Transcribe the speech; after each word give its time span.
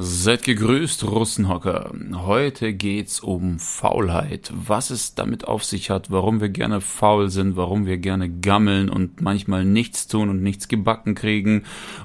Seid 0.00 0.44
gegrüßt, 0.44 1.02
Russenhocker. 1.10 1.90
Heute 2.14 2.72
geht's 2.72 3.18
um 3.18 3.58
Faulheit. 3.58 4.52
Was 4.54 4.90
es 4.90 5.16
damit 5.16 5.48
auf 5.48 5.64
sich 5.64 5.90
hat, 5.90 6.08
warum 6.12 6.40
wir 6.40 6.50
gerne 6.50 6.80
faul 6.80 7.30
sind, 7.30 7.56
warum 7.56 7.84
wir 7.84 7.98
gerne 7.98 8.30
gammeln 8.30 8.90
und 8.90 9.20
manchmal 9.20 9.64
nichts 9.64 10.06
tun 10.06 10.28
und 10.28 10.40
nichts 10.40 10.68
gebacken 10.68 11.16
kriegen 11.16 11.64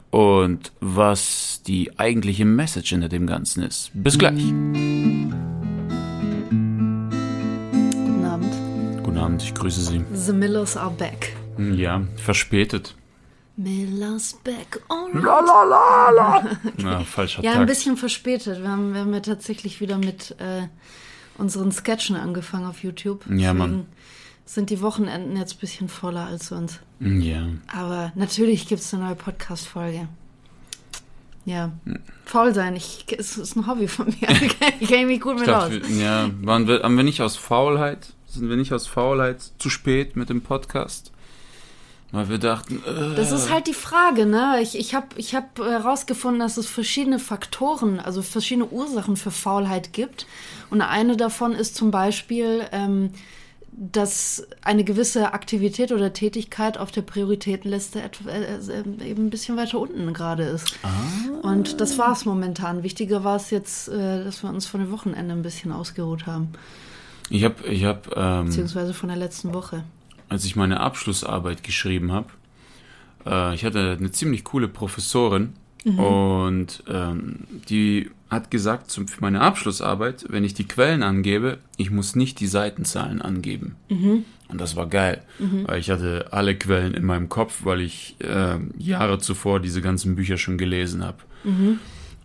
und 0.09 0.71
was 0.79 1.61
die 1.67 1.99
eigentliche 1.99 2.45
Message 2.45 2.89
hinter 2.89 3.09
dem 3.09 3.27
Ganzen 3.27 3.61
ist. 3.61 3.91
Bis 3.93 4.17
gleich. 4.17 4.43
Guten 4.43 5.35
Abend. 8.25 9.03
Guten 9.03 9.17
Abend, 9.19 9.43
ich 9.43 9.53
grüße 9.53 9.81
Sie. 9.81 10.01
The 10.15 10.33
Millers 10.33 10.75
are 10.75 10.89
back. 10.89 11.35
Ja, 11.59 12.01
verspätet. 12.15 12.95
Millers 13.55 14.39
back. 14.43 14.81
Oh, 14.89 15.07
Ja, 16.81 16.99
falscher 17.01 17.43
ja, 17.43 17.51
ein 17.51 17.57
Tag. 17.59 17.67
bisschen 17.67 17.97
verspätet. 17.97 18.61
Wir 18.61 18.69
haben, 18.69 18.93
wir 18.93 19.01
haben 19.01 19.13
ja 19.13 19.19
tatsächlich 19.19 19.79
wieder 19.79 19.97
mit 19.97 20.35
äh, 20.39 20.67
unseren 21.37 21.71
Sketchen 21.71 22.15
angefangen 22.15 22.65
auf 22.65 22.83
YouTube. 22.83 23.25
Ja, 23.29 23.53
Mann. 23.53 23.69
Deswegen 23.69 23.87
Sind 24.45 24.69
die 24.71 24.81
Wochenenden 24.81 25.37
jetzt 25.37 25.55
ein 25.55 25.59
bisschen 25.59 25.87
voller 25.87 26.25
als 26.25 26.47
sonst. 26.47 26.79
Ja. 26.99 27.47
Aber 27.67 28.11
natürlich 28.15 28.67
gibt 28.67 28.81
es 28.81 28.93
eine 28.93 29.05
neue 29.05 29.15
Podcast-Folge. 29.15 30.07
Ja. 31.45 31.71
Faul 32.25 32.53
sein, 32.53 32.75
ich, 32.75 33.05
es 33.17 33.37
ist 33.37 33.55
ein 33.55 33.67
Hobby 33.67 33.87
von 33.87 34.07
mir. 34.07 34.29
ich 34.79 34.87
kenne 34.87 35.07
mich 35.07 35.21
gut 35.21 35.39
mit 35.39 35.49
aus. 35.49 35.71
ja, 35.89 36.29
waren 36.41 36.67
wir, 36.67 36.83
haben 36.83 36.97
wir 36.97 37.03
nicht 37.03 37.21
aus 37.21 37.35
Faulheit, 37.35 38.13
sind 38.27 38.49
wir 38.49 38.55
nicht 38.55 38.73
aus 38.73 38.87
Faulheit 38.87 39.41
zu 39.59 39.69
spät 39.69 40.15
mit 40.15 40.29
dem 40.29 40.41
Podcast? 40.41 41.11
Weil 42.13 42.29
wir 42.29 42.37
dachten, 42.37 42.75
äh, 42.85 43.15
Das 43.15 43.31
ist 43.31 43.51
halt 43.51 43.65
die 43.65 43.73
Frage, 43.73 44.27
ne? 44.27 44.59
Ich, 44.61 44.77
ich 44.77 44.93
habe 44.93 45.07
ich 45.15 45.33
hab 45.33 45.57
herausgefunden, 45.57 46.39
dass 46.39 46.57
es 46.57 46.67
verschiedene 46.67 47.17
Faktoren, 47.17 47.99
also 47.99 48.21
verschiedene 48.21 48.67
Ursachen 48.67 49.17
für 49.17 49.31
Faulheit 49.31 49.93
gibt. 49.93 50.27
Und 50.69 50.81
eine 50.81 51.17
davon 51.17 51.53
ist 51.53 51.75
zum 51.75 51.89
Beispiel, 51.89 52.65
ähm, 52.71 53.09
dass 53.71 54.45
eine 54.61 54.83
gewisse 54.83 55.33
Aktivität 55.33 55.91
oder 55.91 56.13
Tätigkeit 56.13 56.77
auf 56.77 56.91
der 56.91 57.01
Prioritätenliste 57.01 58.03
etwa, 58.03 58.29
äh, 58.29 58.57
äh, 58.57 59.09
eben 59.09 59.25
ein 59.25 59.29
bisschen 59.31 59.57
weiter 59.57 59.79
unten 59.79 60.13
gerade 60.13 60.43
ist. 60.43 60.71
Und 61.41 61.81
das 61.81 61.97
war 61.97 62.11
es 62.11 62.25
momentan. 62.25 62.83
Wichtiger 62.83 63.23
war 63.23 63.37
es 63.37 63.49
jetzt, 63.49 63.87
äh, 63.87 64.23
dass 64.23 64.43
wir 64.43 64.51
uns 64.51 64.67
von 64.67 64.81
dem 64.81 64.91
Wochenende 64.91 65.33
ein 65.33 65.41
bisschen 65.41 65.71
ausgeruht 65.71 66.27
haben, 66.27 66.53
ich 67.29 67.43
habe, 67.43 67.67
ich 67.67 67.83
hab, 67.85 68.15
ähm, 68.15 68.45
beziehungsweise 68.45 68.93
von 68.93 69.09
der 69.09 69.17
letzten 69.17 69.53
Woche. 69.53 69.83
Als 70.33 70.43
ich 70.45 70.55
meine 70.55 70.79
Abschlussarbeit 70.79 71.63
geschrieben 71.63 72.11
habe, 72.11 72.27
äh, 73.25 73.55
ich 73.55 73.63
hatte 73.63 73.95
eine 73.97 74.11
ziemlich 74.11 74.43
coole 74.43 74.67
Professorin 74.67 75.53
und 75.97 76.83
ähm, 76.87 77.39
die 77.69 78.09
hat 78.29 78.49
gesagt, 78.49 78.89
zum, 78.89 79.07
für 79.07 79.21
meine 79.21 79.41
Abschlussarbeit, 79.41 80.25
wenn 80.29 80.43
ich 80.43 80.53
die 80.53 80.67
Quellen 80.67 81.03
angebe, 81.03 81.59
ich 81.77 81.91
muss 81.91 82.15
nicht 82.15 82.39
die 82.39 82.47
Seitenzahlen 82.47 83.21
angeben. 83.21 83.75
Und 84.47 84.59
das 84.61 84.75
war 84.75 84.87
geil, 84.87 85.21
weil 85.67 85.79
ich 85.79 85.89
hatte 85.89 86.27
alle 86.31 86.55
Quellen 86.55 86.93
in 86.93 87.05
meinem 87.05 87.27
Kopf, 87.29 87.61
weil 87.63 87.81
ich 87.81 88.15
äh, 88.19 88.57
Jahre 88.77 89.19
zuvor 89.19 89.59
diese 89.59 89.81
ganzen 89.81 90.15
Bücher 90.15 90.37
schon 90.37 90.57
gelesen 90.57 91.03
habe. 91.03 91.17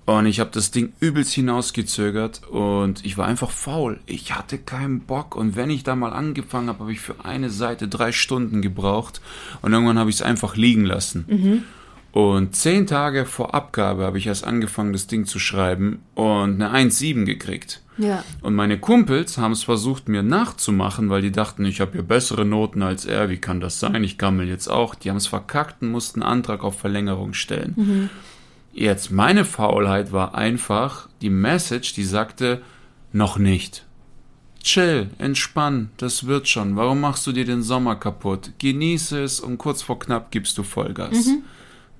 Und 0.08 0.24
ich 0.24 0.40
habe 0.40 0.48
das 0.54 0.70
Ding 0.70 0.94
übelst 1.00 1.34
hinausgezögert 1.34 2.48
und 2.48 3.04
ich 3.04 3.18
war 3.18 3.26
einfach 3.26 3.50
faul. 3.50 4.00
Ich 4.06 4.34
hatte 4.34 4.56
keinen 4.56 5.00
Bock 5.00 5.36
und 5.36 5.54
wenn 5.54 5.68
ich 5.68 5.82
da 5.82 5.96
mal 5.96 6.14
angefangen 6.14 6.68
habe, 6.68 6.78
habe 6.78 6.92
ich 6.92 7.00
für 7.00 7.26
eine 7.26 7.50
Seite 7.50 7.88
drei 7.88 8.10
Stunden 8.10 8.62
gebraucht 8.62 9.20
und 9.60 9.74
irgendwann 9.74 9.98
habe 9.98 10.08
ich 10.08 10.16
es 10.16 10.22
einfach 10.22 10.56
liegen 10.56 10.86
lassen. 10.86 11.66
Und 12.12 12.56
zehn 12.56 12.86
Tage 12.86 13.26
vor 13.26 13.54
Abgabe 13.54 14.04
habe 14.04 14.16
ich 14.16 14.26
erst 14.26 14.44
angefangen, 14.44 14.94
das 14.94 15.08
Ding 15.08 15.26
zu 15.26 15.38
schreiben 15.38 15.98
und 16.14 16.62
eine 16.62 16.72
1,7 16.72 17.26
gekriegt. 17.26 17.82
Ja. 17.98 18.24
Und 18.40 18.54
meine 18.54 18.78
Kumpels 18.78 19.36
haben 19.36 19.52
es 19.52 19.64
versucht, 19.64 20.08
mir 20.08 20.22
nachzumachen, 20.22 21.10
weil 21.10 21.20
die 21.20 21.32
dachten, 21.32 21.66
ich 21.66 21.82
habe 21.82 21.98
ja 21.98 22.02
bessere 22.02 22.46
Noten 22.46 22.80
als 22.80 23.04
er. 23.04 23.28
Wie 23.28 23.36
kann 23.36 23.60
das 23.60 23.78
sein? 23.78 24.02
Ich 24.04 24.16
gammel 24.16 24.48
jetzt 24.48 24.68
auch. 24.68 24.94
Die 24.94 25.10
haben 25.10 25.18
es 25.18 25.26
verkackt 25.26 25.82
und 25.82 25.90
mussten 25.90 26.22
einen 26.22 26.32
Antrag 26.32 26.64
auf 26.64 26.78
Verlängerung 26.78 27.34
stellen. 27.34 28.08
Jetzt, 28.80 29.10
meine 29.10 29.44
Faulheit 29.44 30.12
war 30.12 30.36
einfach 30.36 31.08
die 31.20 31.30
Message, 31.30 31.94
die 31.94 32.04
sagte, 32.04 32.62
noch 33.12 33.36
nicht. 33.36 33.84
Chill, 34.62 35.10
entspann, 35.18 35.90
das 35.96 36.26
wird 36.28 36.46
schon. 36.48 36.76
Warum 36.76 37.00
machst 37.00 37.26
du 37.26 37.32
dir 37.32 37.44
den 37.44 37.62
Sommer 37.62 37.96
kaputt? 37.96 38.52
Genieße 38.58 39.20
es 39.22 39.40
und 39.40 39.58
kurz 39.58 39.82
vor 39.82 39.98
knapp 39.98 40.30
gibst 40.30 40.58
du 40.58 40.62
Vollgas. 40.62 41.28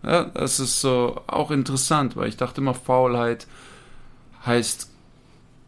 Ja, 0.05 0.25
das 0.27 0.61
ist 0.61 0.81
so 0.81 1.21
auch 1.27 1.51
interessant, 1.51 2.15
weil 2.17 2.29
ich 2.29 2.37
dachte 2.37 2.61
immer, 2.61 2.75
Faulheit 2.75 3.49
heißt 4.47 4.89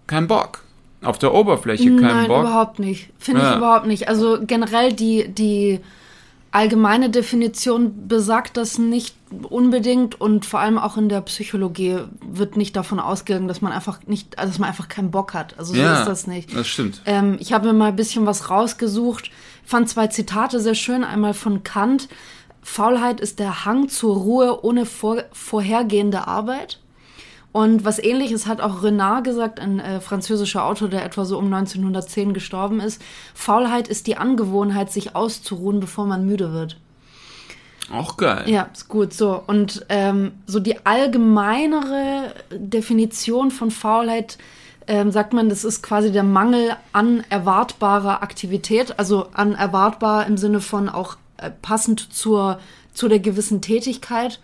kein 0.07 0.29
Bock. 0.29 0.63
Auf 1.03 1.19
der 1.19 1.35
Oberfläche 1.35 1.87
kein 1.97 2.01
Nein, 2.03 2.29
Bock. 2.29 2.43
überhaupt 2.45 2.79
nicht. 2.79 3.09
Finde 3.19 3.41
Ja. 3.43 3.51
ich 3.53 3.57
überhaupt 3.57 3.87
nicht. 3.87 4.07
Also 4.09 4.39
generell 4.47 4.93
die, 4.93 5.27
die 5.29 5.81
allgemeine 6.53 7.11
Definition 7.11 8.09
besagt 8.09 8.57
das 8.57 8.79
nicht 8.79 9.15
unbedingt 9.49 10.21
und 10.21 10.45
vor 10.45 10.59
allem 10.61 10.79
auch 10.79 10.97
in 10.97 11.09
der 11.09 11.21
Psychologie 11.21 11.99
wird 12.21 12.57
nicht 12.57 12.75
davon 12.75 12.99
ausgegangen, 12.99 13.47
dass 13.47 13.61
man 13.61 13.73
einfach 13.73 14.01
nicht, 14.07 14.39
also 14.39 14.51
dass 14.51 14.59
man 14.59 14.69
einfach 14.69 14.89
keinen 14.89 15.13
Bock 15.13 15.35
hat. 15.35 15.57
Also 15.59 15.75
so 15.75 15.81
ja, 15.81 16.01
ist 16.01 16.07
das 16.07 16.27
nicht. 16.27 16.55
Das 16.55 16.67
stimmt. 16.67 17.03
Ähm, 17.07 17.37
ich 17.41 17.53
habe 17.53 17.69
mir 17.69 17.73
mal 17.73 17.89
ein 17.89 17.97
bisschen 17.97 18.27
was 18.27 18.51
rausgesucht, 18.51 19.31
fand 19.65 19.89
zwei 19.89 20.09
Zitate 20.09 20.59
sehr 20.59 20.75
schön. 20.75 21.05
Einmal 21.05 21.35
von 21.35 21.63
Kant. 21.63 22.09
Faulheit 22.63 23.21
ist 23.21 23.39
der 23.39 23.65
Hang 23.65 23.89
zur 23.89 24.17
Ruhe 24.17 24.65
ohne 24.65 24.85
vor, 24.87 25.23
vorhergehende 25.33 26.27
Arbeit. 26.27 26.80
Und 27.53 27.85
was 27.85 27.99
ähnliches 27.99 28.47
hat 28.47 28.61
auch 28.61 28.83
Renard 28.83 29.25
gesagt, 29.25 29.59
ein 29.59 29.81
äh, 29.81 30.01
französischer 30.01 30.65
Autor, 30.65 30.89
der 30.89 31.05
etwa 31.05 31.25
so 31.25 31.37
um 31.37 31.53
1910 31.53 32.33
gestorben 32.33 32.81
ist. 32.81 33.03
Faulheit 33.35 33.89
ist 33.89 34.07
die 34.07 34.17
Angewohnheit, 34.17 34.93
sich 34.93 35.17
auszuruhen, 35.17 35.81
bevor 35.81 36.07
man 36.07 36.27
müde 36.27 36.53
wird. 36.53 36.77
Auch 37.93 38.17
geil. 38.17 38.45
Ja, 38.47 38.69
ist 38.73 38.89
gut 38.89 39.13
so. 39.13 39.43
Und 39.47 39.85
ähm, 39.89 40.33
so 40.47 40.61
die 40.61 40.87
allgemeinere 40.87 42.35
Definition 42.53 43.51
von 43.51 43.73
Faulheit 43.73 44.39
ähm, 44.87 45.11
sagt 45.11 45.33
man, 45.33 45.49
das 45.49 45.65
ist 45.65 45.83
quasi 45.83 46.13
der 46.13 46.23
Mangel 46.23 46.77
an 46.93 47.25
erwartbarer 47.31 48.23
Aktivität, 48.23 48.99
also 48.99 49.27
an 49.33 49.55
erwartbar 49.55 50.27
im 50.27 50.37
Sinne 50.37 50.61
von 50.61 50.89
auch 50.89 51.17
äh, 51.37 51.51
passend 51.51 52.13
zur 52.13 52.61
zu 53.01 53.09
der 53.09 53.19
gewissen 53.19 53.63
Tätigkeit, 53.63 54.41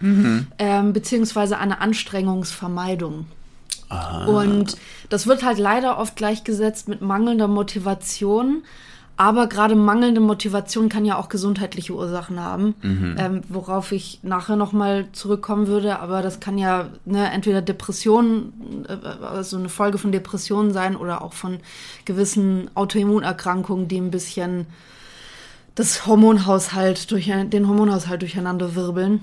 ähm, 0.59 0.95
beziehungsweise 0.95 1.59
eine 1.59 1.83
Anstrengungsvermeidung. 1.83 3.27
Und 4.27 4.79
das 5.11 5.27
wird 5.27 5.45
halt 5.45 5.59
leider 5.59 5.99
oft 5.99 6.17
gleichgesetzt 6.17 6.89
mit 6.89 7.03
mangelnder 7.03 7.49
Motivation. 7.49 8.63
Aber 9.19 9.47
gerade 9.47 9.75
mangelnde 9.77 10.21
Motivation 10.21 10.89
kann 10.89 11.05
ja 11.05 11.19
auch 11.19 11.29
gesundheitliche 11.29 11.95
Ursachen 11.95 12.41
haben, 12.41 12.75
ähm, 13.19 13.41
worauf 13.49 13.93
ich 13.93 14.21
nachher 14.23 14.57
nochmal 14.57 15.07
zurückkommen 15.13 15.67
würde. 15.67 16.01
Aber 16.01 16.23
das 16.23 16.41
kann 16.41 16.57
ja 16.57 16.89
ne, 17.05 17.31
entweder 17.31 17.61
Depressionen, 17.63 18.87
äh, 18.89 19.25
also 19.25 19.59
eine 19.59 19.69
Folge 19.69 19.99
von 19.99 20.13
Depressionen 20.13 20.73
sein 20.73 20.97
oder 20.97 21.23
auch 21.23 21.35
von 21.35 21.59
gewissen 22.07 22.71
Autoimmunerkrankungen, 22.75 23.89
die 23.89 23.99
ein 23.99 24.11
bisschen 24.11 24.67
das 25.77 26.07
Hormonhaushalt 26.07 27.11
durch, 27.13 27.27
den 27.27 27.69
Hormonhaushalt 27.69 28.23
durcheinander 28.23 28.75
wirbeln. 28.75 29.23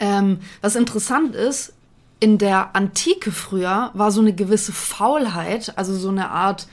Ähm, 0.00 0.38
was 0.62 0.74
interessant 0.74 1.34
ist, 1.36 1.72
in 2.18 2.38
der 2.38 2.74
Antike 2.74 3.30
früher 3.32 3.90
war 3.94 4.10
so 4.10 4.20
eine 4.20 4.34
gewisse 4.34 4.72
Faulheit, 4.72 5.72
also 5.76 5.94
so 5.94 6.08
eine 6.10 6.30
Art, 6.30 6.66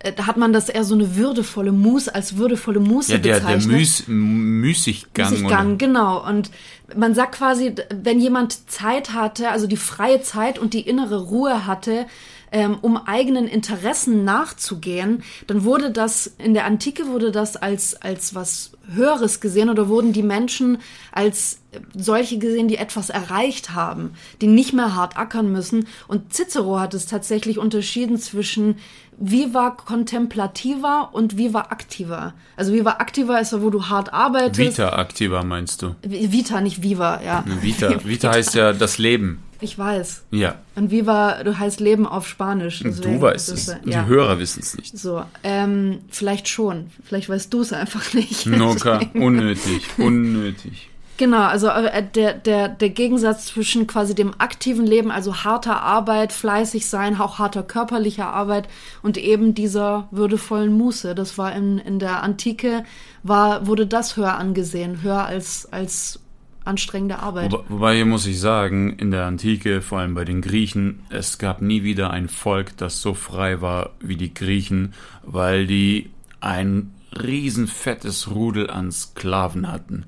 äh, 0.00 0.12
da 0.12 0.26
hat 0.26 0.36
man 0.36 0.52
das 0.52 0.68
eher 0.68 0.84
so 0.84 0.94
eine 0.94 1.16
würdevolle 1.16 1.72
Mus, 1.72 2.08
als 2.08 2.36
würdevolle 2.36 2.80
Muße 2.80 3.12
Ja, 3.12 3.18
der, 3.18 3.40
der 3.40 3.46
bezeichnet. 3.56 3.76
Müß, 3.78 4.04
Müßiggang. 4.08 5.30
Müßiggang, 5.30 5.66
oder- 5.68 5.76
genau. 5.76 6.26
Und 6.28 6.50
man 6.96 7.14
sagt 7.14 7.36
quasi, 7.36 7.74
wenn 8.02 8.20
jemand 8.20 8.70
Zeit 8.70 9.12
hatte, 9.12 9.50
also 9.50 9.66
die 9.66 9.76
freie 9.78 10.20
Zeit 10.22 10.58
und 10.58 10.74
die 10.74 10.82
innere 10.86 11.22
Ruhe 11.24 11.66
hatte, 11.66 12.06
ähm, 12.54 12.78
um 12.82 12.96
eigenen 12.96 13.48
Interessen 13.48 14.22
nachzugehen, 14.22 15.24
dann 15.48 15.64
wurde 15.64 15.90
das, 15.90 16.28
in 16.38 16.54
der 16.54 16.66
Antike 16.66 17.08
wurde 17.08 17.32
das 17.32 17.56
als, 17.56 18.00
als 18.00 18.36
was 18.36 18.70
Höheres 18.92 19.40
gesehen 19.40 19.70
oder 19.70 19.88
wurden 19.88 20.12
die 20.12 20.22
Menschen 20.22 20.78
als 21.10 21.58
solche 21.96 22.38
gesehen, 22.38 22.68
die 22.68 22.76
etwas 22.76 23.10
erreicht 23.10 23.74
haben, 23.74 24.12
die 24.40 24.46
nicht 24.46 24.72
mehr 24.72 24.94
hart 24.94 25.16
ackern 25.16 25.50
müssen. 25.50 25.88
Und 26.06 26.32
Cicero 26.32 26.78
hat 26.78 26.94
es 26.94 27.06
tatsächlich 27.06 27.58
unterschieden 27.58 28.18
zwischen 28.18 28.76
Viva 29.18 29.70
contemplativa 29.70 31.00
und 31.12 31.36
Viva 31.36 31.68
activa. 31.70 32.34
Also 32.56 32.72
Viva 32.72 32.98
activa 33.00 33.38
ist 33.38 33.52
ja, 33.52 33.62
wo 33.62 33.70
du 33.70 33.88
hart 33.88 34.12
arbeitest. 34.12 34.78
Vita 34.78 34.96
activa 34.96 35.42
meinst 35.42 35.82
du? 35.82 35.96
Vita, 36.02 36.60
nicht 36.60 36.82
Viva, 36.82 37.20
ja. 37.20 37.44
Vita, 37.62 37.92
Vita 38.04 38.30
heißt 38.30 38.54
ja 38.54 38.72
das 38.72 38.98
Leben. 38.98 39.42
Ich 39.60 39.78
weiß. 39.78 40.24
Ja. 40.30 40.56
Und 40.74 40.90
Viva, 40.90 41.42
du 41.42 41.58
heißt 41.58 41.80
Leben 41.80 42.06
auf 42.06 42.26
Spanisch. 42.26 42.80
du 42.80 43.20
weißt 43.20 43.50
es. 43.50 43.68
ist, 43.68 43.78
Die 43.84 44.04
Hörer 44.06 44.38
wissen 44.38 44.60
es 44.62 44.76
nicht. 44.76 44.96
So, 44.98 45.22
ähm, 45.42 46.00
vielleicht 46.10 46.48
schon. 46.48 46.90
Vielleicht 47.04 47.28
weißt 47.28 47.52
du 47.52 47.60
es 47.60 47.72
einfach 47.72 48.14
nicht. 48.14 48.46
Noka, 48.46 49.00
unnötig, 49.14 49.82
unnötig. 49.98 50.90
Genau, 51.16 51.42
also 51.42 51.68
äh, 51.68 52.02
der, 52.02 52.34
der, 52.34 52.68
der 52.68 52.88
Gegensatz 52.90 53.46
zwischen 53.46 53.86
quasi 53.86 54.16
dem 54.16 54.34
aktiven 54.38 54.84
Leben, 54.84 55.12
also 55.12 55.44
harter 55.44 55.80
Arbeit, 55.80 56.32
fleißig 56.32 56.86
sein, 56.86 57.20
auch 57.20 57.38
harter 57.38 57.62
körperlicher 57.62 58.26
Arbeit 58.26 58.68
und 59.02 59.16
eben 59.16 59.54
dieser 59.54 60.08
würdevollen 60.10 60.72
Muße. 60.72 61.14
Das 61.14 61.38
war 61.38 61.54
in, 61.54 61.78
in 61.78 62.00
der 62.00 62.24
Antike, 62.24 62.84
war, 63.22 63.66
wurde 63.68 63.86
das 63.86 64.16
höher 64.16 64.36
angesehen, 64.36 65.02
höher 65.02 65.24
als, 65.24 65.72
als 65.72 66.18
anstrengende 66.64 67.18
Arbeit. 67.18 67.52
Wobei, 67.52 67.64
wobei 67.68 67.96
hier 67.96 68.06
muss 68.06 68.26
ich 68.26 68.40
sagen, 68.40 68.96
in 68.96 69.10
der 69.10 69.24
Antike, 69.24 69.82
vor 69.82 69.98
allem 69.98 70.14
bei 70.14 70.24
den 70.24 70.40
Griechen, 70.40 71.00
es 71.10 71.38
gab 71.38 71.60
nie 71.62 71.82
wieder 71.82 72.10
ein 72.10 72.28
Volk, 72.28 72.76
das 72.76 73.00
so 73.00 73.14
frei 73.14 73.60
war 73.60 73.90
wie 74.00 74.16
die 74.16 74.32
Griechen, 74.32 74.94
weil 75.22 75.66
die 75.66 76.10
ein 76.40 76.92
riesenfettes 77.12 78.30
Rudel 78.30 78.70
an 78.70 78.90
Sklaven 78.90 79.70
hatten 79.70 80.04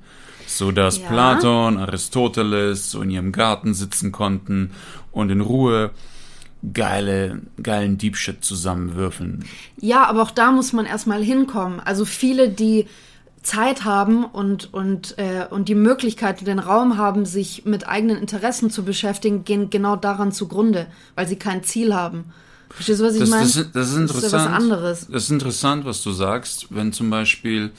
so 0.46 0.72
dass 0.72 0.98
ja. 0.98 1.08
Platon, 1.08 1.78
Aristoteles 1.78 2.90
so 2.90 3.02
in 3.02 3.10
ihrem 3.10 3.32
Garten 3.32 3.74
sitzen 3.74 4.12
konnten 4.12 4.70
und 5.12 5.30
in 5.30 5.40
Ruhe 5.40 5.90
geile, 6.72 7.42
geilen 7.62 7.98
Deepshit 7.98 8.44
zusammenwürfeln. 8.44 9.44
Ja, 9.80 10.06
aber 10.06 10.22
auch 10.22 10.30
da 10.30 10.52
muss 10.52 10.72
man 10.72 10.86
erstmal 10.86 11.22
hinkommen. 11.22 11.80
Also 11.80 12.04
viele, 12.04 12.48
die 12.48 12.86
Zeit 13.46 13.84
haben 13.84 14.24
und, 14.24 14.72
und, 14.74 15.18
äh, 15.18 15.46
und 15.48 15.68
die 15.68 15.74
Möglichkeit, 15.74 16.46
den 16.46 16.58
Raum 16.58 16.98
haben, 16.98 17.26
sich 17.26 17.64
mit 17.64 17.86
eigenen 17.86 18.18
Interessen 18.18 18.70
zu 18.70 18.84
beschäftigen, 18.84 19.44
gehen 19.44 19.70
genau 19.70 19.96
daran 19.96 20.32
zugrunde, 20.32 20.86
weil 21.14 21.28
sie 21.28 21.36
kein 21.36 21.62
Ziel 21.62 21.94
haben. 21.94 22.24
Verstehst 22.70 23.00
du, 23.00 23.04
was 23.04 23.14
ich 23.14 23.20
das, 23.20 23.30
meine? 23.30 23.44
Das, 23.44 23.72
das, 23.72 23.90
ist 23.90 23.96
interessant. 23.96 24.08
Das 24.08 24.24
ist 24.24 24.32
ja 24.32 24.38
was 24.38 24.46
anderes. 24.46 25.06
Das 25.10 25.22
ist 25.24 25.30
interessant, 25.30 25.84
was 25.84 26.02
du 26.02 26.12
sagst, 26.12 26.66
wenn 26.70 26.92
zum 26.92 27.08
Beispiel 27.08 27.70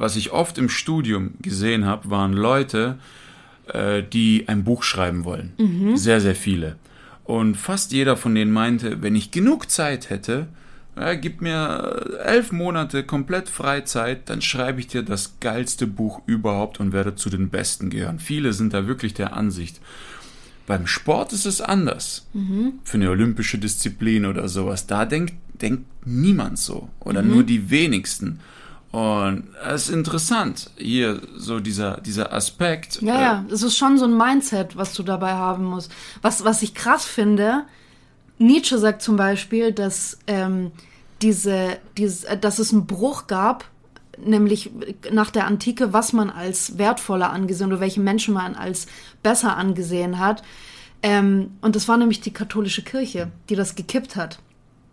was 0.00 0.16
ich 0.16 0.32
oft 0.32 0.56
im 0.56 0.70
Studium 0.70 1.32
gesehen 1.42 1.84
habe, 1.84 2.08
waren 2.10 2.32
Leute, 2.32 2.98
äh, 3.66 4.02
die 4.02 4.48
ein 4.48 4.64
Buch 4.64 4.82
schreiben 4.82 5.24
wollen. 5.24 5.52
Mhm. 5.58 5.96
Sehr, 5.98 6.22
sehr 6.22 6.34
viele. 6.34 6.76
Und 7.24 7.56
fast 7.56 7.92
jeder 7.92 8.16
von 8.16 8.34
denen 8.34 8.50
meinte, 8.50 9.02
wenn 9.02 9.14
ich 9.14 9.30
genug 9.30 9.70
Zeit 9.70 10.08
hätte, 10.08 10.48
ja, 10.96 11.14
gib 11.14 11.40
mir 11.40 12.18
elf 12.24 12.52
Monate 12.52 13.04
komplett 13.04 13.48
Freizeit, 13.48 14.28
dann 14.28 14.42
schreibe 14.42 14.80
ich 14.80 14.88
dir 14.88 15.02
das 15.02 15.36
geilste 15.40 15.86
Buch 15.86 16.20
überhaupt 16.26 16.80
und 16.80 16.92
werde 16.92 17.14
zu 17.14 17.30
den 17.30 17.48
Besten 17.48 17.90
gehören. 17.90 18.18
Viele 18.18 18.52
sind 18.52 18.74
da 18.74 18.86
wirklich 18.86 19.14
der 19.14 19.34
Ansicht. 19.34 19.80
Beim 20.66 20.86
Sport 20.86 21.32
ist 21.32 21.46
es 21.46 21.60
anders. 21.60 22.26
Mhm. 22.32 22.74
Für 22.84 22.96
eine 22.96 23.10
olympische 23.10 23.58
Disziplin 23.58 24.26
oder 24.26 24.48
sowas. 24.48 24.86
Da 24.86 25.04
denkt, 25.04 25.34
denkt 25.60 25.84
niemand 26.04 26.58
so. 26.58 26.88
Oder 27.00 27.22
mhm. 27.22 27.30
nur 27.30 27.42
die 27.44 27.70
wenigsten. 27.70 28.40
Und 28.92 29.44
es 29.64 29.88
ist 29.88 29.94
interessant, 29.94 30.70
hier 30.76 31.20
so 31.36 31.60
dieser, 31.60 32.00
dieser 32.00 32.32
Aspekt. 32.32 33.00
Ja, 33.02 33.18
äh, 33.18 33.22
ja, 33.22 33.44
es 33.50 33.62
ist 33.62 33.76
schon 33.76 33.98
so 33.98 34.04
ein 34.04 34.16
Mindset, 34.16 34.76
was 34.76 34.94
du 34.94 35.04
dabei 35.04 35.32
haben 35.32 35.64
musst. 35.64 35.92
Was, 36.22 36.44
was 36.44 36.62
ich 36.62 36.74
krass 36.74 37.04
finde, 37.04 37.64
Nietzsche 38.40 38.78
sagt 38.78 39.02
zum 39.02 39.16
Beispiel, 39.16 39.70
dass, 39.70 40.18
ähm, 40.26 40.72
diese, 41.20 41.76
diese, 41.98 42.26
äh, 42.26 42.38
dass 42.38 42.58
es 42.58 42.72
einen 42.72 42.86
Bruch 42.86 43.26
gab, 43.26 43.66
nämlich 44.18 44.70
nach 45.12 45.30
der 45.30 45.46
Antike, 45.46 45.92
was 45.92 46.14
man 46.14 46.30
als 46.30 46.78
wertvoller 46.78 47.30
angesehen 47.30 47.70
oder 47.70 47.80
welche 47.80 48.00
Menschen 48.00 48.34
man 48.34 48.54
als 48.54 48.86
besser 49.22 49.56
angesehen 49.56 50.18
hat. 50.18 50.42
Ähm, 51.02 51.52
und 51.60 51.76
das 51.76 51.86
war 51.86 51.98
nämlich 51.98 52.22
die 52.22 52.32
katholische 52.32 52.82
Kirche, 52.82 53.30
die 53.50 53.56
das 53.56 53.74
gekippt 53.74 54.16
hat. 54.16 54.38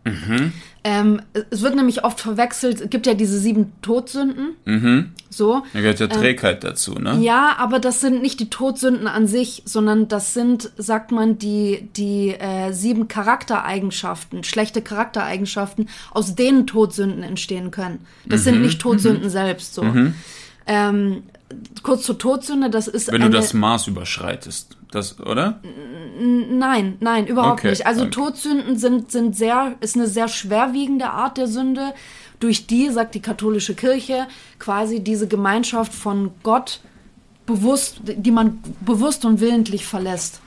Mhm. 0.08 0.54
Ähm, 0.84 1.22
es 1.50 1.64
wird 1.64 1.76
nämlich 1.76 2.06
oft 2.06 2.22
verwechselt, 2.22 2.80
es 2.80 2.90
gibt 2.90 3.08
ja 3.08 3.14
diese 3.14 3.38
sieben 3.40 3.74
Todsünden. 3.82 4.56
Mhm. 4.64 5.12
So. 5.30 5.64
Da 5.74 5.82
gehört 5.82 6.00
ja 6.00 6.08
Trägheit 6.08 6.64
ähm, 6.64 6.70
dazu, 6.70 6.94
ne? 6.94 7.18
Ja, 7.20 7.56
aber 7.58 7.80
das 7.80 8.00
sind 8.00 8.22
nicht 8.22 8.40
die 8.40 8.50
Todsünden 8.50 9.06
an 9.08 9.28
sich, 9.28 9.64
sondern 9.66 10.08
das 10.08 10.34
sind, 10.34 10.72
sagt 10.78 11.12
man, 11.12 11.38
die, 11.38 11.90
die 11.98 12.30
äh, 12.30 12.72
sieben 12.72 13.10
Charaktereigenschaften, 13.10 14.46
schlechte 14.46 14.82
Charaktereigenschaften, 14.82 15.90
aus 16.12 16.36
denen 16.36 16.68
Todsünden 16.68 17.22
entstehen 17.22 17.70
können. 17.72 18.06
Das 18.26 18.42
mhm. 18.42 18.46
sind 18.46 18.62
nicht 18.62 18.80
Todsünden 18.80 19.26
mhm. 19.26 19.30
selbst 19.30 19.74
so. 19.74 19.84
Mhm. 19.84 20.16
Ähm, 20.68 21.24
kurz 21.84 22.04
zur 22.04 22.18
Todsünde, 22.18 22.70
das 22.70 22.88
ist. 22.88 23.12
Wenn 23.12 23.22
du 23.22 23.30
das 23.30 23.54
Maß 23.54 23.88
überschreitest, 23.88 24.77
das, 24.92 25.20
oder? 25.20 25.62
Nein, 26.20 26.98
nein, 27.00 27.28
überhaupt 27.28 27.60
okay, 27.60 27.72
nicht. 27.72 27.86
Also 27.86 28.02
okay. 28.02 28.12
Todsünden 28.12 28.78
sind, 28.78 29.12
sind 29.12 29.36
sehr, 29.36 29.76
ist 29.82 29.96
eine 29.96 30.08
sehr 30.08 30.28
schwerwiegende 30.28 31.10
Art 31.10 31.38
der 31.38 31.48
Sünde, 31.48 31.94
durch 32.40 32.68
die, 32.68 32.90
sagt 32.90 33.16
die 33.16 33.22
katholische 33.22 33.74
Kirche, 33.74 34.28
quasi 34.60 35.00
diese 35.00 35.28
Gemeinschaft 35.28 35.94
von 35.94 36.32
Gott 36.44 36.82
bewusst, 37.46 38.02
die 38.04 38.32
man 38.32 38.60
bewusst 38.82 39.26
und 39.26 39.40
willentlich 39.40 39.86
verlässt. 39.86 40.42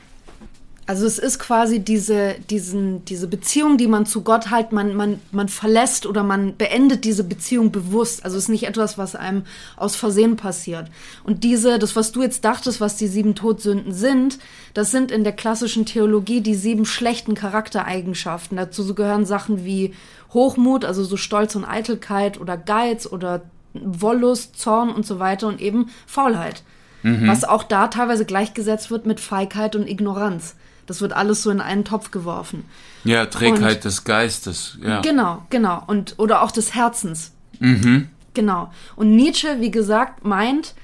Also 0.91 1.07
es 1.07 1.21
ist 1.21 1.39
quasi 1.39 1.79
diese, 1.79 2.35
diesen, 2.51 3.05
diese 3.05 3.29
Beziehung, 3.29 3.79
die 3.79 3.87
man 3.87 4.07
zu 4.07 4.23
Gott 4.23 4.51
halt, 4.51 4.73
man, 4.73 4.97
man, 4.97 5.21
man 5.31 5.49
verlässt 5.49 6.05
oder 6.05 6.25
man 6.25 6.57
beendet 6.57 7.05
diese 7.05 7.23
Beziehung 7.23 7.71
bewusst. 7.71 8.25
Also 8.25 8.37
es 8.37 8.45
ist 8.45 8.49
nicht 8.49 8.67
etwas, 8.67 8.99
was 8.99 9.15
einem 9.15 9.45
aus 9.77 9.95
Versehen 9.95 10.35
passiert. 10.35 10.91
Und 11.23 11.45
diese, 11.45 11.79
das, 11.79 11.95
was 11.95 12.11
du 12.11 12.23
jetzt 12.23 12.45
dachtest, 12.45 12.81
was 12.81 12.97
die 12.97 13.07
sieben 13.07 13.37
Todsünden 13.37 13.93
sind, 13.93 14.41
das 14.75 14.91
sind 14.91 15.13
in 15.13 15.23
der 15.23 15.33
klassischen 15.33 15.87
Theologie 15.87 16.41
die 16.41 16.57
sieben 16.57 16.85
schlechten 16.85 17.37
Charaktereigenschaften. 17.37 18.57
Dazu 18.57 18.93
gehören 18.93 19.27
Sachen 19.27 19.65
wie 19.65 19.95
Hochmut, 20.35 20.85
also 20.85 21.05
so 21.05 21.17
Stolz 21.17 21.55
und 21.55 21.65
Eitelkeit 21.65 22.41
oder 22.41 22.57
Geiz 22.57 23.07
oder 23.07 23.43
Wollust, 23.75 24.59
Zorn 24.59 24.91
und 24.91 25.07
so 25.07 25.21
weiter 25.21 25.47
und 25.47 25.61
eben 25.61 25.91
Faulheit. 26.09 26.65
Mhm. 27.05 27.29
Was 27.29 27.45
auch 27.45 27.63
da 27.63 27.87
teilweise 27.87 28.25
gleichgesetzt 28.25 28.91
wird 28.91 29.07
mit 29.07 29.21
Feigheit 29.21 29.77
und 29.77 29.89
Ignoranz. 29.89 30.57
Das 30.91 31.01
wird 31.01 31.13
alles 31.13 31.45
so 31.45 31.51
in 31.51 31.61
einen 31.61 31.85
Topf 31.85 32.11
geworfen. 32.11 32.65
Ja, 33.05 33.27
Trägheit 33.27 33.77
und, 33.77 33.85
des 33.85 34.03
Geistes. 34.03 34.77
Ja. 34.85 35.03
Genau, 35.03 35.45
genau. 35.49 35.85
Und, 35.87 36.17
oder 36.19 36.43
auch 36.43 36.51
des 36.51 36.75
Herzens. 36.75 37.31
Mhm. 37.61 38.09
Genau. 38.35 38.73
Und 38.97 39.15
Nietzsche, 39.15 39.61
wie 39.61 39.71
gesagt, 39.71 40.25
meint, 40.25 40.75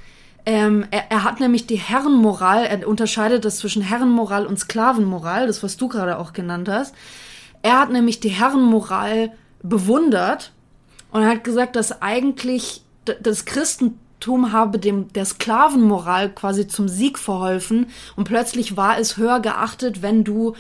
ähm, 0.44 0.86
er, 0.92 1.10
er, 1.10 1.25
hat 1.25 1.40
nämlich 1.40 1.66
die 1.66 1.75
Herrenmoral, 1.75 2.66
er 2.66 2.86
unterscheidet 2.86 3.44
das 3.44 3.58
zwischen 3.58 3.82
Herrenmoral 3.82 4.46
und 4.46 4.60
Sklavenmoral, 4.60 5.48
das, 5.48 5.64
was 5.64 5.76
du 5.76 5.88
gerade 5.88 6.20
auch 6.20 6.32
genannt 6.32 6.68
hast. 6.68 6.94
Er 7.62 7.80
hat 7.80 7.90
nämlich 7.90 8.20
die 8.20 8.28
Herrenmoral 8.28 9.32
bewundert 9.64 10.52
und 11.10 11.26
hat 11.26 11.42
gesagt, 11.42 11.75
dass 11.75 12.00
eigentlich 12.00 12.82
das 13.04 13.44
Christentum 14.16 14.42
Tum 14.44 14.52
habe 14.52 14.78
dem 14.78 15.12
der 15.12 15.25
Sklavenmoral 15.25 16.30
quasi 16.30 16.66
zum 16.66 16.88
Sieg 16.88 17.18
verholfen 17.18 17.87
und 18.16 18.25
plötzlich 18.25 18.76
war 18.76 18.99
es 18.99 19.16
höher 19.16 19.40
geachtet, 19.40 20.02
wenn 20.02 20.25
du 20.25 20.54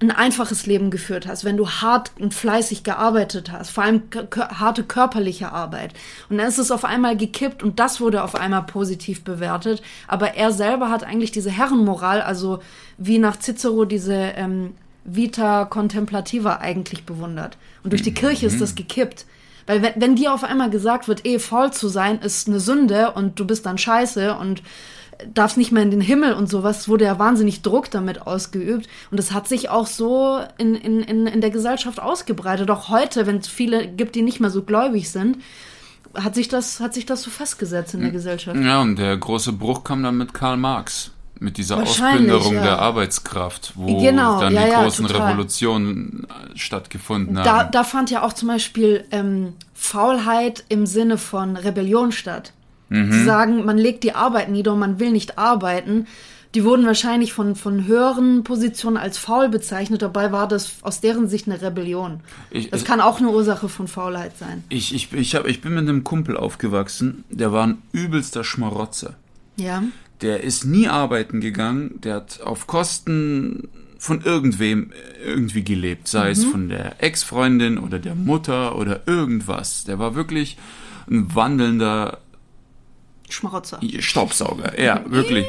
ein 0.00 0.10
einfaches 0.10 0.66
Leben 0.66 0.90
geführt 0.90 1.26
hast, 1.26 1.44
wenn 1.44 1.56
du 1.56 1.68
hart 1.68 2.12
und 2.18 2.34
fleißig 2.34 2.82
gearbeitet 2.82 3.52
hast, 3.52 3.70
vor 3.70 3.84
allem 3.84 4.02
harte 4.36 4.84
körperliche 4.84 5.52
Arbeit. 5.52 5.94
Und 6.28 6.38
dann 6.38 6.48
ist 6.48 6.58
es 6.58 6.70
auf 6.70 6.84
einmal 6.84 7.16
gekippt 7.16 7.62
und 7.62 7.78
das 7.78 8.00
wurde 8.00 8.22
auf 8.22 8.34
einmal 8.34 8.64
positiv 8.64 9.22
bewertet. 9.22 9.82
Aber 10.08 10.34
er 10.34 10.52
selber 10.52 10.90
hat 10.90 11.04
eigentlich 11.04 11.30
diese 11.30 11.50
Herrenmoral, 11.50 12.20
also 12.22 12.58
wie 12.98 13.18
nach 13.18 13.38
Cicero 13.38 13.84
diese 13.84 14.14
ähm, 14.14 14.74
Vita 15.04 15.64
Contemplativa 15.64 16.56
eigentlich 16.56 17.06
bewundert. 17.06 17.56
Und 17.82 17.92
durch 17.92 18.02
die 18.02 18.14
Kirche 18.14 18.46
ist 18.46 18.60
das 18.60 18.72
mhm. 18.72 18.76
gekippt. 18.76 19.26
Weil 19.66 19.82
wenn, 19.82 19.92
wenn 19.96 20.16
dir 20.16 20.32
auf 20.32 20.44
einmal 20.44 20.70
gesagt 20.70 21.08
wird, 21.08 21.26
eh 21.26 21.38
faul 21.38 21.72
zu 21.72 21.88
sein 21.88 22.20
ist 22.20 22.48
eine 22.48 22.60
Sünde 22.60 23.12
und 23.12 23.38
du 23.38 23.46
bist 23.46 23.66
dann 23.66 23.78
scheiße 23.78 24.36
und 24.36 24.62
darfst 25.32 25.56
nicht 25.56 25.72
mehr 25.72 25.82
in 25.82 25.90
den 25.90 26.00
Himmel 26.00 26.34
und 26.34 26.48
sowas, 26.48 26.88
wurde 26.88 27.04
ja 27.04 27.18
wahnsinnig 27.18 27.62
Druck 27.62 27.90
damit 27.90 28.26
ausgeübt. 28.26 28.88
Und 29.10 29.18
das 29.18 29.32
hat 29.32 29.48
sich 29.48 29.68
auch 29.68 29.86
so 29.86 30.40
in, 30.58 30.74
in, 30.74 31.00
in, 31.00 31.26
in 31.26 31.40
der 31.40 31.50
Gesellschaft 31.50 32.00
ausgebreitet. 32.00 32.70
Auch 32.70 32.88
heute, 32.88 33.26
wenn 33.26 33.38
es 33.38 33.48
viele 33.48 33.86
gibt, 33.86 34.14
die 34.14 34.22
nicht 34.22 34.40
mehr 34.40 34.50
so 34.50 34.62
gläubig 34.62 35.10
sind, 35.10 35.38
hat 36.14 36.34
sich 36.34 36.48
das, 36.48 36.80
hat 36.80 36.94
sich 36.94 37.06
das 37.06 37.22
so 37.22 37.30
festgesetzt 37.30 37.94
in 37.94 38.00
der 38.00 38.10
Gesellschaft. 38.10 38.58
Ja, 38.60 38.80
und 38.80 38.96
der 38.96 39.16
große 39.16 39.52
Bruch 39.52 39.84
kam 39.84 40.02
dann 40.02 40.16
mit 40.16 40.34
Karl 40.34 40.56
Marx 40.56 41.10
mit 41.44 41.56
dieser 41.58 41.76
Ausplünderung 41.82 42.54
ja. 42.54 42.62
der 42.62 42.78
Arbeitskraft, 42.80 43.72
wo 43.76 44.00
Genau, 44.00 44.40
dann 44.40 44.52
ja, 44.54 44.64
die 44.64 44.70
ja, 44.72 44.82
großen 44.82 45.06
total. 45.06 45.28
Revolutionen 45.30 46.26
äh, 46.28 46.58
stattgefunden 46.58 47.36
Da, 47.36 47.44
haben. 47.60 47.70
da 47.72 47.84
fand 47.84 48.10
ja 48.10 48.22
auch 48.22 48.32
zum 48.32 48.48
Beispiel 48.48 49.04
ähm, 49.12 49.52
Faulheit 49.74 50.64
im 50.68 50.86
Sinne 50.86 51.18
von 51.18 51.56
Rebellion 51.56 52.10
statt. 52.12 52.52
Sie 52.90 53.24
sagen, 53.24 53.64
man 53.64 53.76
legt 53.76 54.04
die 54.04 54.14
Arbeit 54.14 54.50
nieder 54.50 54.72
und 54.74 54.78
man 54.78 55.00
will 55.00 55.10
nicht 55.10 55.36
arbeiten. 55.36 56.06
Die 56.54 56.62
wurden 56.64 56.86
wahrscheinlich 56.86 57.32
von, 57.32 57.56
von 57.56 57.86
höheren 57.86 58.44
Positionen 58.44 58.96
als 58.98 59.18
faul 59.18 59.48
bezeichnet. 59.48 60.00
Dabei 60.02 60.30
war 60.30 60.46
das 60.46 60.74
aus 60.82 61.00
deren 61.00 61.26
Sicht 61.28 61.48
eine 61.48 61.60
Rebellion. 61.60 62.20
Ich- 62.50 62.70
das 62.70 62.82
ich- 62.82 62.86
kann 62.86 63.00
auch 63.00 63.18
eine 63.18 63.30
Ursache 63.30 63.68
von 63.68 63.88
Faulheit 63.88 64.38
sein. 64.38 64.62
Ich, 64.68 64.94
ich, 64.94 65.12
ich, 65.12 65.34
hab, 65.34 65.46
ich 65.46 65.60
bin 65.60 65.74
mit 65.74 65.88
einem 65.88 66.04
Kumpel 66.04 66.36
aufgewachsen, 66.36 67.24
der 67.30 67.50
war 67.52 67.66
ein 67.66 67.78
übelster 67.90 68.44
Schmarotzer. 68.44 69.14
Ja. 69.56 69.82
Der 70.20 70.42
ist 70.42 70.64
nie 70.64 70.88
arbeiten 70.88 71.40
gegangen, 71.40 72.00
der 72.00 72.14
hat 72.16 72.40
auf 72.40 72.66
Kosten 72.66 73.68
von 73.98 74.20
irgendwem 74.20 74.92
irgendwie 75.24 75.64
gelebt, 75.64 76.08
sei 76.08 76.30
es 76.30 76.44
von 76.44 76.68
der 76.68 77.02
Ex-Freundin 77.02 77.78
oder 77.78 77.98
der 77.98 78.14
Mutter 78.14 78.76
oder 78.76 79.02
irgendwas. 79.06 79.84
Der 79.84 79.98
war 79.98 80.14
wirklich 80.14 80.58
ein 81.10 81.34
wandelnder 81.34 82.18
Schmarotzer. 83.28 83.80
Staubsauger, 83.98 84.80
ja, 84.80 85.02
wirklich. 85.08 85.46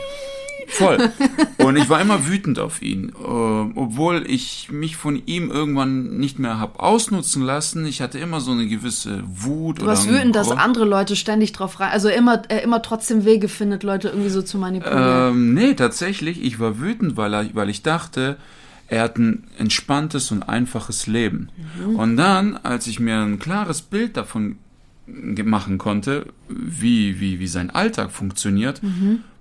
Voll. 0.67 1.09
Und 1.57 1.77
ich 1.77 1.89
war 1.89 2.01
immer 2.01 2.27
wütend 2.27 2.59
auf 2.59 2.81
ihn, 2.81 3.11
ähm, 3.17 3.73
obwohl 3.75 4.23
ich 4.27 4.69
mich 4.71 4.97
von 4.97 5.21
ihm 5.25 5.49
irgendwann 5.49 6.17
nicht 6.17 6.39
mehr 6.39 6.59
hab 6.59 6.79
ausnutzen 6.79 7.41
lassen. 7.41 7.85
Ich 7.85 8.01
hatte 8.01 8.19
immer 8.19 8.41
so 8.41 8.51
eine 8.51 8.67
gewisse 8.67 9.23
Wut 9.25 9.81
Du 9.81 9.85
warst 9.85 10.09
wütend, 10.09 10.35
dass 10.35 10.51
andere 10.51 10.85
Leute 10.85 11.15
ständig 11.15 11.53
drauf 11.53 11.79
rein, 11.79 11.91
also 11.91 12.09
immer, 12.09 12.43
er 12.49 12.63
immer 12.63 12.81
trotzdem 12.81 13.25
Wege 13.25 13.47
findet, 13.47 13.83
Leute 13.83 14.09
irgendwie 14.09 14.29
so 14.29 14.41
zu 14.41 14.57
manipulieren. 14.57 15.33
Ähm, 15.33 15.53
nee, 15.53 15.73
tatsächlich, 15.73 16.43
ich 16.43 16.59
war 16.59 16.79
wütend, 16.79 17.17
weil, 17.17 17.33
er, 17.33 17.49
weil 17.53 17.69
ich 17.69 17.81
dachte, 17.83 18.37
er 18.87 19.03
hat 19.03 19.17
ein 19.17 19.45
entspanntes 19.57 20.31
und 20.31 20.43
einfaches 20.43 21.07
Leben. 21.07 21.49
Und 21.95 22.17
dann, 22.17 22.57
als 22.57 22.85
ich 22.87 22.99
mir 22.99 23.19
ein 23.19 23.39
klares 23.39 23.81
Bild 23.81 24.15
davon 24.15 24.57
machen 25.07 25.77
konnte, 25.77 26.27
wie, 26.49 27.19
wie, 27.19 27.39
wie 27.39 27.47
sein 27.47 27.69
Alltag 27.71 28.11
funktioniert, 28.11 28.81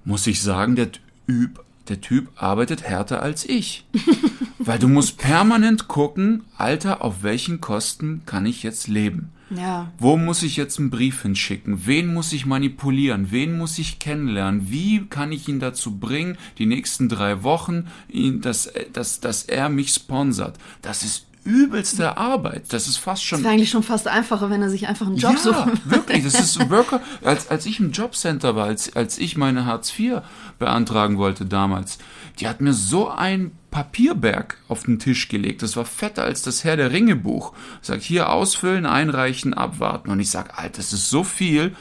muss 0.04 0.26
ich 0.26 0.42
sagen, 0.42 0.76
der 0.76 0.88
Typ, 1.26 1.64
der 1.88 2.00
Typ 2.00 2.30
arbeitet 2.36 2.82
härter 2.82 3.22
als 3.22 3.44
ich. 3.48 3.86
weil 4.58 4.78
du 4.78 4.88
musst 4.88 5.18
permanent 5.18 5.88
gucken, 5.88 6.44
Alter, 6.56 7.02
auf 7.02 7.22
welchen 7.22 7.60
Kosten 7.60 8.22
kann 8.26 8.46
ich 8.46 8.62
jetzt 8.62 8.88
leben? 8.88 9.30
ja. 9.50 9.92
Wo 9.98 10.16
muss 10.16 10.42
ich 10.42 10.56
jetzt 10.56 10.78
einen 10.78 10.90
Brief 10.90 11.22
hinschicken? 11.22 11.86
Wen 11.86 12.12
muss 12.12 12.32
ich 12.32 12.46
manipulieren? 12.46 13.30
Wen 13.30 13.56
muss 13.56 13.78
ich 13.78 13.98
kennenlernen? 13.98 14.70
Wie 14.70 15.06
kann 15.06 15.32
ich 15.32 15.48
ihn 15.48 15.60
dazu 15.60 15.98
bringen, 15.98 16.38
die 16.58 16.66
nächsten 16.66 17.08
drei 17.08 17.42
Wochen, 17.42 17.86
ihn, 18.08 18.40
dass, 18.40 18.72
dass, 18.92 19.20
dass 19.20 19.44
er 19.44 19.68
mich 19.68 19.92
sponsert? 19.92 20.58
Das 20.82 21.02
ist 21.02 21.26
übelste 21.44 22.16
Arbeit. 22.16 22.72
Das 22.72 22.88
ist 22.88 22.96
fast 22.96 23.24
schon 23.24 23.38
Das 23.38 23.44
wäre 23.44 23.54
eigentlich 23.54 23.70
schon 23.70 23.82
fast 23.82 24.08
einfacher, 24.08 24.50
wenn 24.50 24.62
er 24.62 24.70
sich 24.70 24.88
einfach 24.88 25.06
einen 25.06 25.16
Job 25.16 25.36
ja, 25.36 25.44
würde. 25.44 25.72
wirklich. 25.84 26.24
Das 26.24 26.40
ist 26.40 26.58
Worker. 26.70 27.00
Als, 27.22 27.48
als 27.48 27.66
ich 27.66 27.80
im 27.80 27.92
Jobcenter 27.92 28.56
war, 28.56 28.66
als, 28.66 28.94
als 28.96 29.18
ich 29.18 29.36
meine 29.36 29.66
Hartz 29.66 29.92
IV 29.98 30.22
beantragen 30.58 31.18
wollte 31.18 31.44
damals, 31.44 31.98
die 32.40 32.48
hat 32.48 32.60
mir 32.60 32.72
so 32.72 33.08
ein 33.08 33.52
Papierberg 33.70 34.56
auf 34.68 34.84
den 34.84 34.98
Tisch 34.98 35.28
gelegt. 35.28 35.62
Das 35.62 35.76
war 35.76 35.84
fetter 35.84 36.24
als 36.24 36.42
das 36.42 36.64
Herr 36.64 36.76
der 36.76 36.92
Ringe 36.92 37.16
Buch. 37.16 37.52
Sagt, 37.82 38.02
hier 38.02 38.30
ausfüllen, 38.30 38.86
einreichen, 38.86 39.54
abwarten. 39.54 40.10
Und 40.10 40.20
ich 40.20 40.30
sag, 40.30 40.58
Alter, 40.58 40.78
das 40.78 40.92
ist 40.92 41.10
so 41.10 41.24
viel. 41.24 41.74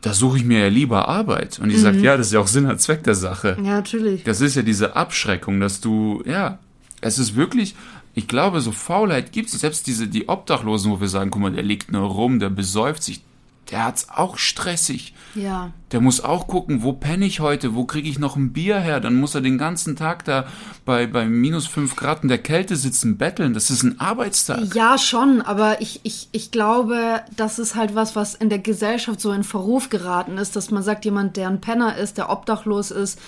Da 0.00 0.12
suche 0.14 0.38
ich 0.38 0.44
mir 0.44 0.60
ja 0.60 0.68
lieber 0.68 1.08
Arbeit. 1.08 1.58
Und 1.58 1.70
die 1.70 1.76
sagt, 1.76 2.00
ja, 2.00 2.16
das 2.16 2.28
ist 2.28 2.32
ja 2.32 2.40
auch 2.40 2.46
Sinn 2.46 2.66
und 2.66 2.80
Zweck 2.80 3.02
der 3.02 3.16
Sache. 3.16 3.56
Ja, 3.58 3.72
natürlich. 3.72 4.22
Das 4.22 4.40
ist 4.40 4.54
ja 4.54 4.62
diese 4.62 4.94
Abschreckung, 4.94 5.58
dass 5.58 5.80
du, 5.80 6.22
ja, 6.24 6.58
es 7.00 7.18
ist 7.18 7.34
wirklich, 7.36 7.74
ich 8.18 8.28
glaube, 8.28 8.60
so 8.60 8.72
Faulheit 8.72 9.32
gibt 9.32 9.48
es. 9.48 9.60
Selbst 9.60 9.86
diese, 9.86 10.08
die 10.08 10.28
Obdachlosen, 10.28 10.90
wo 10.90 11.00
wir 11.00 11.08
sagen, 11.08 11.30
guck 11.30 11.40
mal, 11.40 11.52
der 11.52 11.62
liegt 11.62 11.92
nur 11.92 12.08
rum, 12.08 12.40
der 12.40 12.50
besäuft 12.50 13.02
sich, 13.02 13.22
der 13.70 13.84
hat's 13.84 14.08
auch 14.08 14.38
stressig. 14.38 15.14
Ja. 15.34 15.72
Der 15.92 16.00
muss 16.00 16.22
auch 16.22 16.48
gucken, 16.48 16.82
wo 16.82 16.94
penne 16.94 17.26
ich 17.26 17.40
heute, 17.40 17.74
wo 17.74 17.84
kriege 17.84 18.08
ich 18.08 18.18
noch 18.18 18.34
ein 18.34 18.52
Bier 18.52 18.80
her? 18.80 18.98
Dann 18.98 19.14
muss 19.14 19.34
er 19.34 19.40
den 19.40 19.58
ganzen 19.58 19.94
Tag 19.94 20.24
da 20.24 20.46
bei, 20.84 21.06
bei 21.06 21.26
minus 21.26 21.66
fünf 21.66 21.94
Grad 21.94 22.22
in 22.22 22.28
der 22.28 22.38
Kälte 22.38 22.76
sitzen, 22.76 23.18
betteln. 23.18 23.54
Das 23.54 23.70
ist 23.70 23.82
ein 23.82 24.00
Arbeitstag. 24.00 24.74
Ja, 24.74 24.98
schon, 24.98 25.42
aber 25.42 25.80
ich, 25.80 26.00
ich, 26.02 26.28
ich 26.32 26.50
glaube, 26.50 27.20
das 27.36 27.58
ist 27.58 27.74
halt 27.74 27.94
was, 27.94 28.16
was 28.16 28.34
in 28.34 28.48
der 28.48 28.58
Gesellschaft 28.58 29.20
so 29.20 29.32
in 29.32 29.44
Verruf 29.44 29.90
geraten 29.90 30.38
ist, 30.38 30.56
dass 30.56 30.70
man 30.70 30.82
sagt, 30.82 31.04
jemand, 31.04 31.36
der 31.36 31.48
ein 31.48 31.60
Penner 31.60 31.96
ist, 31.96 32.16
der 32.16 32.30
obdachlos 32.30 32.90
ist, 32.90 33.20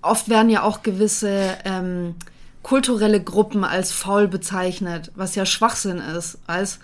oft 0.00 0.28
werden 0.28 0.50
ja 0.50 0.62
auch 0.62 0.82
gewisse 0.82 1.58
ähm, 1.64 2.14
kulturelle 2.62 3.22
Gruppen 3.22 3.64
als 3.64 3.92
faul 3.92 4.28
bezeichnet, 4.28 5.10
was 5.14 5.34
ja 5.34 5.46
Schwachsinn 5.46 5.98
ist, 5.98 6.38
weißt 6.46 6.80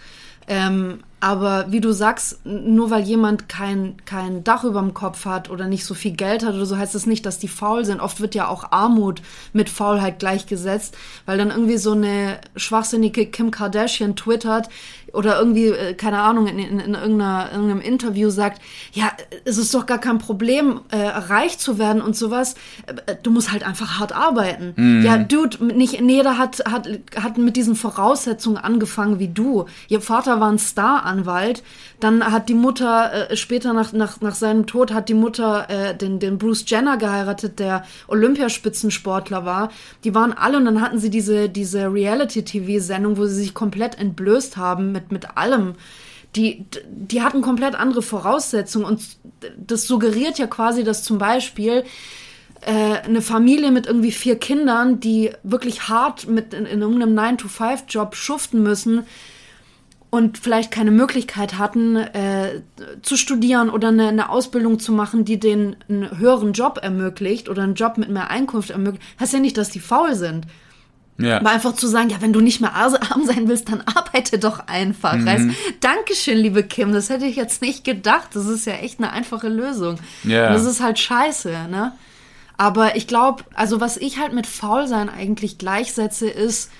ähm, 0.51 1.01
aber 1.21 1.67
wie 1.71 1.81
du 1.81 1.93
sagst, 1.93 2.47
nur 2.47 2.91
weil 2.91 3.03
jemand 3.03 3.51
kein, 3.51 3.97
kein 4.07 4.45
Dach 4.45 4.65
über 4.65 4.81
dem 4.81 4.95
Kopf 4.95 5.27
hat 5.27 5.51
oder 5.51 5.67
nicht 5.67 5.85
so 5.85 5.93
viel 5.93 6.13
Geld 6.13 6.43
hat 6.43 6.55
oder 6.55 6.65
so, 6.65 6.79
heißt 6.79 6.95
das 6.95 7.07
nicht, 7.07 7.27
dass 7.27 7.39
die 7.39 7.49
faul 7.49 7.85
sind. 7.85 8.01
Oft 8.01 8.21
wird 8.21 8.35
ja 8.35 8.49
auch 8.49 8.73
Armut 8.73 9.21
mit 9.53 9.69
Faulheit 9.69 10.21
gleichgesetzt, 10.21 10.97
weil 11.27 11.37
dann 11.37 11.51
irgendwie 11.51 11.77
so 11.77 11.93
eine 11.93 12.39
schwachsinnige 12.57 13.27
Kim 13.27 13.51
Kardashian 13.51 14.17
twittert 14.17 14.71
oder 15.13 15.39
irgendwie, 15.39 15.69
äh, 15.69 15.95
keine 15.95 16.19
Ahnung, 16.19 16.47
in, 16.47 16.59
in, 16.59 16.81
in 16.81 16.95
irgendeinem 16.95 17.81
Interview 17.81 18.31
sagt, 18.31 18.61
ja, 18.93 19.13
es 19.45 19.59
ist 19.59 19.75
doch 19.75 19.87
gar 19.87 19.99
kein 19.99 20.19
Problem, 20.19 20.81
äh, 20.91 20.97
reich 20.97 21.59
zu 21.59 21.79
werden 21.79 22.03
und 22.03 22.17
sowas. 22.17 22.55
Äh, 22.87 23.17
Du 23.23 23.33
musst 23.33 23.53
halt 23.53 23.67
einfach 23.67 23.99
hart 23.99 24.13
arbeiten. 24.13 25.03
Ja, 25.05 25.19
Dude, 25.19 25.65
nicht 25.65 26.01
jeder 26.01 26.39
hat, 26.39 26.63
hat, 26.71 26.89
hat 27.17 27.39
mit 27.39 27.57
diesen 27.57 27.75
Voraussetzungen 27.75 28.59
angefangen 28.59 29.19
wie 29.19 29.29
du. 29.29 29.67
Ihr 29.89 30.01
Vater 30.01 30.41
war 30.41 30.51
ein 30.51 30.59
Staranwalt, 30.59 31.63
dann 32.01 32.25
hat 32.25 32.49
die 32.49 32.55
Mutter, 32.55 33.31
äh, 33.31 33.37
später 33.37 33.73
nach, 33.73 33.93
nach, 33.93 34.21
nach 34.21 34.35
seinem 34.35 34.67
Tod, 34.67 34.93
hat 34.93 35.09
die 35.09 35.15
Mutter 35.15 35.69
äh, 35.69 35.97
den, 35.97 36.19
den 36.19 36.39
Bruce 36.39 36.65
Jenner 36.67 36.97
geheiratet, 36.97 37.59
der 37.59 37.85
Olympiaspitzensportler 38.07 39.45
war. 39.45 39.71
Die 40.05 40.15
waren 40.15 40.33
alle 40.33 40.59
und 40.59 40.65
dann 40.65 40.81
hatten 40.81 40.99
sie 40.99 41.11
diese, 41.11 41.49
diese 41.49 41.93
Reality-TV-Sendung, 41.93 43.17
wo 43.17 43.27
sie 43.27 43.35
sich 43.35 43.55
komplett 43.55 43.99
entblößt 43.99 44.57
haben 44.57 44.93
mit, 44.99 45.13
mit 45.13 45.37
allem. 45.37 45.75
Die, 46.37 46.67
die 46.91 47.23
hatten 47.23 47.41
komplett 47.41 47.75
andere 47.75 48.03
Voraussetzungen 48.03 48.85
und 48.85 49.03
das 49.57 49.87
suggeriert 49.87 50.39
ja 50.39 50.47
quasi, 50.47 50.85
dass 50.85 51.03
zum 51.03 51.19
Beispiel 51.19 51.85
äh, 52.61 52.99
eine 53.05 53.23
Familie 53.23 53.71
mit 53.71 53.87
irgendwie 53.87 54.13
vier 54.13 54.37
Kindern, 54.37 55.01
die 55.01 55.31
wirklich 55.43 55.89
hart 55.89 56.29
mit 56.29 56.53
in, 56.53 56.67
in 56.67 56.83
irgendeinem 56.83 57.19
9-to-5-Job 57.19 58.15
schuften 58.15 58.63
müssen 58.63 59.07
und 60.11 60.39
vielleicht 60.39 60.71
keine 60.71 60.91
Möglichkeit 60.91 61.59
hatten, 61.59 61.97
äh, 61.97 62.63
zu 63.03 63.17
studieren 63.17 63.71
oder 63.71 63.89
eine, 63.89 64.09
eine 64.09 64.31
Ausbildung 64.31 64.79
zu 64.79 64.93
machen, 64.93 65.25
die 65.25 65.39
denen 65.39 65.77
einen 65.89 66.19
höheren 66.19 66.53
Job 66.53 66.79
ermöglicht 66.83 67.49
oder 67.49 67.63
einen 67.63 67.75
Job 67.75 67.99
mit 67.99 68.09
mehr 68.09 68.31
Einkunft 68.31 68.71
ermöglicht, 68.71 69.07
heißt 69.21 69.35
ja 69.35 69.41
nicht, 69.41 69.57
dass 69.57 69.71
die 69.71 69.81
faul 69.81 70.15
sind. 70.15 70.47
Ja. 71.19 71.39
Aber 71.39 71.51
einfach 71.51 71.75
zu 71.75 71.87
sagen, 71.87 72.11
ja, 72.11 72.21
wenn 72.21 72.33
du 72.33 72.41
nicht 72.41 72.61
mehr 72.61 72.75
arm 72.75 73.25
sein 73.25 73.49
willst, 73.49 73.69
dann 73.69 73.83
arbeite 73.83 74.39
doch 74.39 74.67
einfach. 74.67 75.15
Mhm. 75.15 75.27
Weißt? 75.27 75.47
Dankeschön, 75.81 76.39
liebe 76.39 76.63
Kim. 76.63 76.93
Das 76.93 77.11
hätte 77.11 77.27
ich 77.27 77.37
jetzt 77.37 77.61
nicht 77.61 77.85
gedacht. 77.85 78.31
Das 78.35 78.47
ist 78.47 78.67
ja 78.67 78.75
echt 78.75 78.99
eine 78.99 79.13
einfache 79.13 79.49
Lösung. 79.49 79.99
Ja. 80.25 80.49
Und 80.49 80.55
das 80.55 80.65
ist 80.65 80.81
halt 80.81 80.99
scheiße, 80.99 81.69
ne? 81.71 81.93
Aber 82.57 82.97
ich 82.97 83.07
glaube, 83.07 83.45
also 83.55 83.81
was 83.81 83.97
ich 83.97 84.19
halt 84.19 84.33
mit 84.33 84.47
Faulsein 84.47 85.09
eigentlich 85.09 85.59
gleichsetze, 85.59 86.29
ist 86.29 86.71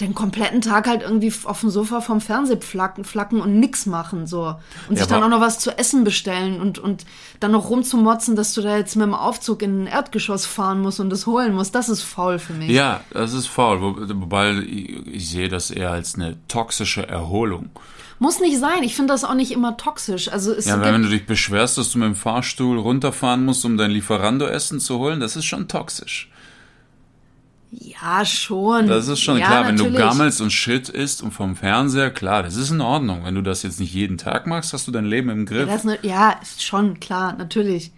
den 0.00 0.14
kompletten 0.14 0.60
Tag 0.62 0.88
halt 0.88 1.02
irgendwie 1.02 1.32
auf 1.44 1.60
dem 1.60 1.70
Sofa 1.70 2.00
vom 2.00 2.20
Fernseher 2.20 2.60
flacken, 2.60 3.04
flacken 3.04 3.40
und 3.40 3.60
nix 3.60 3.86
machen, 3.86 4.26
so. 4.26 4.46
Und 4.88 4.96
Ja, 4.96 5.02
sich 5.02 5.06
dann 5.06 5.22
auch 5.22 5.28
noch 5.28 5.40
was 5.40 5.58
zu 5.58 5.76
essen 5.78 6.02
bestellen 6.02 6.60
und, 6.60 6.78
und 6.78 7.04
dann 7.40 7.52
noch 7.52 7.68
rumzumotzen, 7.70 8.34
dass 8.34 8.54
du 8.54 8.62
da 8.62 8.76
jetzt 8.76 8.96
mit 8.96 9.04
dem 9.06 9.14
Aufzug 9.14 9.62
in 9.62 9.82
ein 9.84 9.86
Erdgeschoss 9.86 10.46
fahren 10.46 10.80
musst 10.80 10.98
und 10.98 11.10
das 11.10 11.26
holen 11.26 11.54
musst. 11.54 11.74
Das 11.74 11.88
ist 11.88 12.02
faul 12.02 12.38
für 12.38 12.54
mich. 12.54 12.70
Ja, 12.70 13.02
das 13.10 13.32
ist 13.34 13.46
faul, 13.48 13.80
wo- 13.82 13.96
wobei 14.20 14.52
ich, 14.58 15.06
ich 15.06 15.28
sehe 15.30 15.48
das 15.48 15.70
eher 15.70 15.90
als 15.90 16.14
eine 16.14 16.36
toxische 16.48 17.06
Erholung. 17.08 17.70
Muss 18.18 18.40
nicht 18.40 18.58
sein. 18.60 18.82
Ich 18.84 18.94
finde 18.94 19.12
das 19.12 19.24
auch 19.24 19.34
nicht 19.34 19.50
immer 19.52 19.76
toxisch. 19.76 20.28
Also 20.30 20.52
es 20.52 20.64
Ja, 20.66 20.80
wenn 20.80 21.02
du 21.02 21.08
dich 21.08 21.26
beschwerst, 21.26 21.76
dass 21.76 21.90
du 21.90 21.98
mit 21.98 22.06
dem 22.06 22.14
Fahrstuhl 22.14 22.78
runterfahren 22.78 23.44
musst, 23.44 23.64
um 23.64 23.76
dein 23.76 23.90
Lieferando-Essen 23.90 24.78
zu 24.80 24.98
holen, 24.98 25.18
das 25.20 25.34
ist 25.36 25.44
schon 25.44 25.66
toxisch. 25.68 26.30
Ja 27.72 28.24
schon. 28.24 28.86
Das 28.86 29.08
ist 29.08 29.20
schon 29.20 29.38
ja, 29.38 29.46
klar, 29.46 29.66
wenn 29.66 29.76
du 29.76 29.84
natürlich. 29.84 30.00
gammelst 30.00 30.40
und 30.40 30.50
Shit 30.52 30.88
isst 30.90 31.22
und 31.22 31.32
vom 31.32 31.56
Fernseher, 31.56 32.10
klar, 32.10 32.42
das 32.42 32.56
ist 32.56 32.70
in 32.70 32.80
Ordnung. 32.80 33.24
Wenn 33.24 33.34
du 33.34 33.42
das 33.42 33.62
jetzt 33.62 33.80
nicht 33.80 33.94
jeden 33.94 34.18
Tag 34.18 34.46
machst, 34.46 34.72
hast 34.72 34.86
du 34.86 34.92
dein 34.92 35.06
Leben 35.06 35.30
im 35.30 35.46
Ja, 35.46 35.64
Griff. 35.64 35.74
ist 35.74 35.84
ne, 35.84 35.98
ja, 36.02 36.32
ist 36.42 36.62
schon 36.62 37.00
klar, 37.00 37.34
natürlich. 37.36 37.90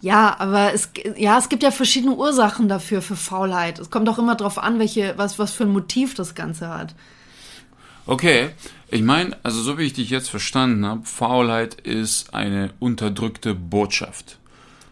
Ja, 0.00 0.36
aber 0.38 0.72
es, 0.74 0.90
ja, 1.16 1.38
es 1.38 1.48
gibt 1.48 1.62
ja 1.62 1.70
verschiedene 1.70 2.14
Ursachen 2.14 2.68
dafür 2.68 3.02
für 3.02 3.16
Faulheit. 3.16 3.78
Es 3.78 3.90
kommt 3.90 4.08
auch 4.08 4.18
immer 4.18 4.34
drauf 4.36 4.58
an, 4.58 4.78
welche, 4.78 5.14
was, 5.16 5.38
was 5.38 5.52
für 5.52 5.64
ein 5.64 5.72
Motiv 5.72 6.14
das 6.14 6.34
Ganze 6.34 6.68
hat. 6.68 6.94
Okay, 8.06 8.50
ich 8.88 9.02
meine, 9.02 9.36
also 9.42 9.60
so 9.62 9.78
wie 9.78 9.82
ich 9.82 9.94
dich 9.94 10.10
jetzt 10.10 10.28
verstanden 10.30 10.86
habe, 10.86 11.04
Faulheit 11.04 11.74
ist 11.80 12.34
eine 12.34 12.70
unterdrückte 12.78 13.54
Botschaft. 13.54 14.38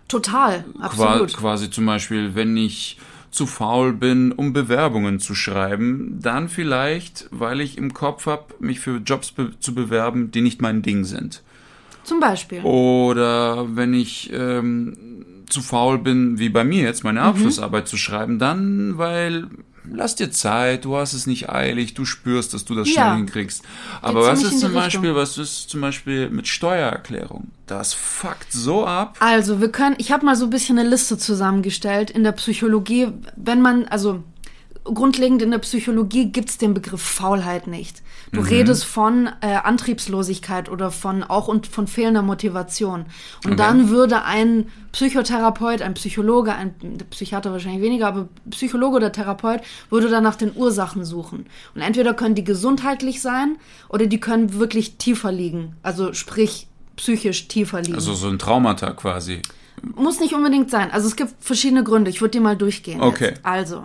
Total, 0.09 0.65
Qua 0.77 0.85
absolut. 0.87 1.37
quasi 1.37 1.71
zum 1.71 1.87
Beispiel, 1.87 2.35
wenn 2.35 2.57
ich 2.57 2.99
zu 3.35 3.47
faul 3.47 3.93
bin, 3.93 4.31
um 4.33 4.53
Bewerbungen 4.53 5.19
zu 5.19 5.35
schreiben, 5.35 6.19
dann 6.23 6.49
vielleicht, 6.49 7.29
weil 7.31 7.61
ich 7.61 7.77
im 7.77 7.93
Kopf 7.93 8.27
habe, 8.27 8.55
mich 8.61 8.79
für 8.81 8.99
Jobs 8.99 9.33
be 9.33 9.53
zu 9.59 9.75
bewerben, 9.75 10.31
die 10.31 10.41
nicht 10.41 10.63
mein 10.63 10.83
Ding 10.83 11.05
sind. 11.05 11.43
Zum 12.05 12.21
Beispiel. 12.21 12.61
Oder 12.63 13.77
wenn 13.77 13.93
ich 13.95 14.31
ähm, 14.33 14.95
zu 15.49 15.63
faul 15.63 15.99
bin, 15.99 16.39
wie 16.39 16.49
bei 16.49 16.63
mir 16.65 16.83
jetzt, 16.85 17.03
meine 17.03 17.21
Mhm. 17.21 17.27
Abschlussarbeit 17.27 17.89
zu 17.89 17.97
schreiben, 17.97 18.39
dann, 18.39 18.99
weil 18.99 19.49
lass 19.91 20.15
dir 20.15 20.31
Zeit, 20.31 20.85
du 20.85 20.97
hast 20.97 21.13
es 21.13 21.27
nicht 21.27 21.51
eilig, 21.51 21.95
du 21.95 22.05
spürst, 22.05 22.55
dass 22.55 22.65
du 22.65 22.75
das 22.75 22.89
schnell 22.89 23.05
Ja. 23.07 23.17
hinkriegst. 23.17 23.63
Aber 24.03 24.23
was 24.27 24.43
ist 24.43 24.61
zum 24.61 24.73
Beispiel, 24.73 25.11
Richtung. 25.11 25.17
was 25.17 25.39
ist 25.39 25.71
zum 25.71 25.81
Beispiel 25.81 26.31
mit 26.31 26.49
Steuererklärung? 26.49 27.49
Das 27.67 27.95
fuckt 27.95 28.53
so 28.53 28.87
ab. 28.87 29.17
Also, 29.21 29.61
wir 29.61 29.71
können, 29.71 29.97
ich 29.99 30.13
habe 30.13 30.25
mal 30.27 30.37
so 30.37 30.45
ein 30.45 30.51
bisschen 30.51 30.79
eine 30.79 30.89
Liste 30.89 31.17
zusammengestellt 31.19 32.11
in 32.11 32.25
der 32.25 32.33
Psychologie, 32.33 33.09
wenn 33.37 33.61
man, 33.63 33.85
also 33.87 34.23
grundlegend 34.85 35.41
in 35.41 35.51
der 35.51 35.59
Psychologie 35.59 36.27
gibt's 36.27 36.59
den 36.59 36.75
Begriff 36.75 37.01
Faulheit 37.03 37.67
nicht. 37.67 38.03
Du 38.33 38.41
redest 38.41 38.85
von 38.85 39.29
äh, 39.41 39.55
Antriebslosigkeit 39.57 40.69
oder 40.69 40.91
von 40.91 41.23
auch 41.23 41.49
und 41.49 41.67
von 41.67 41.87
fehlender 41.87 42.23
Motivation. 42.23 43.07
Und 43.45 43.53
Okay. 43.53 43.57
dann 43.57 43.89
würde 43.89 44.25
ein 44.25 44.67
Psychotherapeut, 44.93 45.81
ein 45.83 45.95
Psychologe, 45.95 46.55
ein 46.55 46.75
Psychiater 47.11 47.53
wahrscheinlich 47.53 47.83
weniger, 47.83 48.09
aber 48.09 48.29
Psychologe 48.51 48.97
oder 48.97 49.13
Therapeut 49.13 49.61
würde 49.91 50.09
dann 50.09 50.23
nach 50.25 50.37
den 50.37 50.55
Ursachen 50.55 51.05
suchen. 51.05 51.47
Und 51.75 51.81
entweder 51.81 52.13
können 52.15 52.35
die 52.35 52.45
gesundheitlich 52.45 53.21
sein 53.23 53.57
oder 53.89 54.07
die 54.07 54.21
können 54.21 54.55
wirklich 54.55 54.97
tiefer 54.99 55.33
liegen. 55.33 55.77
Also 55.83 56.13
sprich 56.13 56.67
psychisch 56.97 57.49
tiefer 57.49 57.81
liegen. 57.83 57.95
Also 57.95 58.15
so 58.15 58.29
ein 58.29 58.39
Traumata 58.39 58.93
quasi. 58.93 59.41
Muss 59.97 60.21
nicht 60.21 60.33
unbedingt 60.35 60.71
sein. 60.71 60.91
Also 60.91 61.09
es 61.09 61.17
gibt 61.17 61.33
verschiedene 61.41 61.85
Gründe. 61.85 62.11
Ich 62.11 62.21
würde 62.21 62.31
die 62.31 62.41
mal 62.41 62.57
durchgehen. 62.57 63.03
Okay. 63.03 63.31
Jetzt. 63.31 63.41
Also, 63.45 63.85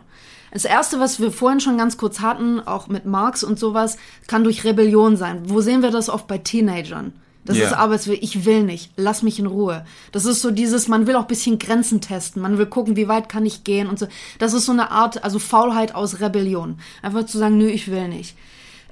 das 0.51 0.65
erste, 0.65 0.99
was 0.99 1.19
wir 1.19 1.31
vorhin 1.31 1.59
schon 1.59 1.77
ganz 1.77 1.97
kurz 1.97 2.19
hatten, 2.21 2.59
auch 2.59 2.87
mit 2.87 3.05
Marx 3.05 3.43
und 3.43 3.59
sowas, 3.59 3.97
kann 4.27 4.43
durch 4.43 4.63
Rebellion 4.63 5.15
sein. 5.17 5.43
Wo 5.49 5.61
sehen 5.61 5.81
wir 5.81 5.91
das 5.91 6.09
oft 6.09 6.27
bei 6.27 6.37
Teenagern? 6.37 7.13
Das 7.45 7.57
Ja. 7.57 7.67
ist 7.67 7.73
Arbeitswille. 7.73 8.17
Ich 8.17 8.45
will 8.45 8.63
nicht. 8.63 8.91
Lass 8.95 9.23
mich 9.23 9.39
in 9.39 9.47
Ruhe. 9.47 9.85
Das 10.11 10.25
ist 10.25 10.41
so 10.41 10.51
dieses, 10.51 10.87
man 10.87 11.07
will 11.07 11.15
auch 11.15 11.21
ein 11.21 11.27
bisschen 11.27 11.57
Grenzen 11.57 12.01
testen. 12.01 12.41
Man 12.41 12.57
will 12.57 12.65
gucken, 12.67 12.95
wie 12.95 13.07
weit 13.07 13.29
kann 13.29 13.45
ich 13.45 13.63
gehen 13.63 13.87
und 13.87 13.97
so. 13.97 14.07
Das 14.39 14.53
ist 14.53 14.65
so 14.65 14.71
eine 14.71 14.91
Art, 14.91 15.23
also 15.23 15.39
Faulheit 15.39 15.95
aus 15.95 16.19
Rebellion. 16.19 16.79
Einfach 17.01 17.25
zu 17.25 17.37
sagen, 17.37 17.57
nö, 17.57 17.67
ich 17.67 17.89
will 17.89 18.07
nicht. 18.07 18.35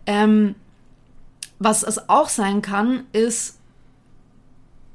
Ähm, 0.06 0.56
was 1.60 1.84
es 1.84 2.08
auch 2.10 2.30
sein 2.30 2.62
kann, 2.62 3.04
ist, 3.14 3.58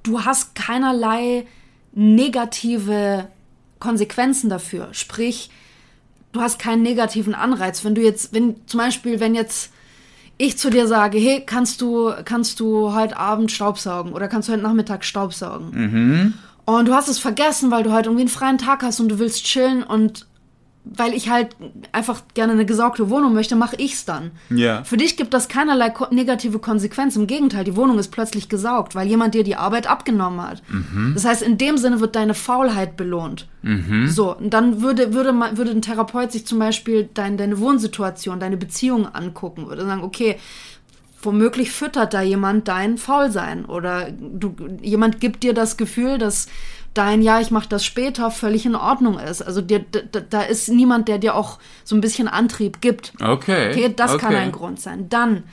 du 0.02 0.24
hast 0.24 0.54
keinerlei 0.54 1.46
negative 1.92 3.28
Konsequenzen 3.78 4.48
dafür. 4.48 4.88
Sprich, 4.92 5.50
du 6.32 6.40
hast 6.40 6.58
keinen 6.58 6.82
negativen 6.82 7.34
Anreiz. 7.34 7.84
Wenn 7.84 7.94
du 7.94 8.02
jetzt, 8.02 8.32
wenn 8.34 8.56
zum 8.66 8.78
Beispiel, 8.78 9.20
wenn 9.20 9.34
jetzt 9.34 9.70
ich 10.38 10.58
zu 10.58 10.70
dir 10.70 10.86
sage, 10.86 11.18
hey, 11.18 11.42
kannst 11.44 11.80
du, 11.80 12.12
kannst 12.24 12.58
du 12.58 12.94
heute 12.94 13.16
Abend 13.16 13.52
Staubsaugen 13.52 14.12
oder 14.12 14.28
kannst 14.28 14.48
du 14.48 14.52
heute 14.52 14.62
Nachmittag 14.62 15.04
Staubsaugen? 15.04 15.72
Und 16.64 16.88
du 16.88 16.94
hast 16.94 17.08
es 17.08 17.18
vergessen, 17.18 17.70
weil 17.70 17.82
du 17.82 17.92
heute 17.92 18.08
irgendwie 18.08 18.22
einen 18.22 18.28
freien 18.28 18.58
Tag 18.58 18.82
hast 18.82 19.00
und 19.00 19.08
du 19.08 19.18
willst 19.18 19.44
chillen 19.44 19.82
und 19.82 20.26
weil 20.84 21.14
ich 21.14 21.30
halt 21.30 21.56
einfach 21.92 22.22
gerne 22.34 22.52
eine 22.52 22.66
gesaugte 22.66 23.08
Wohnung 23.08 23.34
möchte, 23.34 23.54
mache 23.54 23.76
ich's 23.76 24.04
dann. 24.04 24.32
Ja. 24.50 24.82
Für 24.82 24.96
dich 24.96 25.16
gibt 25.16 25.32
das 25.32 25.48
keinerlei 25.48 25.90
ko 25.90 26.06
negative 26.10 26.58
Konsequenz. 26.58 27.14
Im 27.16 27.28
Gegenteil, 27.28 27.64
die 27.64 27.76
Wohnung 27.76 27.98
ist 27.98 28.08
plötzlich 28.08 28.48
gesaugt, 28.48 28.94
weil 28.94 29.06
jemand 29.06 29.34
dir 29.34 29.44
die 29.44 29.56
Arbeit 29.56 29.86
abgenommen 29.86 30.42
hat. 30.42 30.62
Das 31.14 31.24
heißt, 31.24 31.42
in 31.42 31.56
dem 31.56 31.78
Sinne 31.78 32.00
wird 32.00 32.16
deine 32.16 32.34
Faulheit 32.34 32.96
belohnt. 32.96 33.48
So, 34.08 34.36
und 34.36 34.52
dann 34.52 34.82
würde, 34.82 35.14
würde, 35.14 35.32
man, 35.32 35.56
würde 35.56 35.70
ein 35.70 35.82
Therapeut 35.82 36.32
sich 36.32 36.46
zum 36.46 36.58
Beispiel 36.58 37.08
dein, 37.14 37.36
deine 37.36 37.60
Wohnsituation, 37.60 38.40
deine 38.40 38.56
Beziehung 38.56 39.06
angucken, 39.06 39.68
würde 39.68 39.84
sagen, 39.84 40.02
okay, 40.02 40.36
womöglich 41.22 41.70
füttert 41.70 42.14
da 42.14 42.22
jemand 42.22 42.68
dein 42.68 42.98
Faulsein 42.98 43.64
oder 43.64 44.10
du, 44.10 44.54
jemand 44.80 45.20
gibt 45.20 45.44
dir 45.44 45.54
das 45.54 45.76
Gefühl, 45.76 46.18
dass 46.18 46.48
dein 46.94 47.22
Ja, 47.22 47.40
ich 47.40 47.50
mache 47.50 47.68
das 47.68 47.84
später 47.84 48.30
völlig 48.30 48.66
in 48.66 48.74
Ordnung 48.74 49.18
ist. 49.18 49.42
Also 49.42 49.60
dir, 49.60 49.80
da, 49.80 50.20
da 50.20 50.42
ist 50.42 50.68
niemand, 50.68 51.08
der 51.08 51.18
dir 51.18 51.34
auch 51.34 51.58
so 51.84 51.96
ein 51.96 52.00
bisschen 52.00 52.28
Antrieb 52.28 52.80
gibt. 52.80 53.12
Okay. 53.20 53.70
Okay, 53.70 53.92
das 53.94 54.18
kann 54.18 54.34
okay. 54.34 54.42
ein 54.42 54.52
Grund 54.52 54.80
sein. 54.80 55.08
Dann, 55.08 55.44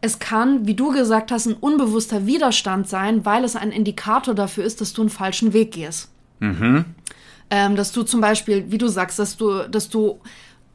es 0.00 0.18
kann, 0.18 0.66
wie 0.66 0.74
du 0.74 0.92
gesagt 0.92 1.32
hast, 1.32 1.46
ein 1.46 1.54
unbewusster 1.54 2.26
Widerstand 2.26 2.88
sein, 2.88 3.24
weil 3.24 3.44
es 3.44 3.56
ein 3.56 3.72
Indikator 3.72 4.34
dafür 4.34 4.64
ist, 4.64 4.80
dass 4.80 4.92
du 4.92 5.02
einen 5.02 5.10
falschen 5.10 5.52
Weg 5.52 5.72
gehst. 5.72 6.10
Ähm, 7.50 7.76
dass 7.76 7.92
du 7.92 8.02
zum 8.02 8.20
Beispiel, 8.20 8.70
wie 8.70 8.78
du 8.78 8.88
sagst, 8.88 9.18
dass 9.18 9.36
du, 9.36 9.68
dass 9.68 9.88
du 9.88 10.20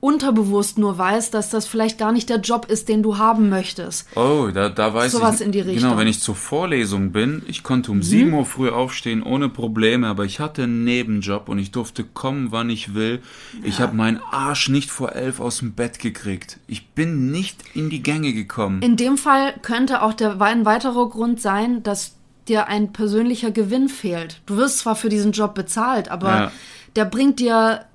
unterbewusst 0.04 0.78
nur 0.78 0.98
weißt, 0.98 1.34
dass 1.34 1.50
das 1.50 1.66
vielleicht 1.66 1.98
gar 1.98 2.12
nicht 2.12 2.30
der 2.30 2.39
Job 2.42 2.66
ist, 2.70 2.89
den 2.89 3.02
du 3.04 3.18
haben 3.18 3.48
möchtest. 3.48 4.06
Oh, 4.18 4.50
da, 4.54 4.68
da 4.68 4.94
weiß 4.94 5.13
Sowas 5.13 5.39
ich. 5.39 5.46
in 5.46 5.52
die 5.54 5.60
Genau, 5.60 5.72
Richtung. 5.72 5.94
Mhm. 5.94 5.98
wenn 5.98 6.08
ich 6.08 6.20
zur 6.20 6.36
Vorlesung 6.36 7.13
bin, 7.13 7.42
ich 7.48 7.63
konnte 7.63 7.89
um 7.92 8.04
7 8.04 8.34
Uhr 8.34 8.46
früh 8.46 8.70
aufstehen 8.70 9.24
ohne 9.24 9.48
Probleme, 9.48 10.08
aber 10.08 10.26
ich 10.26 10.42
hatte 10.42 10.63
einen 10.63 10.84
Nebenjob 10.84 11.48
und 11.48 11.58
ich 11.58 11.72
durfte 11.72 12.04
kommen, 12.04 12.52
wann 12.52 12.70
ich 12.70 12.94
will. 12.96 13.22
Ich 13.63 13.80
habe 13.80 13.96
meinen 13.96 14.20
Arsch 14.32 14.68
nicht 14.68 14.92
vor 14.92 15.13
elf 15.13 15.39
aus 15.39 15.60
dem 15.60 15.72
Bett 15.72 16.00
gekriegt. 16.00 16.60
Ich 16.68 16.89
bin 16.89 17.32
nicht 17.32 17.63
in 17.74 17.89
die 17.89 18.04
Gänge 18.04 18.34
gekommen. 18.34 18.82
In 18.82 18.98
dem 18.98 19.18
Fall 19.18 19.54
könnte 19.62 20.02
auch 20.02 20.13
der, 20.13 20.42
ein 20.42 20.66
weiterer 20.66 21.10
Grund 21.10 21.42
sein, 21.42 21.82
dass 21.82 22.16
dir 22.50 22.68
ein 22.68 22.92
persönlicher 22.92 23.52
Gewinn 23.52 23.88
fehlt. 23.88 24.42
Du 24.48 24.58
wirst 24.58 24.80
zwar 24.80 24.98
für 24.98 25.08
diesen 25.08 25.32
Job 25.32 25.56
bezahlt, 25.56 26.12
aber 26.12 26.28
Ja. 26.30 26.52
der 26.98 27.06
bringt 27.06 27.39
dir 27.39 27.86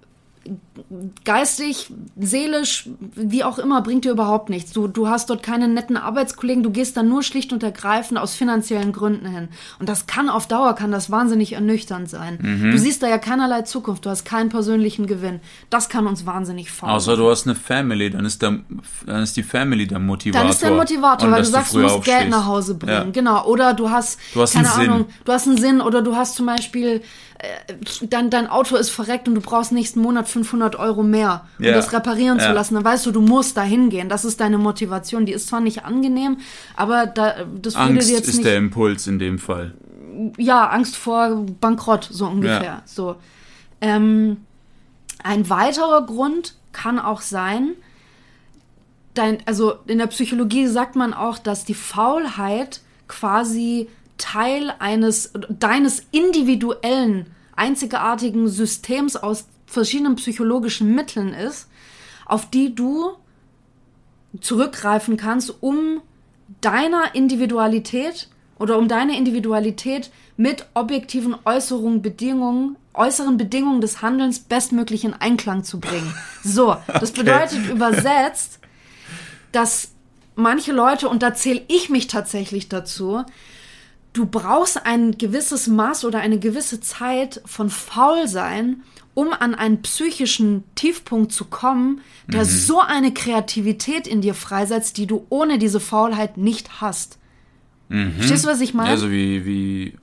geistig, 1.24 1.90
seelisch, 2.18 2.88
wie 3.14 3.44
auch 3.44 3.58
immer, 3.58 3.82
bringt 3.82 4.04
dir 4.04 4.12
überhaupt 4.12 4.48
nichts. 4.50 4.72
Du, 4.72 4.88
du 4.88 5.08
hast 5.08 5.30
dort 5.30 5.42
keine 5.42 5.68
netten 5.68 5.96
Arbeitskollegen, 5.96 6.62
du 6.62 6.70
gehst 6.70 6.96
dann 6.96 7.08
nur 7.08 7.22
schlicht 7.22 7.52
und 7.52 7.62
ergreifend 7.62 8.18
aus 8.18 8.34
finanziellen 8.34 8.92
Gründen 8.92 9.26
hin. 9.26 9.48
Und 9.78 9.88
das 9.88 10.06
kann 10.06 10.28
auf 10.28 10.46
Dauer, 10.46 10.74
kann 10.74 10.90
das 10.92 11.11
wahnsinnig 11.11 11.52
ernüchternd 11.52 12.08
sein. 12.08 12.38
Mhm. 12.40 12.70
Du 12.70 12.78
siehst 12.78 13.02
da 13.02 13.08
ja 13.08 13.18
keinerlei 13.18 13.62
Zukunft, 13.62 14.06
du 14.06 14.11
hast 14.11 14.24
keinen 14.24 14.48
persönlichen 14.48 15.06
Gewinn. 15.06 15.40
Das 15.70 15.88
kann 15.88 16.06
uns 16.06 16.26
wahnsinnig 16.26 16.70
faul 16.70 16.90
Außer 16.90 17.16
du 17.16 17.30
hast 17.30 17.46
eine 17.46 17.54
Family, 17.54 18.11
dann 18.11 18.24
ist, 18.24 18.42
der, 18.42 18.58
dann 19.06 19.22
ist 19.22 19.37
die 19.37 19.42
Family 19.42 19.87
der 19.87 19.98
Motivator. 19.98 20.42
Dann 20.42 20.50
ist 20.50 20.62
der 20.62 20.70
Motivator, 20.70 21.28
Und 21.28 21.34
weil 21.34 21.42
du 21.42 21.48
sagst, 21.48 21.74
du 21.74 21.80
musst 21.80 22.04
Geld 22.04 22.14
aufstehst. 22.16 22.30
nach 22.30 22.46
Hause 22.46 22.74
bringen. 22.74 22.92
Ja. 23.06 23.11
Genau. 23.11 23.44
Oder 23.46 23.74
du 23.74 23.90
hast, 23.90 24.18
Du 24.34 24.40
hast 24.42 24.54
keine 24.54 24.68
einen 24.72 24.80
Sinn. 24.80 24.90
Ahnung, 24.92 25.06
du 25.24 25.32
hast 25.32 25.46
einen 25.48 25.58
Sinn 25.58 25.80
oder 25.80 26.02
du 26.02 26.16
hast 26.16 26.37
zum 26.37 26.46
Beispiel, 26.46 27.02
äh, 27.38 27.74
dein, 28.03 28.31
dein 28.31 28.46
Auto 28.48 28.77
ist 28.77 28.90
verreckt 28.90 29.29
und 29.29 29.35
du 29.37 29.40
brauchst 29.40 29.70
nächsten 29.72 30.01
Monat 30.01 30.29
500 30.29 30.77
Euro 30.77 31.03
mehr, 31.03 31.46
um 31.59 31.64
Ja. 31.64 31.72
das 31.72 31.92
reparieren 31.92 32.38
zu 32.40 32.46
Ja. 32.46 32.53
lassen. 32.53 32.74
Dann 32.74 32.85
weißt 32.85 33.07
du, 33.07 33.12
du 33.12 33.20
musst 33.20 33.57
da 33.57 33.62
hingehen. 33.62 34.09
Das 34.09 34.24
ist 34.24 34.40
deine 34.40 34.59
Motivation. 34.59 35.24
Die 35.27 35.33
ist 35.33 35.48
zwar 35.48 35.61
nicht 35.61 35.85
angenehm, 35.85 36.38
aber 36.77 37.07
da, 37.07 37.35
das 37.61 37.77
Angst 37.77 38.11
jetzt 38.11 38.29
ist 38.29 38.37
nicht 38.37 38.46
der 38.46 38.57
Impuls 38.57 39.07
in 39.07 39.18
dem 39.18 39.38
Fall. 39.38 39.74
ja, 40.37 40.68
Angst 40.68 40.96
vor 40.96 41.46
Bankrott, 41.61 42.09
so 42.11 42.27
ungefähr. 42.27 42.62
Ja. 42.64 42.83
So. 42.85 43.16
Ähm, 43.81 44.38
ein 45.22 45.48
weiterer 45.48 46.05
Grund 46.07 46.55
kann 46.72 46.98
auch 46.98 47.20
sein, 47.20 47.70
dein, 49.14 49.38
also 49.46 49.74
in 49.87 49.98
der 49.98 50.07
Psychologie 50.09 50.66
sagt 50.66 50.96
man 50.96 51.14
auch, 51.14 51.38
dass 51.38 51.64
die 51.64 51.74
Faulheit 51.74 52.81
quasi 53.07 53.88
Teil 54.18 54.74
eines, 54.78 55.33
deines 55.48 56.02
individuellen, 56.11 57.26
einzigartigen 57.57 58.48
Systems 58.48 59.16
aus 59.16 59.46
verschiedenen 59.66 60.16
psychologischen 60.16 60.94
Mitteln 60.94 61.33
ist, 61.33 61.68
auf 62.26 62.50
die 62.50 62.74
du 62.74 63.12
zurückgreifen 64.40 65.16
kannst, 65.16 65.54
um 65.61 66.00
deiner 66.61 67.14
Individualität 67.14 68.28
oder 68.59 68.78
um 68.78 68.88
deine 68.88 69.16
Individualität 69.16 70.11
mit 70.37 70.66
objektiven 70.74 71.37
Äußerungen, 71.44 72.02
Bedingungen, 72.02 72.76
äußeren 72.94 73.37
Bedingungen 73.37 73.81
des 73.81 74.02
Handelns 74.02 74.40
bestmöglich 74.40 75.04
in 75.04 75.14
Einklang 75.14 75.64
zu 75.64 75.81
bringen. 75.81 76.14
So, 76.44 76.76
das 76.87 77.12
bedeutet 77.12 77.68
übersetzt, 77.68 78.59
dass 79.52 79.92
manche 80.35 80.72
Leute, 80.72 81.09
und 81.09 81.22
da 81.22 81.35
zähle 81.35 81.62
ich 81.68 81.88
mich 81.88 82.07
tatsächlich 82.07 82.68
dazu, 82.68 83.24
du 84.12 84.27
brauchst 84.27 84.85
ein 84.85 85.16
gewisses 85.18 85.66
Maß 85.66 86.05
oder 86.05 86.21
eine 86.21 86.38
gewisse 86.38 86.81
Zeit 86.81 87.40
von 87.44 87.71
Faulsein, 87.71 88.83
um 89.14 89.33
an 89.33 89.55
einen 89.55 89.83
psychischen 89.83 90.64
Tiefpunkt 90.75 91.33
zu 91.33 91.44
kommen, 91.47 92.01
der 92.29 92.44
so 92.44 92.81
eine 92.81 93.12
Kreativität 93.12 94.07
in 94.07 94.21
dir 94.21 94.35
freisetzt, 94.35 94.97
die 94.97 95.07
du 95.07 95.27
ohne 95.29 95.59
diese 95.59 95.81
Faulheit 95.81 96.37
nicht 96.37 96.81
hast. 96.81 97.18
Verstehst 97.88 98.44
du, 98.44 98.49
was 98.49 98.61
ich 98.61 98.75
meine? 98.75 98.90
Also 98.90 99.11
wie, 99.11 99.47
wie 99.47 99.94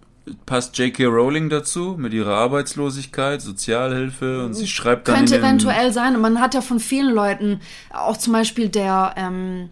passt 0.46 0.78
J.K. 0.78 1.06
Rowling 1.06 1.50
dazu 1.50 1.96
mit 1.98 2.14
ihrer 2.14 2.36
Arbeitslosigkeit, 2.36 3.42
Sozialhilfe 3.42 4.44
und 4.46 4.54
sie 4.54 4.68
schreibt 4.68 5.08
dann 5.08 5.18
Könnte 5.18 5.38
eventuell 5.38 5.94
sein. 5.94 6.16
Und 6.16 6.22
man 6.22 6.42
hat 6.42 6.54
ja 6.54 6.62
von 6.62 6.80
vielen 6.80 7.14
Leuten, 7.14 7.62
auch 7.94 8.18
zum 8.18 8.34
Beispiel 8.34 8.70
der 8.70 9.14
ähm, 9.18 9.70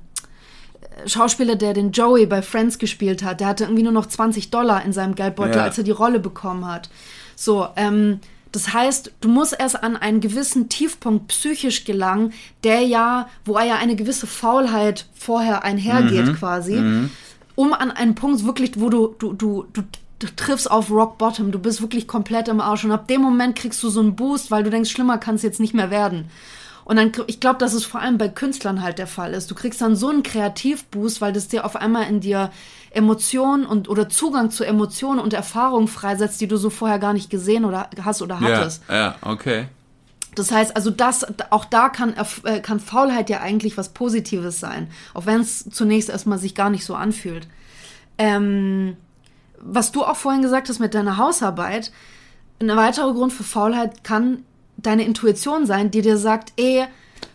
Schauspieler, 1.06 1.56
der 1.56 1.74
den 1.74 1.92
Joey 1.92 2.26
bei 2.26 2.42
Friends 2.42 2.78
gespielt 2.78 3.24
hat, 3.24 3.40
der 3.40 3.48
hatte 3.48 3.64
irgendwie 3.66 3.84
nur 3.84 3.92
noch 3.92 4.06
20 4.06 4.50
Dollar 4.52 4.84
in 4.86 4.94
seinem 4.94 5.16
Geldbeutel, 5.16 5.56
Ja. 5.58 5.64
als 5.64 5.78
er 5.78 5.84
die 5.84 5.92
Rolle 5.92 6.20
bekommen 6.20 6.66
hat. 6.68 6.90
So, 7.36 7.68
ähm, 7.76 8.20
das 8.52 8.72
heißt, 8.74 9.12
du 9.22 9.30
musst 9.30 9.56
erst 9.60 9.84
an 9.84 9.96
einen 9.98 10.20
gewissen 10.22 10.70
Tiefpunkt 10.70 11.28
psychisch 11.30 11.86
gelangen, 11.86 12.34
der 12.64 12.82
ja, 12.82 13.28
wo 13.46 13.56
er 13.56 13.66
ja 13.66 13.76
eine 13.78 13.96
gewisse 13.96 14.28
Faulheit 14.28 15.08
vorher 15.16 15.64
einhergeht 15.64 16.28
Mhm. 16.28 16.36
quasi, 16.36 17.10
um 17.56 17.74
an 17.74 17.90
einen 17.92 18.14
Punkt 18.16 18.46
wirklich, 18.46 18.80
wo 18.80 18.90
du, 18.90 19.16
du, 19.18 19.34
du, 19.34 19.66
du, 19.74 19.82
du 20.20 20.28
triffst 20.36 20.70
auf 20.70 20.92
Rock 20.92 21.18
Bottom, 21.18 21.52
du 21.52 21.58
bist 21.60 21.82
wirklich 21.82 22.08
komplett 22.08 22.48
im 22.48 22.62
Arsch 22.62 22.86
und 22.86 22.92
ab 22.92 23.08
dem 23.08 23.22
Moment 23.22 23.56
kriegst 23.56 23.82
du 23.82 23.90
so 23.90 24.00
einen 24.00 24.16
Boost, 24.16 24.52
weil 24.52 24.64
du 24.64 24.70
denkst, 24.70 24.92
schlimmer 24.92 25.18
kann 25.18 25.36
es 25.36 25.42
jetzt 25.42 25.60
nicht 25.60 25.74
mehr 25.74 25.90
werden. 25.90 26.26
Und 26.86 26.98
dann, 26.98 27.12
ich 27.28 27.40
glaube, 27.40 27.60
dass 27.60 27.74
es 27.74 27.86
vor 27.86 28.02
allem 28.02 28.18
bei 28.18 28.28
Künstlern 28.30 28.82
halt 28.82 29.00
der 29.00 29.08
Fall 29.08 29.34
ist. 29.34 29.50
Du 29.50 29.56
kriegst 29.56 29.82
dann 29.82 29.96
so 29.96 30.10
einen 30.10 30.24
Kreativboost, 30.24 31.22
weil 31.22 31.32
das 31.32 31.48
dir 31.48 31.66
auf 31.66 31.76
einmal 31.76 32.08
in 32.08 32.20
dir 32.20 32.52
Emotionen 32.92 33.66
und 33.66 33.90
oder 33.90 34.10
Zugang 34.10 34.52
zu 34.52 34.64
Emotionen 34.66 35.20
und 35.20 35.34
Erfahrungen 35.34 35.88
freisetzt, 35.88 36.42
die 36.42 36.48
du 36.48 36.58
so 36.58 36.70
vorher 36.70 37.00
gar 37.00 37.14
nicht 37.14 37.30
gesehen 37.30 37.66
oder 37.66 37.90
hast 38.04 38.22
oder 38.22 38.40
Ja, 38.42 38.58
hattest. 38.60 38.84
ja, 38.90 39.16
okay. 39.22 39.68
Das 40.36 40.52
heißt, 40.52 40.76
also 40.76 40.90
das, 40.90 41.26
auch 41.52 41.66
da 41.66 41.90
kann, 41.90 42.16
äh, 42.44 42.60
kann 42.60 42.80
Faulheit 42.80 43.30
ja 43.30 43.40
eigentlich 43.42 43.78
was 43.78 43.90
Positives 43.90 44.60
sein, 44.60 44.90
auch 45.14 45.26
wenn 45.26 45.42
es 45.42 45.70
zunächst 45.70 46.10
erstmal 46.10 46.40
sich 46.40 46.56
gar 46.56 46.70
nicht 46.70 46.86
so 46.86 46.96
anfühlt. 46.96 47.48
Ähm, 48.18 48.98
was 49.60 49.92
du 49.92 50.04
auch 50.04 50.16
vorhin 50.18 50.42
gesagt 50.42 50.70
hast 50.70 50.80
mit 50.80 50.94
deiner 50.94 51.18
Hausarbeit, 51.18 51.92
ein 52.60 52.76
weiterer 52.76 53.14
Grund 53.14 53.32
für 53.32 53.44
Faulheit 53.44 54.04
kann 54.04 54.44
deine 54.86 55.06
Intuition 55.06 55.66
sein, 55.66 55.92
die 55.92 56.02
dir 56.02 56.18
sagt, 56.18 56.54
ey, 56.58 56.86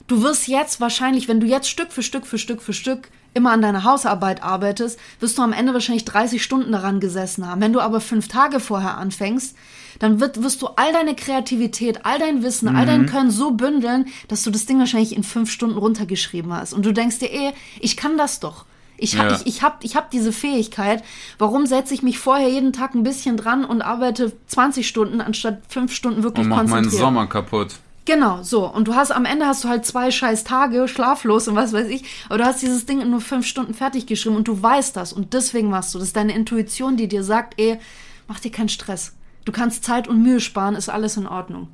du 0.06 0.22
wirst 0.22 0.48
jetzt 0.48 0.80
wahrscheinlich, 0.80 1.28
wenn 1.28 1.40
du 1.40 1.46
jetzt 1.46 1.68
Stück 1.68 1.92
für 1.92 2.02
Stück 2.02 2.26
für 2.26 2.38
Stück 2.38 2.62
für 2.62 2.72
Stück 2.72 3.10
immer 3.34 3.52
an 3.52 3.62
deiner 3.62 3.84
Hausarbeit 3.84 4.42
arbeitest, 4.42 4.98
wirst 5.20 5.38
du 5.38 5.42
am 5.42 5.52
Ende 5.52 5.72
wahrscheinlich 5.72 6.04
30 6.04 6.42
Stunden 6.42 6.72
daran 6.72 6.98
gesessen 6.98 7.46
haben. 7.46 7.60
Wenn 7.60 7.72
du 7.72 7.80
aber 7.80 8.00
fünf 8.00 8.28
Tage 8.28 8.58
vorher 8.58 8.96
anfängst, 8.96 9.56
dann 9.98 10.20
wird, 10.20 10.42
wirst 10.42 10.62
du 10.62 10.68
all 10.68 10.92
deine 10.92 11.14
Kreativität, 11.14 12.04
all 12.04 12.18
dein 12.18 12.42
Wissen, 12.42 12.68
all 12.68 12.86
dein 12.86 13.06
Können 13.06 13.30
so 13.30 13.50
bündeln, 13.52 14.06
dass 14.28 14.42
du 14.42 14.50
das 14.50 14.66
Ding 14.66 14.78
wahrscheinlich 14.78 15.14
in 15.14 15.24
fünf 15.24 15.50
Stunden 15.50 15.76
runtergeschrieben 15.76 16.52
hast. 16.52 16.72
Und 16.72 16.86
du 16.86 16.92
denkst 16.92 17.18
dir, 17.18 17.32
ey, 17.32 17.52
ich 17.80 17.96
kann 17.96 18.16
das 18.16 18.40
doch. 18.40 18.64
Ich, 18.98 19.16
hab, 19.18 19.30
Ja. 19.30 19.36
ich, 19.36 19.46
ich 19.46 19.62
habe 19.62 19.76
ich 19.82 19.96
hab 19.96 20.10
diese 20.10 20.32
Fähigkeit. 20.32 21.02
Warum 21.38 21.66
setze 21.66 21.94
ich 21.94 22.02
mich 22.02 22.18
vorher 22.18 22.48
jeden 22.48 22.72
Tag 22.72 22.94
ein 22.94 23.02
bisschen 23.04 23.36
dran 23.36 23.64
und 23.64 23.80
arbeite 23.82 24.32
20 24.48 24.86
Stunden 24.86 25.20
anstatt 25.20 25.62
fünf 25.68 25.92
Stunden 25.94 26.22
wirklich 26.22 26.44
Und 26.44 26.50
mach 26.50 26.56
meinen 26.58 26.68
konzentriert? 26.70 27.00
Sommer 27.00 27.26
kaputt. 27.26 27.76
Genau, 28.04 28.42
so. 28.42 28.66
Und 28.66 28.88
du 28.88 28.94
hast 28.94 29.10
am 29.10 29.24
Ende 29.26 29.44
hast 29.46 29.64
du 29.64 29.68
halt 29.68 29.84
zwei 29.84 30.10
scheiß 30.10 30.44
Tage 30.44 30.88
schlaflos 30.88 31.46
und 31.46 31.56
was 31.56 31.72
weiß 31.74 31.88
ich. 31.88 32.04
Aber 32.28 32.38
du 32.38 32.44
hast 32.44 32.62
dieses 32.62 32.86
Ding 32.86 33.00
in 33.02 33.10
nur 33.10 33.20
fünf 33.20 33.46
Stunden 33.46 33.74
fertig 33.74 34.06
geschrieben 34.06 34.34
und 34.36 34.48
du 34.48 34.62
weißt 34.62 34.96
das. 34.96 35.12
Und 35.12 35.34
deswegen 35.34 35.68
machst 35.68 35.94
du. 35.94 35.98
Das 35.98 36.08
ist 36.08 36.16
deine 36.16 36.34
Intuition, 36.34 36.96
die 36.96 37.06
dir 37.06 37.22
sagt, 37.22 37.60
ey, 37.60 37.78
mach 38.26 38.40
dir 38.40 38.50
keinen 38.50 38.70
Stress. 38.70 39.12
Du 39.44 39.52
kannst 39.52 39.84
Zeit 39.84 40.08
und 40.08 40.22
Mühe 40.22 40.40
sparen, 40.40 40.74
ist 40.74 40.88
alles 40.88 41.16
in 41.18 41.26
Ordnung. 41.26 41.68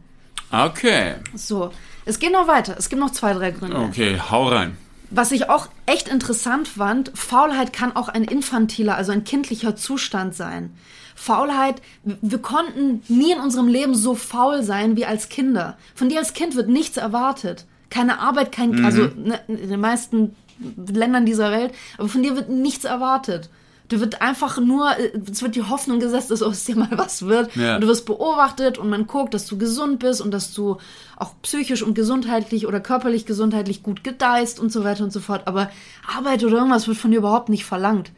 Okay. 0.50 1.14
So. 1.34 1.70
Es 2.04 2.18
geht 2.18 2.32
noch 2.32 2.46
weiter. 2.48 2.74
Es 2.78 2.88
gibt 2.88 3.00
noch 3.00 3.10
zwei, 3.12 3.32
drei 3.32 3.50
Gründe. 3.52 3.76
Okay, 3.78 4.20
hau 4.30 4.48
rein. 4.48 4.76
Was 5.14 5.30
ich 5.30 5.48
auch 5.48 5.68
echt 5.86 6.08
interessant 6.08 6.66
fand, 6.66 7.12
Faulheit 7.14 7.72
kann 7.72 7.94
auch 7.94 8.08
ein 8.08 8.24
infantiler, 8.24 8.96
also 8.96 9.12
ein 9.12 9.22
kindlicher 9.22 9.76
Zustand 9.76 10.34
sein. 10.34 10.74
Faulheit, 11.14 11.80
wir 12.02 12.38
konnten 12.38 13.02
nie 13.06 13.30
in 13.30 13.38
unserem 13.38 13.68
Leben 13.68 13.94
so 13.94 14.16
faul 14.16 14.64
sein 14.64 14.96
wie 14.96 15.06
als 15.06 15.28
Kinder. 15.28 15.78
Von 15.94 16.08
dir 16.08 16.18
als 16.18 16.34
Kind 16.34 16.56
wird 16.56 16.68
nichts 16.68 16.96
erwartet. 16.96 17.64
Keine 17.90 18.18
Arbeit, 18.18 18.50
kein, 18.50 18.84
also 18.84 19.02
ne, 19.14 19.40
in 19.46 19.68
den 19.68 19.80
meisten 19.80 20.34
Ländern 20.76 21.26
dieser 21.26 21.52
Welt, 21.52 21.72
aber 21.96 22.08
von 22.08 22.24
dir 22.24 22.34
wird 22.34 22.48
nichts 22.48 22.84
erwartet. 22.84 23.50
Du 23.88 24.00
wird 24.00 24.22
einfach 24.22 24.58
nur, 24.58 24.96
äh, 24.98 25.12
es 25.30 25.42
wird 25.42 25.56
die 25.56 25.62
Hoffnung 25.62 26.00
gesetzt, 26.00 26.30
dass 26.30 26.42
aus 26.42 26.64
dir 26.64 26.76
mal 26.78 26.90
was 26.92 27.26
wird. 27.26 27.54
Ja. 27.56 27.74
Und 27.74 27.82
du 27.82 27.86
wirst 27.86 28.06
beobachtet 28.06 28.78
und 28.78 28.88
man 28.88 29.06
guckt, 29.06 29.34
dass 29.34 29.46
du 29.46 29.58
gesund 29.58 29.98
bist 29.98 30.20
und 30.20 30.30
dass 30.30 30.52
du 30.52 30.78
auch 31.16 31.34
psychisch 31.42 31.82
und 31.82 31.94
gesundheitlich 31.94 32.66
oder 32.66 32.80
körperlich 32.80 33.26
gesundheitlich 33.26 33.82
gut 33.82 34.04
gedeihst 34.04 34.58
und 34.58 34.72
so 34.72 34.84
weiter 34.84 35.04
und 35.04 35.12
so 35.12 35.20
fort. 35.20 35.46
Aber 35.46 35.70
Arbeit 36.06 36.42
oder 36.44 36.56
irgendwas 36.56 36.88
wird 36.88 36.96
von 36.96 37.10
dir 37.10 37.18
überhaupt 37.18 37.48
nicht 37.48 37.64
verlangt. 37.64 38.10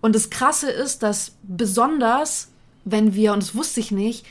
Und 0.00 0.14
das 0.14 0.30
Krasse 0.30 0.70
ist, 0.70 1.02
dass 1.02 1.36
besonders, 1.42 2.48
wenn 2.84 3.14
wir, 3.14 3.32
und 3.32 3.42
das 3.42 3.54
wusste 3.54 3.80
ich 3.80 3.92
nicht, 3.92 4.26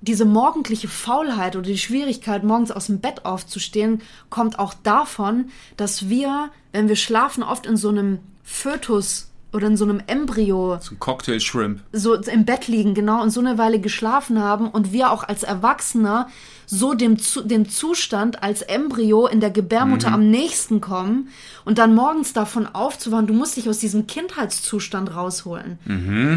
diese 0.00 0.26
morgendliche 0.26 0.88
Faulheit 0.88 1.56
oder 1.56 1.66
die 1.66 1.78
Schwierigkeit, 1.78 2.44
morgens 2.44 2.70
aus 2.70 2.86
dem 2.86 3.00
Bett 3.00 3.24
aufzustehen, 3.24 4.02
kommt 4.28 4.58
auch 4.58 4.74
davon, 4.74 5.50
dass 5.76 6.08
wir, 6.10 6.50
wenn 6.72 6.88
wir 6.88 6.96
schlafen, 6.96 7.42
oft 7.42 7.64
in 7.64 7.76
so 7.76 7.88
einem 7.88 8.18
Fötus 8.42 9.30
oder 9.54 9.68
in 9.68 9.76
so 9.76 9.84
einem 9.84 10.02
Embryo 10.06 10.78
So 10.80 10.94
ein 10.94 10.98
Cocktail 10.98 11.40
Shrimp. 11.40 11.80
so 11.92 12.14
im 12.14 12.44
Bett 12.44 12.68
liegen, 12.68 12.94
genau, 12.94 13.22
und 13.22 13.30
so 13.30 13.40
eine 13.40 13.56
Weile 13.56 13.78
geschlafen 13.78 14.42
haben 14.42 14.68
und 14.68 14.92
wir 14.92 15.10
auch 15.12 15.22
als 15.22 15.44
Erwachsener 15.44 16.28
so 16.66 16.94
dem, 16.94 17.18
dem 17.44 17.68
Zustand 17.68 18.42
als 18.42 18.62
Embryo 18.62 19.26
in 19.26 19.40
der 19.40 19.50
Gebärmutter 19.50 20.10
am 20.12 20.30
nächsten 20.30 20.80
kommen 20.80 21.28
und 21.64 21.78
dann 21.78 21.94
morgens 21.94 22.32
davon 22.32 22.66
aufzuwachen, 22.66 23.26
du 23.26 23.34
musst 23.34 23.56
dich 23.56 23.68
aus 23.68 23.78
diesem 23.78 24.06
Kindheitszustand 24.06 25.14
rausholen. 25.14 25.78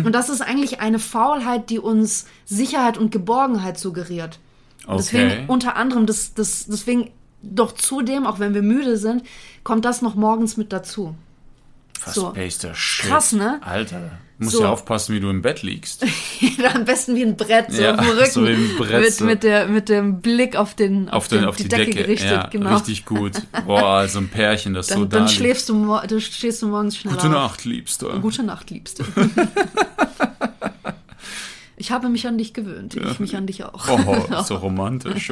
Und 0.06 0.12
das 0.12 0.30
ist 0.30 0.42
eigentlich 0.42 0.82
eine 0.82 1.00
Faulheit, 1.00 1.70
die 1.70 1.80
uns 1.80 2.26
Sicherheit 2.46 2.98
und 2.98 3.12
Geborgenheit 3.12 3.80
suggeriert. 3.80 4.40
Okay. 4.86 4.98
Deswegen 4.98 5.46
unter 5.48 5.76
anderem, 5.78 6.06
das, 6.06 6.34
das, 6.34 6.66
deswegen 6.68 7.12
doch 7.42 7.72
zudem, 7.72 8.26
auch 8.26 8.40
wenn 8.40 8.54
wir 8.54 8.62
müde 8.62 8.98
sind, 8.98 9.24
kommt 9.64 9.86
das 9.86 10.02
noch 10.02 10.16
morgens 10.16 10.58
mit 10.58 10.74
dazu. 10.74 11.16
So. 12.06 12.34
Verspaceder 12.34 12.76
Shit. 12.76 13.10
Krass, 13.10 13.32
ne? 13.34 13.60
Alter. 13.64 14.12
Du 14.40 14.44
musst 14.46 14.56
So. 14.58 14.62
ja 14.64 14.70
aufpassen, 14.70 15.16
wie 15.16 15.20
du 15.20 15.30
im 15.32 15.42
Bett 15.42 15.64
liegst. 15.64 16.06
Am 16.76 16.86
besten 16.86 17.16
wie 17.16 17.24
ein 17.24 17.36
Brett, 17.36 17.72
so 17.72 17.82
Ja, 17.82 17.96
auf 17.96 18.02
dem 18.06 18.10
Rücken. 18.18 18.32
so 18.32 18.46
wie 18.46 18.52
ein 18.54 18.78
Brett, 18.78 19.02
mit, 19.02 19.14
so. 19.14 19.26
mit, 19.26 19.44
der, 19.44 19.68
mit 19.68 19.90
dem 19.90 20.22
Blick 20.22 20.56
auf, 20.56 20.76
den, 20.76 21.10
Auf, 21.10 21.28
den, 21.28 21.44
auf 21.46 21.56
die, 21.56 21.68
Decke. 21.68 21.90
gerichtet, 21.92 22.30
ja, 22.32 22.48
genau. 22.48 22.76
richtig 22.76 23.06
gut. 23.06 23.32
Boah, 23.66 24.08
so 24.08 24.20
ein 24.20 24.30
Pärchen, 24.30 24.76
das 24.76 24.88
Dann, 24.90 25.00
so 25.00 25.06
da 25.06 25.20
dann 25.20 25.28
schläfst 25.28 25.70
du, 25.70 26.00
du 26.08 26.22
stehst 26.22 26.62
du 26.62 26.68
morgens 26.68 26.98
schneller 26.98 27.16
Gute 27.16 27.28
auf. 27.30 27.34
Nacht, 27.34 27.66
Liebster. 27.66 28.20
Gute 28.20 28.44
Nacht, 28.44 28.70
Liebste. 28.70 29.04
ich 31.78 31.92
habe 31.92 32.08
mich 32.10 32.28
an 32.28 32.38
dich 32.38 32.54
gewöhnt. 32.54 32.96
Ich 32.96 33.20
mich 33.20 33.36
an 33.36 33.48
dich 33.48 33.64
auch. 33.64 33.88
Oh, 33.90 34.42
so 34.44 34.56
romantisch. 34.58 35.32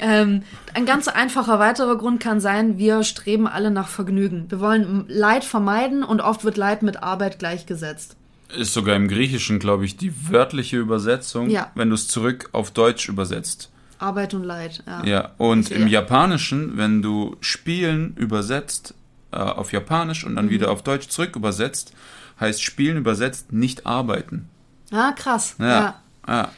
Ähm, 0.00 0.42
ein 0.74 0.86
ganz 0.86 1.08
einfacher 1.08 1.58
weiterer 1.58 1.96
Grund 1.98 2.20
kann 2.20 2.40
sein, 2.40 2.78
wir 2.78 3.02
streben 3.04 3.46
alle 3.46 3.70
nach 3.70 3.88
Vergnügen. 3.88 4.46
Wir 4.50 4.60
wollen 4.60 5.04
Leid 5.08 5.44
vermeiden 5.44 6.02
und 6.02 6.20
oft 6.20 6.44
wird 6.44 6.56
Leid 6.56 6.82
mit 6.82 7.02
Arbeit 7.02 7.38
gleichgesetzt. 7.38 8.16
Ist 8.56 8.72
sogar 8.74 8.96
im 8.96 9.06
Griechischen, 9.08 9.58
glaube 9.58 9.84
ich, 9.84 9.96
die 9.96 10.12
wörtliche 10.30 10.78
Übersetzung, 10.78 11.50
Ja. 11.50 11.70
wenn 11.74 11.88
du 11.90 11.94
es 11.94 12.08
zurück 12.08 12.48
auf 12.52 12.70
Deutsch 12.70 13.08
übersetzt. 13.08 13.70
Arbeit 13.98 14.32
und 14.34 14.44
Leid, 14.44 14.82
ja. 14.86 15.04
Ja, 15.04 15.30
und 15.36 15.70
im 15.70 15.82
ja. 15.82 16.00
Japanischen, 16.00 16.76
wenn 16.78 17.02
du 17.02 17.36
Spielen 17.40 18.14
übersetzt 18.16 18.94
äh, 19.32 19.36
auf 19.36 19.72
Japanisch 19.72 20.24
und 20.24 20.34
dann 20.36 20.46
Mhm. 20.46 20.50
wieder 20.50 20.70
auf 20.70 20.82
Deutsch 20.82 21.08
zurück 21.08 21.36
übersetzt, 21.36 21.92
heißt 22.40 22.62
Spielen 22.62 22.96
übersetzt 22.96 23.52
nicht 23.52 23.86
arbeiten. 23.86 24.48
Ah, 24.90 25.12
krass. 25.12 25.54
Ja. 25.58 25.66
ja. 25.66 25.94
ja. 26.26 26.48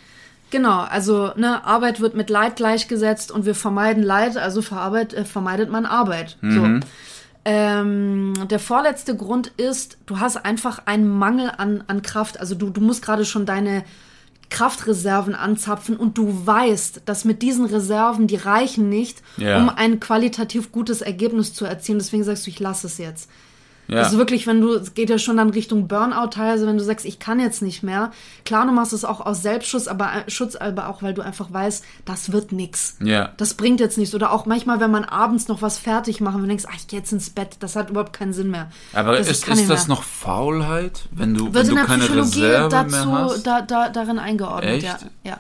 Genau, 0.53 0.81
also 0.83 1.33
ne, 1.35 1.65
Arbeit 1.65 2.01
wird 2.01 2.15
mit 2.15 2.31
Leid 2.31 2.57
gleichgesetzt 2.57 3.33
und 3.33 3.47
wir 3.47 3.55
vermeiden 3.55 4.03
Leid, 4.03 4.37
also 4.37 4.63
verarbeit, 4.63 5.15
äh, 5.15 5.25
vermeidet 5.25 5.71
man 5.71 5.87
Arbeit. 5.87 6.37
So. 6.43 6.63
Ähm, 7.45 8.35
der 8.51 8.59
vorletzte 8.61 9.17
Grund 9.17 9.49
ist, 9.57 9.99
du 10.07 10.21
hast 10.21 10.37
einfach 10.45 10.83
einen 10.87 11.09
Mangel 11.09 11.51
an, 11.57 11.83
an 11.89 12.03
Kraft. 12.03 12.39
Also 12.39 12.55
du, 12.55 12.71
du 12.71 12.81
musst 12.81 13.03
gerade 13.03 13.25
schon 13.25 13.47
deine 13.47 13.83
Kraftreserven 14.51 15.35
anzapfen 15.35 15.97
und 15.97 16.19
du 16.19 16.47
weißt, 16.47 17.03
dass 17.07 17.25
mit 17.25 17.43
diesen 17.43 17.65
Reserven, 17.65 18.27
die 18.27 18.37
reichen 18.37 18.89
nicht, 18.91 19.23
Ja. 19.39 19.57
um 19.57 19.71
ein 19.71 19.99
qualitativ 19.99 20.71
gutes 20.71 21.01
Ergebnis 21.01 21.55
zu 21.55 21.65
erzielen. 21.65 21.99
Deswegen 21.99 22.23
sagst 22.23 22.47
du, 22.47 22.51
ich 22.51 22.61
lasse 22.61 22.87
es 22.87 22.99
jetzt. 22.99 23.31
Ja. 23.89 23.97
Das 23.97 24.13
ist 24.13 24.19
wirklich, 24.19 24.47
wenn 24.47 24.61
du, 24.61 24.75
es 24.75 24.95
geht 24.95 25.11
ja 25.11 25.19
schon 25.19 25.37
dann 25.37 25.51
Richtung 25.51 25.89
Burnout 25.89 26.29
teilweise, 26.29 26.67
wenn 26.67 26.79
du 26.79 26.85
sagst, 26.85 27.05
ich 27.05 27.19
kann 27.19 27.41
jetzt 27.41 27.63
nicht 27.63 27.83
mehr. 27.83 28.13
Klar, 28.45 28.65
du 28.67 28.73
machst 28.73 28.93
es 28.93 29.05
auch 29.05 29.21
aus 29.21 29.43
Selbstschutz, 29.43 29.89
aber 29.89 30.07
äh, 30.27 30.31
Schutz, 30.31 30.55
aber 30.57 30.89
auch, 30.89 31.03
weil 31.03 31.15
du 31.15 31.23
einfach 31.23 31.53
weißt, 31.53 31.85
das 32.05 32.33
wird 32.33 32.53
nix. 32.53 32.97
ja. 33.01 33.33
Das 33.37 33.55
bringt 33.55 33.81
jetzt 33.81 33.99
nichts. 33.99 34.15
Oder 34.15 34.33
auch 34.33 34.47
manchmal, 34.47 34.81
wenn 34.81 34.91
man 34.91 35.05
abends 35.05 35.49
noch 35.49 35.63
was 35.63 35.79
fertig 35.79 36.21
machen, 36.21 36.37
wenn 36.37 36.43
du 36.43 36.49
denkst, 36.49 36.65
ach, 36.69 36.77
ich 36.77 36.87
geh 36.87 36.97
jetzt 36.97 37.13
ins 37.13 37.31
Bett, 37.31 37.57
das 37.61 37.77
hat 37.77 37.91
überhaupt 37.91 38.13
keinen 38.13 38.33
Sinn 38.33 38.51
mehr. 38.51 38.71
Aber 38.93 39.17
das 39.17 39.29
ist, 39.29 39.49
ist 39.49 39.69
das 39.69 39.89
mehr. 39.89 39.97
noch 39.97 40.03
Faulheit, 40.05 41.03
wenn 41.11 41.35
du, 41.35 41.47
Wird 41.47 41.55
wenn 41.55 41.63
in 41.63 41.69
du 41.71 41.75
der 41.77 41.85
keine 41.85 42.05
Psychologie 42.05 42.45
Reserve 42.45 42.69
dazu, 42.69 43.09
mehr 43.09 43.19
hast? 43.25 43.47
da, 43.47 43.61
da, 43.63 43.89
darin 43.89 44.19
eingeordnet, 44.19 44.75
Echt? 44.75 44.85
ja. 44.85 44.99
ja. 45.25 45.39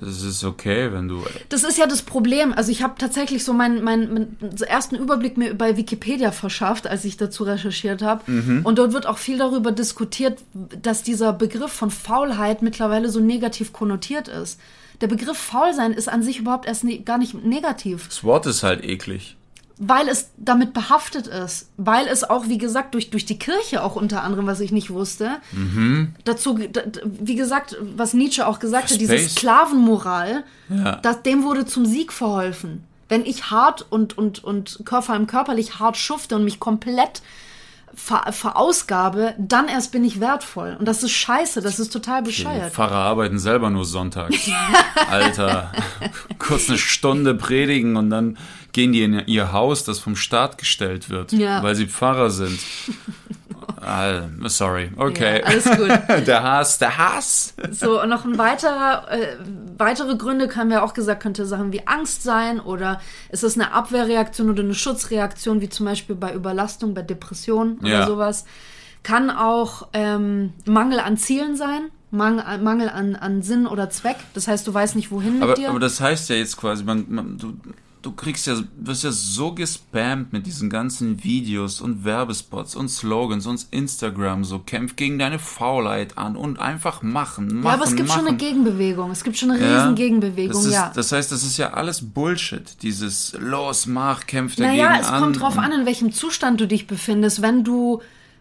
Das 0.00 0.22
ist 0.22 0.44
okay, 0.44 0.92
wenn 0.92 1.08
du. 1.08 1.22
Das 1.50 1.62
ist 1.62 1.76
ja 1.76 1.86
das 1.86 2.02
Problem. 2.02 2.52
Also 2.54 2.72
ich 2.72 2.82
habe 2.82 2.94
tatsächlich 2.98 3.44
so 3.44 3.52
meinen, 3.52 3.84
meinen, 3.84 4.14
meinen 4.14 4.56
ersten 4.66 4.96
Überblick 4.96 5.36
mir 5.36 5.54
bei 5.54 5.76
Wikipedia 5.76 6.32
verschafft, 6.32 6.86
als 6.86 7.04
ich 7.04 7.18
dazu 7.18 7.44
recherchiert 7.44 8.00
habe. 8.00 8.22
Und 8.64 8.78
dort 8.78 8.92
wird 8.92 9.06
auch 9.06 9.18
viel 9.18 9.38
darüber 9.38 9.72
diskutiert, 9.72 10.38
dass 10.80 11.02
dieser 11.02 11.32
Begriff 11.34 11.72
von 11.72 11.90
Faulheit 11.90 12.62
mittlerweile 12.62 13.10
so 13.10 13.20
negativ 13.20 13.72
konnotiert 13.72 14.28
ist. 14.28 14.58
Der 15.00 15.06
Begriff 15.06 15.38
Faulsein 15.38 15.92
ist 15.92 16.08
an 16.08 16.22
sich 16.22 16.38
überhaupt 16.38 16.66
erst 16.66 16.84
ne 16.84 17.00
gar 17.00 17.18
nicht 17.18 17.34
negativ. 17.34 18.06
Das 18.06 18.24
Wort 18.24 18.46
ist 18.46 18.62
halt 18.62 18.84
eklig. 18.84 19.36
Weil 19.82 20.08
es 20.08 20.28
damit 20.36 20.74
behaftet 20.74 21.26
ist, 21.26 21.70
weil 21.78 22.06
es 22.06 22.22
auch, 22.28 22.48
wie 22.48 22.58
gesagt, 22.58 22.92
durch, 22.92 23.08
durch 23.08 23.24
die 23.24 23.38
Kirche 23.38 23.82
auch 23.82 23.96
unter 23.96 24.22
anderem, 24.22 24.46
was 24.46 24.60
ich 24.60 24.72
nicht 24.72 24.90
wusste, 24.90 25.38
Mhm. 25.52 26.14
dazu, 26.24 26.58
da- 26.58 26.82
da- 26.82 27.00
wie 27.04 27.34
gesagt, 27.34 27.76
was 27.96 28.12
Nietzsche 28.12 28.46
auch 28.46 28.58
gesagt 28.58 28.90
hat, 28.90 29.00
diese. 29.00 29.18
Sklavenmoral, 29.18 30.44
Ja. 30.68 30.96
das, 30.96 31.22
dem 31.22 31.44
wurde 31.44 31.64
zum 31.66 31.86
Sieg 31.86 32.12
verholfen. 32.12 32.84
Wenn 33.08 33.24
ich 33.24 33.50
hart 33.50 33.86
und, 33.90 34.16
und, 34.18 34.44
und 34.44 34.80
Kör- 34.84 35.02
vor 35.02 35.14
allem 35.14 35.26
körperlich 35.26 35.78
hart 35.78 35.96
schufte 35.96 36.36
und 36.36 36.44
mich 36.44 36.60
komplett 36.60 37.22
ver, 37.94 38.32
verausgabe, 38.32 39.34
dann 39.38 39.68
erst 39.68 39.92
bin 39.92 40.04
ich 40.04 40.20
wertvoll. 40.20 40.76
Und 40.78 40.86
das 40.86 41.02
ist 41.02 41.12
scheiße, 41.12 41.60
das 41.60 41.78
ist 41.78 41.92
total 41.92 42.22
Die 42.22 42.26
bescheuert. 42.30 42.72
Pfarrer 42.72 42.96
arbeiten 42.96 43.38
selber 43.38 43.70
nur 43.70 43.84
sonntags. 43.84 44.36
Alter, 45.10 45.72
kurz 46.38 46.68
eine 46.68 46.78
Stunde 46.78 47.34
predigen 47.34 47.96
und 47.96 48.10
dann 48.10 48.38
gehen 48.72 48.92
die 48.92 49.02
in 49.02 49.18
ihr 49.26 49.52
Haus, 49.52 49.84
das 49.84 49.98
vom 49.98 50.14
Staat 50.16 50.58
gestellt 50.58 51.10
wird, 51.10 51.32
Ja. 51.32 51.62
weil 51.62 51.74
sie 51.74 51.86
Pfarrer 51.86 52.30
sind. 52.30 52.58
Ah, 53.80 54.22
sorry, 54.46 54.90
okay. 54.96 55.40
Ja, 55.40 55.44
alles 55.46 55.64
gut. 55.64 55.90
Der 56.26 56.42
Hass, 56.42 56.78
der 56.78 56.96
Hass. 56.98 57.54
So, 57.70 58.00
und 58.02 58.08
noch 58.08 58.24
ein 58.24 58.36
weiterer, 58.38 59.10
äh, 59.10 59.36
weitere 59.78 60.16
Gründe 60.16 60.48
haben 60.56 60.70
wir 60.70 60.82
auch 60.82 60.94
gesagt, 60.94 61.22
könnte 61.22 61.46
Sachen 61.46 61.72
wie 61.72 61.86
Angst 61.86 62.22
sein 62.22 62.60
oder 62.60 63.00
ist 63.30 63.44
es 63.44 63.54
eine 63.54 63.72
Abwehrreaktion 63.72 64.50
oder 64.50 64.62
eine 64.62 64.74
Schutzreaktion, 64.74 65.60
wie 65.60 65.68
zum 65.68 65.86
Beispiel 65.86 66.16
bei 66.16 66.32
Überlastung, 66.34 66.94
bei 66.94 67.02
Depressionen 67.02 67.78
oder 67.78 67.88
Ja. 67.88 68.06
sowas. 68.06 68.44
Kann 69.02 69.30
auch 69.30 69.88
ähm, 69.94 70.52
Mangel 70.66 71.00
an 71.00 71.16
Zielen 71.16 71.56
sein, 71.56 71.90
Mangel, 72.10 72.88
an, 72.90 73.16
an 73.16 73.40
Sinn 73.42 73.66
oder 73.66 73.88
Zweck. 73.88 74.16
Das 74.34 74.46
heißt, 74.48 74.66
du 74.66 74.74
weißt 74.74 74.96
nicht, 74.96 75.10
wohin 75.10 75.34
mit 75.34 75.42
Aber, 75.42 75.54
dir. 75.54 75.70
aber 75.70 75.78
das 75.80 76.00
heißt 76.00 76.28
ja 76.28 76.36
jetzt 76.36 76.56
quasi, 76.56 76.84
man, 76.84 77.06
man, 77.08 77.38
du, 77.38 77.54
du 78.02 78.12
kriegst 78.12 78.46
ja, 78.46 78.56
wirst 78.76 79.04
ja 79.04 79.12
so 79.12 79.52
gespammt 79.52 80.32
mit 80.32 80.46
diesen 80.46 80.70
ganzen 80.70 81.22
Videos 81.22 81.80
und 81.80 82.04
Werbespots 82.04 82.74
und 82.74 82.88
Slogans 82.88 83.46
und 83.46 83.66
Instagram, 83.70 84.44
so 84.44 84.58
kämpf 84.58 84.96
gegen 84.96 85.18
deine 85.18 85.38
Faulheit 85.38 86.16
an 86.16 86.36
und 86.36 86.58
einfach 86.58 87.02
machen, 87.02 87.48
machen, 87.48 87.62
ja, 87.64 87.70
aber 87.70 87.84
es 87.84 87.96
gibt 87.96 88.08
machen. 88.08 88.20
schon 88.20 88.28
eine 88.28 88.36
Gegenbewegung. 88.36 89.10
Es 89.10 89.22
gibt 89.22 89.36
schon 89.36 89.50
eine 89.50 89.62
Ja, 89.62 89.80
riesen 89.82 89.94
Gegenbewegung, 89.94 90.52
das 90.54 90.64
ist, 90.64 90.72
ja. 90.72 90.92
Das 90.94 91.12
heißt, 91.12 91.30
das 91.30 91.42
ist 91.42 91.56
ja 91.58 91.72
alles 91.74 92.00
Bullshit. 92.02 92.82
Dieses 92.82 93.36
Los, 93.38 93.86
mach, 93.86 94.26
kämpf 94.26 94.56
Naja, 94.58 94.88
dagegen 94.88 95.00
es 95.02 95.08
an. 95.08 95.22
kommt 95.22 95.40
drauf 95.40 95.58
an, 95.58 95.72
in 95.72 95.86
welchem 95.86 96.12
Zustand 96.12 96.60
du 96.60 96.66
dich 96.66 96.86
befindest. 96.86 97.42
Wenn 97.42 97.64
du 97.64 98.00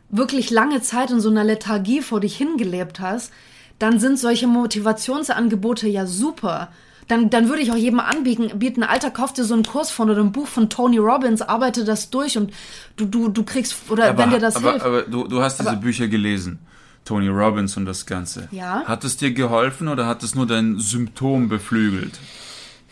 wirklich 0.10 0.50
lange 0.50 0.82
Zeit 0.82 1.12
in 1.12 1.20
so 1.20 1.30
einer 1.30 1.44
Lethargie 1.44 2.02
vor 2.02 2.20
dich 2.20 2.38
hingelebt 2.38 3.00
hast, 3.00 3.32
dann 3.78 4.00
sind 4.00 4.18
solche 4.20 4.48
Motivationsangebote 4.48 5.88
ja 5.88 6.06
super. 6.06 6.70
Dann, 7.10 7.30
dann 7.30 7.50
würde 7.50 7.62
ich 7.62 7.72
auch 7.72 7.76
jedem 7.76 8.00
anbieten, 8.00 8.58
bieten, 8.60 8.84
Alter, 8.84 9.10
kauf 9.12 9.34
dir 9.34 9.44
so 9.44 9.54
einen 9.56 9.66
Kurs 9.66 9.92
von 9.92 10.10
oder 10.10 10.22
ein 10.22 10.32
Buch 10.32 10.48
von 10.48 10.70
Tony 10.70 11.00
Robbins, 11.00 11.42
arbeite 11.42 11.84
das 11.84 12.10
durch 12.12 12.38
und 12.38 12.54
du, 12.96 13.06
du, 13.06 13.28
du 13.28 13.44
kriegst, 13.44 13.76
oder 13.90 14.10
Aber, 14.10 14.24
wenn 14.24 14.30
dir 14.30 14.40
das 14.40 14.56
aber, 14.56 14.72
hilft. 14.72 14.86
aber 14.86 15.02
du, 15.02 15.28
du 15.28 15.42
hast 15.42 15.60
diese 15.60 15.72
Aber- 15.72 15.80
Bücher 15.82 16.08
gelesen. 16.08 16.60
Tony 17.06 17.28
Robbins 17.28 17.76
und 17.78 17.86
das 17.86 18.06
Ganze. 18.06 18.48
Ja. 18.52 18.84
Hat 18.86 19.04
es 19.04 19.18
dir 19.18 19.34
geholfen 19.34 19.88
oder 19.88 20.06
hat 20.06 20.22
es 20.22 20.36
nur 20.36 20.46
dein 20.46 20.78
Symptom 20.78 21.50
beflügelt? 21.50 22.20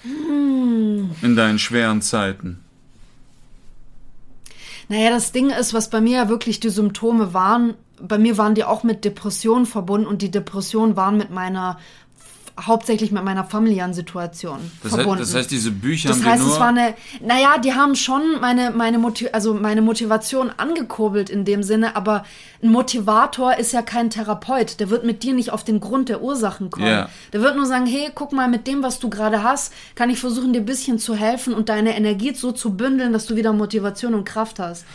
Hm. 0.02 1.12
In 1.22 1.36
deinen 1.36 1.60
schweren 1.60 2.02
Zeiten. 2.02 2.60
Naja, 4.90 5.10
das 5.10 5.32
Ding 5.34 5.50
ist, 5.52 5.74
was 5.74 5.90
bei 5.90 6.02
mir 6.02 6.18
ja 6.18 6.30
wirklich 6.30 6.60
die 6.60 6.70
Symptome 6.70 7.34
waren, 7.34 7.76
bei 8.02 8.18
mir 8.18 8.38
waren 8.38 8.56
die 8.56 8.64
auch 8.64 8.84
mit 8.84 9.04
Depressionen 9.06 9.66
verbunden 9.66 10.08
und 10.08 10.22
die 10.22 10.32
Depressionen 10.32 10.96
waren 10.96 11.18
mit 11.18 11.30
meiner, 11.30 11.78
hauptsächlich 12.60 13.12
mit 13.12 13.24
meiner 13.24 13.44
familiären 13.44 13.94
Situation 13.94 14.60
Das 14.82 14.92
heißt, 14.92 15.02
verbunden. 15.02 15.20
das 15.20 15.36
heißt, 15.36 15.52
diese 15.52 15.72
Bücher 15.72 16.10
Das 16.10 16.20
haben 16.20 16.26
heißt, 16.26 16.44
nur... 16.44 16.54
es 16.54 16.60
war 16.60 16.70
eine, 16.70 16.96
naja, 17.22 17.58
die 17.58 17.74
haben 17.74 17.96
schon 17.96 18.40
meine, 18.42 18.72
meine, 18.72 18.98
Motiv 18.98 19.30
also 19.34 19.54
meine 19.54 19.82
Motivation 19.82 20.52
angekurbelt 20.58 21.30
in 21.30 21.46
dem 21.46 21.64
Sinne, 21.64 21.96
aber 21.96 22.26
ein 22.64 22.72
Motivator 22.72 23.58
ist 23.58 23.74
ja 23.74 23.82
kein 23.82 24.10
Therapeut. 24.10 24.80
Der 24.80 24.90
wird 24.90 25.04
mit 25.06 25.22
dir 25.24 25.34
nicht 25.34 25.52
auf 25.52 25.64
den 25.64 25.80
Grund 25.80 26.10
der 26.10 26.24
Ursachen 26.24 26.72
kommen. 26.72 26.88
Ja. 26.88 27.10
Der 27.32 27.42
wird 27.42 27.56
nur 27.56 27.66
sagen, 27.68 27.86
hey, 27.86 28.10
guck 28.16 28.32
mal, 28.32 28.48
mit 28.48 28.66
dem, 28.66 28.82
was 28.82 29.00
du 29.00 29.10
gerade 29.10 29.44
hast, 29.44 29.72
kann 29.96 30.10
ich 30.10 30.20
versuchen, 30.20 30.54
dir 30.54 30.60
ein 30.62 30.66
bisschen 30.66 30.98
zu 30.98 31.16
helfen 31.16 31.54
und 31.54 31.70
deine 31.70 31.96
Energie 31.96 32.34
so 32.34 32.52
zu 32.52 32.76
bündeln, 32.76 33.14
dass 33.14 33.28
du 33.28 33.36
wieder 33.36 33.54
Motivation 33.54 34.14
und 34.16 34.26
Kraft 34.26 34.60
hast. 34.60 34.86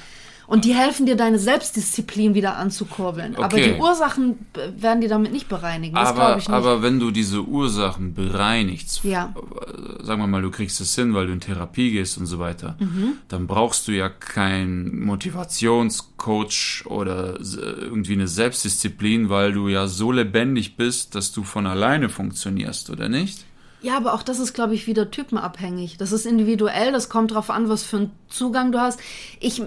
Und 0.53 0.67
die 0.67 0.75
helfen 0.75 1.07
dir, 1.07 1.17
deine 1.17 1.39
Selbstdisziplin 1.39 2.35
wieder 2.35 2.57
anzukurbeln. 2.59 3.37
Aber 3.37 3.47
Okay. 3.47 3.73
die 3.75 3.81
Ursachen 3.81 4.39
äh, 4.55 4.83
werden 4.83 5.01
die 5.01 5.09
damit 5.09 5.33
nicht 5.33 5.49
bereinigen. 5.49 5.95
Das 5.95 6.11
aber, 6.11 6.33
ich 6.37 6.47
nicht. 6.47 6.51
aber 6.51 6.83
wenn 6.83 7.01
du 7.01 7.11
diese 7.11 7.41
Ursachen 7.43 8.13
bereinigst, 8.13 9.03
Ja. 9.03 9.33
äh, 9.35 10.05
sagen 10.05 10.21
wir 10.21 10.27
mal, 10.27 10.43
du 10.43 10.51
kriegst 10.51 10.79
es 10.83 10.95
hin, 10.95 11.15
weil 11.15 11.27
du 11.29 11.33
in 11.33 11.41
Therapie 11.41 11.91
gehst 11.93 12.19
und 12.19 12.27
so 12.27 12.39
weiter, 12.39 12.77
Mhm. 12.81 13.15
dann 13.29 13.47
brauchst 13.47 13.89
du 13.89 13.93
ja 13.93 14.11
keinen 14.11 15.01
Motivationscoach 15.07 16.85
oder 16.87 17.41
s- 17.41 17.55
irgendwie 17.57 18.13
eine 18.13 18.29
Selbstdisziplin, 18.29 19.29
weil 19.31 19.53
du 19.53 19.69
ja 19.69 19.87
so 19.87 20.13
lebendig 20.13 20.77
bist, 20.77 21.15
dass 21.15 21.33
du 21.33 21.45
von 21.45 21.67
alleine 21.67 22.09
funktionierst, 22.09 22.91
oder 22.91 23.09
nicht? 23.09 23.45
Ja, 23.83 23.97
aber 23.97 24.15
auch 24.15 24.23
das 24.23 24.39
ist, 24.39 24.53
glaube 24.55 24.75
ich, 24.75 24.87
wieder 24.87 25.11
typenabhängig. 25.11 25.97
Das 25.99 26.13
ist 26.13 26.25
individuell, 26.25 26.93
das 26.93 27.09
kommt 27.09 27.33
drauf 27.33 27.51
an, 27.51 27.69
was 27.69 27.83
für 27.83 27.97
einen 27.97 28.11
Zugang 28.29 28.71
du 28.73 28.81
hast. 28.81 29.01
Ich, 29.41 29.61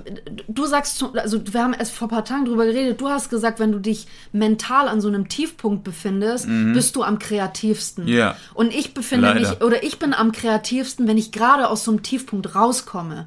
du 0.47 0.65
sagst, 0.65 1.04
also 1.15 1.41
wir 1.54 1.62
haben 1.62 1.73
erst 1.73 1.91
vor 1.91 2.08
ein 2.08 2.12
paar 2.12 2.23
Tagen 2.25 2.45
drüber 2.45 2.65
geredet, 2.65 3.01
du 3.01 3.10
hast 3.10 3.30
gesagt, 3.30 3.60
wenn 3.60 3.71
du 3.73 3.80
dich 3.80 4.08
mental 4.32 4.88
an 4.88 5.01
so 5.01 5.10
einem 5.10 5.28
Tiefpunkt 5.28 5.84
befindest, 5.84 6.47
bist 6.73 6.95
du 6.95 7.04
am 7.04 7.19
kreativsten. 7.19 8.06
Mhm. 8.06 8.10
Ja. 8.10 8.38
Und 8.54 8.73
ich 8.73 8.93
befinde 8.93 9.28
Leider. 9.28 9.39
mich, 9.41 9.62
oder 9.62 9.84
ich 9.84 9.99
bin 9.99 10.13
am 10.13 10.32
kreativsten, 10.32 11.08
wenn 11.08 11.17
ich 11.17 11.32
gerade 11.34 11.69
aus 11.69 11.84
so 11.84 11.91
einem 11.91 12.01
Tiefpunkt 12.01 12.56
rauskomme. 12.56 13.25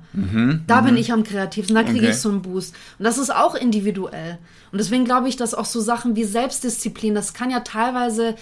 Da 0.66 0.80
bin 0.80 0.96
ich 0.96 1.12
am 1.12 1.22
kreativsten, 1.22 1.74
da 1.76 1.82
kriege 1.82 1.98
Mhm. 1.98 2.04
Okay. 2.04 2.10
ich 2.12 2.18
so 2.20 2.30
einen 2.30 2.42
Boost. 2.42 2.74
Und 2.98 3.04
das 3.04 3.18
ist 3.18 3.34
auch 3.34 3.54
individuell. 3.54 4.38
Und 4.72 4.78
deswegen 4.78 5.04
glaube 5.04 5.28
ich, 5.28 5.36
dass 5.36 5.54
auch 5.54 5.64
so 5.66 5.80
Sachen 5.80 6.16
wie 6.16 6.24
Selbstdisziplin, 6.24 7.14
das 7.14 7.34
kann 7.34 7.50
ja 7.50 7.60
teilweise 7.60 8.34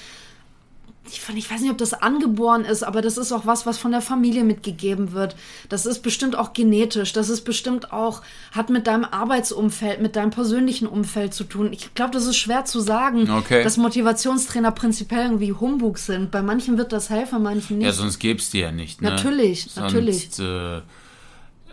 ich, 1.11 1.23
ich 1.35 1.51
weiß 1.51 1.61
nicht, 1.61 1.71
ob 1.71 1.79
das 1.79 1.93
angeboren 1.95 2.65
ist, 2.65 2.83
aber 2.83 3.03
das 3.03 3.17
ist 3.17 3.33
auch 3.33 3.47
was, 3.47 3.67
was 3.67 3.79
von 3.79 3.91
der 3.93 4.01
Familie 4.01 4.45
mitgegeben 4.45 5.13
wird. 5.13 5.37
Das 5.69 5.87
ist 5.87 6.01
bestimmt 6.01 6.37
auch 6.37 6.53
genetisch. 6.53 7.13
Das 7.13 7.29
ist 7.29 7.43
bestimmt 7.43 7.93
auch, 7.93 8.23
hat 8.53 8.71
mit 8.71 8.87
deinem 8.87 9.05
Arbeitsumfeld, 9.05 10.01
mit 10.01 10.17
deinem 10.17 10.31
persönlichen 10.31 10.87
Umfeld 10.87 11.35
zu 11.35 11.45
tun. 11.45 11.73
Ich 11.73 11.95
glaube, 11.95 12.13
das 12.13 12.27
ist 12.27 12.37
schwer 12.37 12.65
zu 12.65 12.81
sagen, 12.81 13.31
Okay. 13.31 13.63
dass 13.63 13.77
Motivationstrainer 13.77 14.73
prinzipiell 14.73 15.25
irgendwie 15.25 15.53
Humbug 15.53 15.99
sind. 15.99 16.31
Bei 16.31 16.43
manchen 16.43 16.79
wird 16.79 16.93
das 16.93 17.11
helfen, 17.11 17.43
manchen 17.43 17.79
nicht. 17.79 17.87
Ja, 17.87 17.93
sonst 17.93 18.19
gäb's 18.19 18.51
die 18.51 18.61
ja 18.61 18.73
nicht. 18.73 19.03
Ne? 19.03 19.11
Natürlich, 19.11 19.63
sonst, 19.63 19.77
natürlich. 19.77 20.39
Äh, 20.39 20.81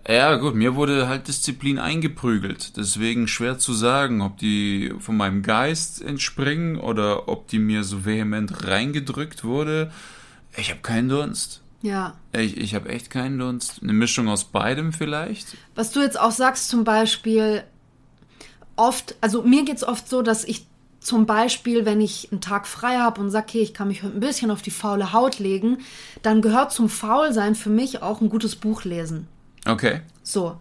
ja, 0.07 0.35
gut, 0.35 0.55
mir 0.55 0.75
wurde 0.75 1.07
halt 1.07 1.27
Disziplin 1.27 1.79
eingeprügelt. 1.79 2.75
Deswegen 2.75 3.27
schwer 3.27 3.57
zu 3.57 3.73
sagen, 3.73 4.21
ob 4.21 4.37
die 4.37 4.93
von 4.99 5.15
meinem 5.15 5.43
Geist 5.43 6.01
entspringen 6.01 6.77
oder 6.77 7.29
ob 7.29 7.47
die 7.47 7.59
mir 7.59 7.83
so 7.83 8.05
vehement 8.05 8.67
reingedrückt 8.67 9.43
wurde. 9.43 9.91
Ich 10.57 10.69
habe 10.71 10.81
keinen 10.81 11.09
Dunst. 11.09 11.61
ja. 11.81 12.15
Ich, 12.33 12.57
ich 12.57 12.75
habe 12.75 12.89
echt 12.89 13.09
keinen 13.09 13.39
Dunst. 13.39 13.81
Eine 13.81 13.93
Mischung 13.93 14.27
aus 14.27 14.43
beidem 14.43 14.91
vielleicht. 14.91 15.55
Was 15.75 15.91
du 15.91 16.01
jetzt 16.01 16.19
auch 16.19 16.31
sagst, 16.31 16.67
zum 16.67 16.83
Beispiel, 16.83 17.63
oft, 18.75 19.15
also 19.21 19.43
mir 19.43 19.63
geht's 19.63 19.83
oft 19.83 20.09
so, 20.09 20.21
dass 20.21 20.43
ich 20.43 20.65
zum 20.99 21.25
Beispiel, 21.25 21.85
wenn 21.85 22.01
ich 22.01 22.29
einen 22.31 22.41
Tag 22.41 22.67
frei 22.67 22.97
habe 22.97 23.21
und 23.21 23.29
sage, 23.29 23.45
okay, 23.49 23.61
ich 23.61 23.73
kann 23.73 23.89
mich 23.89 24.03
heute 24.03 24.15
ein 24.15 24.21
bisschen 24.21 24.51
auf 24.51 24.61
die 24.61 24.71
faule 24.71 25.13
Haut 25.13 25.39
legen, 25.39 25.79
dann 26.21 26.41
gehört 26.41 26.71
zum 26.71 26.89
Faulsein 26.89 27.55
für 27.55 27.69
mich 27.69 28.01
auch 28.01 28.21
ein 28.21 28.29
gutes 28.29 28.55
Buch 28.55 28.83
lesen. 28.83 29.27
Okay. 29.67 30.01
So. 30.23 30.57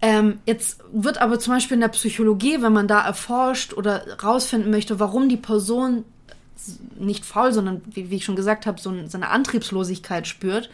Ähm, 0.00 0.38
jetzt 0.46 0.80
wird 0.92 1.18
aber 1.20 1.40
zum 1.40 1.54
Beispiel 1.54 1.74
in 1.74 1.80
der 1.80 1.88
Psychologie, 1.88 2.62
wenn 2.62 2.72
man 2.72 2.86
da 2.86 3.00
erforscht 3.04 3.72
oder 3.74 4.04
rausfinden 4.22 4.70
möchte, 4.70 5.00
warum 5.00 5.28
die 5.28 5.36
Person 5.36 6.04
nicht 6.98 7.24
faul, 7.24 7.52
sondern 7.52 7.82
wie, 7.86 8.10
wie 8.10 8.16
ich 8.16 8.24
schon 8.24 8.36
gesagt 8.36 8.66
habe, 8.66 8.80
so, 8.80 8.90
ein- 8.90 9.08
so 9.08 9.16
eine 9.16 9.28
Antriebslosigkeit 9.30 10.26
spürt, 10.26 10.70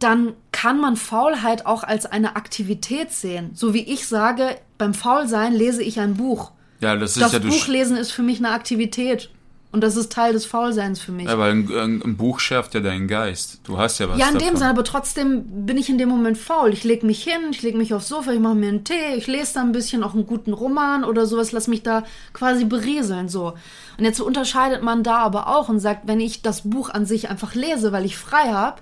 dann 0.00 0.34
kann 0.52 0.80
man 0.80 0.96
Faulheit 0.96 1.66
auch 1.66 1.84
als 1.84 2.06
eine 2.06 2.34
Aktivität 2.36 3.12
sehen. 3.12 3.50
So 3.54 3.72
wie 3.74 3.82
ich 3.92 4.06
sage, 4.08 4.56
beim 4.78 4.94
Faulsein 4.94 5.52
lese 5.54 5.82
ich 5.82 6.00
ein 6.00 6.14
Buch. 6.14 6.50
Ja, 6.80 6.96
das 6.96 7.12
ist 7.16 7.22
Das 7.22 7.32
ja. 7.32 7.38
Buchlesen 7.38 7.96
ist 7.96 8.10
für 8.10 8.22
mich 8.22 8.38
eine 8.38 8.50
Aktivität. 8.50 9.30
Und 9.76 9.82
das 9.82 9.94
ist 9.94 10.10
Teil 10.10 10.32
des 10.32 10.46
Faulseins 10.46 11.00
für 11.00 11.12
mich. 11.12 11.26
Ja, 11.26 11.38
weil 11.38 11.52
ein, 11.52 12.00
ein, 12.02 12.16
Buch 12.16 12.40
schärft 12.40 12.72
ja 12.72 12.80
deinen 12.80 13.08
Geist. 13.08 13.60
Du 13.64 13.76
hast 13.76 13.98
ja 13.98 14.08
was 14.08 14.18
Ja, 14.18 14.28
in 14.28 14.32
davon. 14.32 14.48
dem 14.48 14.56
Sinne, 14.56 14.70
aber 14.70 14.84
trotzdem 14.84 15.66
bin 15.66 15.76
ich 15.76 15.90
in 15.90 15.98
dem 15.98 16.08
Moment 16.08 16.38
faul. 16.38 16.72
Ich 16.72 16.82
lege 16.82 17.04
mich 17.04 17.22
hin, 17.22 17.50
ich 17.50 17.60
lege 17.60 17.76
mich 17.76 17.92
aufs 17.92 18.08
Sofa, 18.08 18.32
ich 18.32 18.40
mache 18.40 18.54
mir 18.54 18.68
einen 18.68 18.84
Tee, 18.84 19.16
ich 19.18 19.26
lese 19.26 19.52
da 19.52 19.60
ein 19.60 19.72
bisschen 19.72 20.02
auch 20.02 20.14
einen 20.14 20.26
guten 20.26 20.54
Roman 20.54 21.04
oder 21.04 21.26
sowas, 21.26 21.52
lass 21.52 21.68
mich 21.68 21.82
da 21.82 22.04
quasi 22.32 22.64
berieseln 22.64 23.28
so. 23.28 23.52
Und 23.98 24.04
jetzt 24.04 24.18
unterscheidet 24.18 24.82
man 24.82 25.02
da 25.02 25.18
aber 25.18 25.54
auch 25.54 25.68
und 25.68 25.78
sagt, 25.78 26.08
wenn 26.08 26.20
ich 26.20 26.40
das 26.40 26.62
Buch 26.62 26.88
an 26.88 27.04
sich 27.04 27.28
einfach 27.28 27.54
lese, 27.54 27.92
weil 27.92 28.06
ich 28.06 28.16
frei 28.16 28.54
habe, 28.54 28.80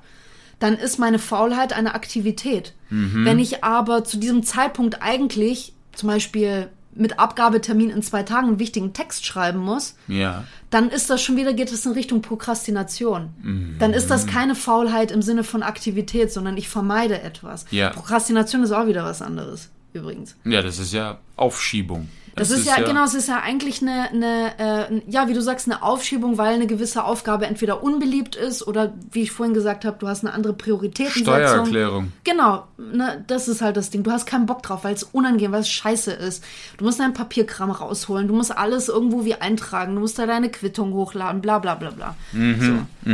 dann 0.61 0.75
ist 0.75 1.01
meine 1.01 1.19
Faulheit 1.19 1.73
eine 1.73 1.97
Aktivität. 1.97 2.73
Mhm. 2.91 3.25
Wenn 3.25 3.41
ich 3.41 3.65
aber 3.65 4.05
zu 4.05 4.17
diesem 4.17 4.45
Zeitpunkt 4.45 5.03
eigentlich 5.03 5.75
zum 5.93 6.09
Beispiel 6.09 6.69
mit 6.97 7.19
Abgabetermin 7.19 7.91
in 7.91 8.03
zwei 8.03 8.23
Tagen 8.23 8.49
einen 8.49 8.59
wichtigen 8.59 8.93
Text 8.93 9.27
schreiben 9.27 9.59
muss, 9.59 9.97
Ja. 10.09 10.45
dann 10.71 10.91
ist 10.91 11.11
das 11.11 11.23
schon 11.23 11.37
wieder, 11.37 11.53
geht 11.53 11.73
es 11.73 11.85
in 11.87 11.93
Richtung 11.93 12.23
Prokrastination. 12.23 13.31
Mhm. 13.43 13.77
Dann 13.79 13.93
ist 13.93 14.11
das 14.11 14.27
keine 14.27 14.55
Faulheit 14.55 15.11
im 15.11 15.23
Sinne 15.23 15.45
von 15.45 15.63
Aktivität, 15.63 16.33
sondern 16.33 16.57
ich 16.57 16.69
vermeide 16.69 17.21
etwas. 17.21 17.67
Ja. 17.71 17.91
Prokrastination 17.91 18.63
ist 18.63 18.73
auch 18.73 18.87
wieder 18.87 19.05
was 19.05 19.23
anderes, 19.23 19.71
übrigens. 19.93 20.37
Ja, 20.45 20.63
das 20.63 20.79
ist 20.79 20.93
ja 20.93 21.19
Aufschiebung. 21.37 22.09
Das, 22.37 22.51
ist, 22.51 22.67
ja, 22.67 22.83
genau, 22.83 23.05
es 23.05 23.15
ist 23.15 23.29
ja 23.29 23.41
eigentlich 23.41 23.81
eine, 23.81 24.11
eine 24.11 24.89
äh, 24.91 25.03
ja, 25.09 25.29
wie 25.29 25.35
du 25.35 25.41
sagst, 25.41 25.67
eine 25.67 25.83
Aufschiebung, 25.83 26.37
weil 26.37 26.55
eine 26.55 26.67
gewisse 26.67 27.05
Aufgabe 27.05 27.47
entweder 27.47 27.83
unbeliebt 27.83 28.35
ist 28.35 28.67
oder, 28.67 28.93
wie 29.13 29.23
ich 29.23 29.31
vorhin 29.31 29.55
gesagt 29.55 29.85
habe, 29.85 29.97
du 29.99 30.09
hast 30.09 30.25
eine 30.25 30.35
andere 30.35 30.53
Prioritätensetzung. 30.53 31.25
Steuererklärung. 31.25 32.13
Genau, 32.25 32.65
ne, 32.77 33.25
das 33.27 33.47
ist 33.49 33.63
halt 33.63 33.77
das 33.77 33.91
Ding. 33.91 34.03
Du 34.03 34.11
hast 34.11 34.27
keinen 34.27 34.47
Bock 34.47 34.63
drauf, 34.63 34.85
weil 34.85 34.95
es 34.95 35.05
unangenehm, 35.05 35.53
weil 35.53 35.61
es 35.61 35.69
scheiße 35.69 36.13
ist. 36.13 36.43
Du 36.77 36.85
musst 36.85 36.99
deinen 36.99 37.15
Papierkram 37.15 37.71
rausholen, 37.71 38.27
du 38.27 38.35
musst 38.35 38.57
alles 38.57 38.89
irgendwo 38.89 39.25
wie 39.25 39.35
eintragen, 39.35 39.95
du 39.95 40.01
musst 40.01 40.19
da 40.19 40.27
deine 40.27 40.51
Quittung 40.51 40.93
hochladen, 40.93 41.41
bla 41.41 41.59
bla 41.61 41.75
bla 41.77 41.91
bla. 41.91 42.17
So. 42.33 43.13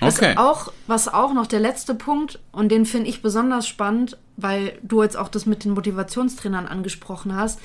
Was 0.00 0.16
Okay. 0.16 0.34
auch, 0.36 0.72
was 0.86 1.08
auch 1.12 1.34
noch 1.34 1.46
der 1.46 1.60
letzte 1.60 1.94
Punkt, 1.94 2.38
und 2.52 2.70
den 2.70 2.86
finde 2.86 3.10
ich 3.10 3.20
besonders 3.20 3.68
spannend, 3.68 4.16
weil 4.38 4.72
du 4.82 5.02
jetzt 5.02 5.16
auch 5.16 5.28
das 5.28 5.44
mit 5.44 5.64
den 5.64 5.72
Motivationstrainern 5.72 6.66
angesprochen 6.66 7.36
hast. 7.36 7.60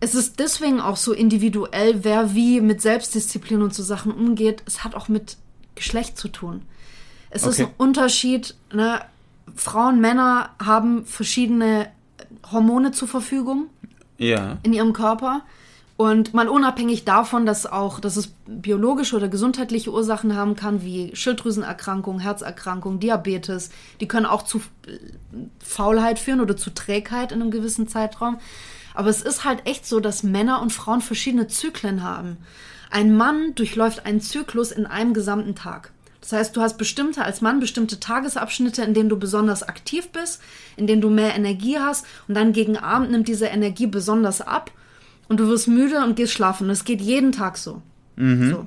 Es 0.00 0.14
ist 0.14 0.38
deswegen 0.38 0.80
auch 0.80 0.96
so 0.96 1.12
individuell, 1.12 2.04
wer 2.04 2.34
wie 2.34 2.60
mit 2.60 2.80
Selbstdisziplin 2.80 3.60
und 3.62 3.74
so 3.74 3.82
Sachen 3.82 4.12
umgeht. 4.12 4.62
Es 4.66 4.82
hat 4.82 4.94
auch 4.94 5.08
mit 5.08 5.36
Geschlecht 5.74 6.16
zu 6.16 6.28
tun. 6.28 6.62
Es 7.28 7.44
ist 7.46 7.60
Okay. 7.60 7.68
ein 7.70 7.74
Unterschied. 7.76 8.54
Ne? 8.72 9.00
Frauen, 9.54 10.00
Männer 10.00 10.50
haben 10.64 11.04
verschiedene 11.04 11.88
Hormone 12.50 12.92
zur 12.92 13.08
Verfügung 13.08 13.66
Ja. 14.18 14.58
in 14.62 14.72
ihrem 14.72 14.92
Körper. 14.92 15.42
Und 15.96 16.32
mal 16.32 16.48
unabhängig 16.48 17.04
davon, 17.04 17.44
dass 17.44 17.66
auch, 17.66 18.00
dass 18.00 18.16
es 18.16 18.32
biologische 18.46 19.16
oder 19.16 19.28
gesundheitliche 19.28 19.92
Ursachen 19.92 20.34
haben 20.34 20.56
kann, 20.56 20.82
wie 20.82 21.14
Schilddrüsenerkrankung, 21.14 22.20
Herzerkrankung, 22.20 23.00
Diabetes, 23.00 23.68
die 24.00 24.08
können 24.08 24.24
auch 24.24 24.42
zu 24.44 24.62
Faulheit 25.62 26.18
führen 26.18 26.40
oder 26.40 26.56
zu 26.56 26.70
Trägheit 26.70 27.32
in 27.32 27.42
einem 27.42 27.50
gewissen 27.50 27.86
Zeitraum. 27.86 28.38
Aber 28.94 29.08
es 29.08 29.22
ist 29.22 29.44
halt 29.44 29.66
echt 29.66 29.86
so, 29.86 30.00
dass 30.00 30.22
Männer 30.22 30.60
und 30.62 30.72
Frauen 30.72 31.00
verschiedene 31.00 31.46
Zyklen 31.46 32.02
haben. 32.02 32.38
Ein 32.90 33.16
Mann 33.16 33.54
durchläuft 33.54 34.04
einen 34.06 34.20
Zyklus 34.20 34.72
in 34.72 34.86
einem 34.86 35.14
gesamten 35.14 35.54
Tag. 35.54 35.92
Das 36.20 36.32
heißt, 36.32 36.56
du 36.56 36.60
hast 36.60 36.76
bestimmte, 36.76 37.24
als 37.24 37.40
Mann 37.40 37.60
bestimmte 37.60 37.98
Tagesabschnitte, 37.98 38.82
in 38.82 38.94
denen 38.94 39.08
du 39.08 39.18
besonders 39.18 39.62
aktiv 39.62 40.10
bist, 40.10 40.42
in 40.76 40.86
denen 40.86 41.00
du 41.00 41.08
mehr 41.08 41.34
Energie 41.34 41.78
hast 41.78 42.04
und 42.28 42.34
dann 42.34 42.52
gegen 42.52 42.76
Abend 42.76 43.10
nimmt 43.10 43.28
diese 43.28 43.46
Energie 43.46 43.86
besonders 43.86 44.40
ab 44.40 44.70
und 45.28 45.40
du 45.40 45.48
wirst 45.48 45.68
müde 45.68 46.04
und 46.04 46.16
gehst 46.16 46.32
schlafen. 46.32 46.68
Das 46.68 46.84
geht 46.84 47.00
jeden 47.00 47.32
Tag 47.32 47.56
so. 47.56 47.80
so. 48.50 48.66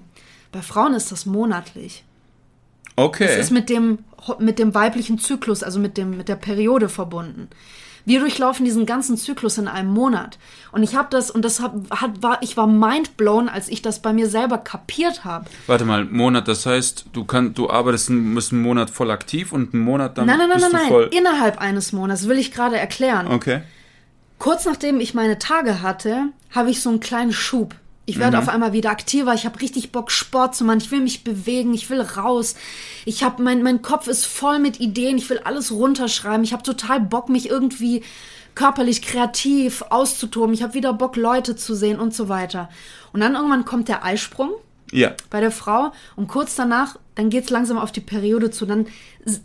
Bei 0.51 0.62
Frauen 0.62 0.93
ist 0.93 1.12
das 1.12 1.25
monatlich. 1.25 2.03
Okay. 2.95 3.25
Es 3.25 3.38
ist 3.38 3.51
mit 3.51 3.69
dem, 3.69 3.99
mit 4.39 4.59
dem 4.59 4.73
weiblichen 4.73 5.19
Zyklus, 5.19 5.63
also 5.63 5.79
mit, 5.79 5.97
dem, 5.97 6.17
mit 6.17 6.29
der 6.29 6.36
Periode 6.36 6.89
verbunden. 6.89 7.49
Wir 8.05 8.19
durchlaufen 8.19 8.65
diesen 8.65 8.85
ganzen 8.85 9.17
Zyklus 9.17 9.57
in 9.57 9.67
einem 9.67 9.89
Monat. 9.89 10.37
Und 10.71 10.83
ich 10.83 10.95
habe 10.95 11.07
das, 11.09 11.31
und 11.31 11.43
das 11.43 11.61
hab, 11.61 11.73
hat, 11.89 12.21
war, 12.21 12.41
ich 12.41 12.57
war 12.57 12.67
mindblown, 12.67 13.47
als 13.47 13.69
ich 13.69 13.81
das 13.81 14.01
bei 14.01 14.11
mir 14.11 14.27
selber 14.27 14.57
kapiert 14.57 15.23
habe. 15.23 15.45
Warte 15.67 15.85
mal, 15.85 16.03
Monat, 16.05 16.47
das 16.47 16.65
heißt, 16.65 17.05
du 17.13 17.23
kannst, 17.23 17.57
du 17.57 17.69
arbeitest 17.69 18.09
einen, 18.09 18.37
einen 18.37 18.61
Monat 18.61 18.89
voll 18.89 19.11
aktiv 19.11 19.53
und 19.53 19.73
einen 19.73 19.83
Monat 19.83 20.17
dann 20.17 20.25
Nein, 20.25 20.37
nein, 20.37 20.49
nein, 20.49 20.57
bist 20.57 20.71
nein, 20.71 20.81
du 20.81 20.85
nein. 20.85 20.87
voll. 20.89 21.09
Innerhalb 21.17 21.59
eines 21.59 21.93
Monats, 21.93 22.27
will 22.27 22.37
ich 22.37 22.51
gerade 22.51 22.77
erklären. 22.77 23.27
Okay. 23.27 23.61
Kurz 24.39 24.65
nachdem 24.65 24.99
ich 24.99 25.13
meine 25.13 25.39
Tage 25.39 25.81
hatte, 25.81 26.25
habe 26.51 26.69
ich 26.69 26.81
so 26.81 26.89
einen 26.89 26.99
kleinen 26.99 27.31
Schub. 27.31 27.75
Ich 28.05 28.19
werde 28.19 28.37
auf 28.37 28.49
einmal 28.49 28.73
wieder 28.73 28.89
aktiver. 28.89 29.33
Ich 29.33 29.45
habe 29.45 29.61
richtig 29.61 29.91
Bock, 29.93 30.11
Sport 30.11 30.55
zu 30.55 30.65
machen. 30.65 30.79
Ich 30.79 30.91
will 30.91 30.99
mich 30.99 31.23
bewegen. 31.23 31.73
Ich 31.73 31.89
will 31.89 32.01
raus. 32.01 32.55
Ich 33.05 33.23
habe 33.23 33.41
mein 33.41 33.63
mein 33.63 33.81
Kopf 33.81 34.07
ist 34.07 34.25
voll 34.25 34.59
mit 34.59 34.79
Ideen. 34.81 35.17
Ich 35.17 35.29
will 35.29 35.39
alles 35.43 35.71
runterschreiben. 35.71 36.43
Ich 36.43 36.51
habe 36.51 36.63
total 36.63 36.99
Bock, 36.99 37.29
mich 37.29 37.49
irgendwie 37.49 38.03
körperlich 38.55 39.01
kreativ 39.01 39.83
auszutoben. 39.89 40.53
Ich 40.53 40.63
habe 40.63 40.73
wieder 40.73 40.93
Bock, 40.93 41.15
Leute 41.15 41.55
zu 41.55 41.75
sehen 41.75 41.99
und 41.99 42.13
so 42.13 42.27
weiter. 42.29 42.69
Und 43.13 43.21
dann 43.21 43.35
irgendwann 43.35 43.63
kommt 43.65 43.87
der 43.87 44.03
Eisprung 44.03 44.51
Ja. 44.91 45.13
bei 45.29 45.39
der 45.39 45.49
Frau 45.51 45.91
und 46.15 46.27
kurz 46.27 46.55
danach, 46.55 46.97
dann 47.15 47.29
geht's 47.29 47.49
langsam 47.49 47.77
auf 47.77 47.91
die 47.91 48.01
Periode 48.01 48.51
zu, 48.51 48.65
dann, 48.65 48.87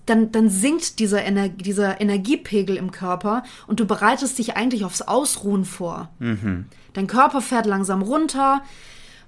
dann, 0.07 0.33
dann 0.33 0.51
sinkt 0.51 0.99
dieser, 0.99 1.23
Ener 1.25 1.49
dieser 1.49 2.01
Energiepegel 2.01 2.77
im 2.77 2.91
Körper 2.91 3.45
und 3.67 3.79
du 3.81 3.87
bereitest 3.87 4.39
dich 4.39 4.57
eigentlich 4.57 4.85
aufs 4.85 5.01
Ausruhen 5.03 5.65
vor. 5.65 6.11
Dein 6.93 7.07
Körper 7.07 7.41
fährt 7.41 7.67
langsam 7.67 8.03
runter. 8.03 8.63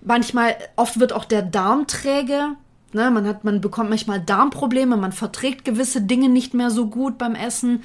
Manchmal, 0.02 0.56
oft 0.76 0.98
wird 0.98 1.12
auch 1.12 1.24
der 1.24 1.42
Darm 1.42 1.86
träge. 1.86 2.56
Ne, 2.92 3.10
man, 3.10 3.26
hat, 3.26 3.44
man 3.44 3.60
bekommt 3.60 3.90
manchmal 3.90 4.20
Darmprobleme, 4.20 4.96
man 4.96 5.12
verträgt 5.12 5.64
gewisse 5.64 6.02
Dinge 6.02 6.28
nicht 6.28 6.54
mehr 6.54 6.70
so 6.70 6.86
gut 6.88 7.18
beim 7.18 7.36
Essen. 7.36 7.84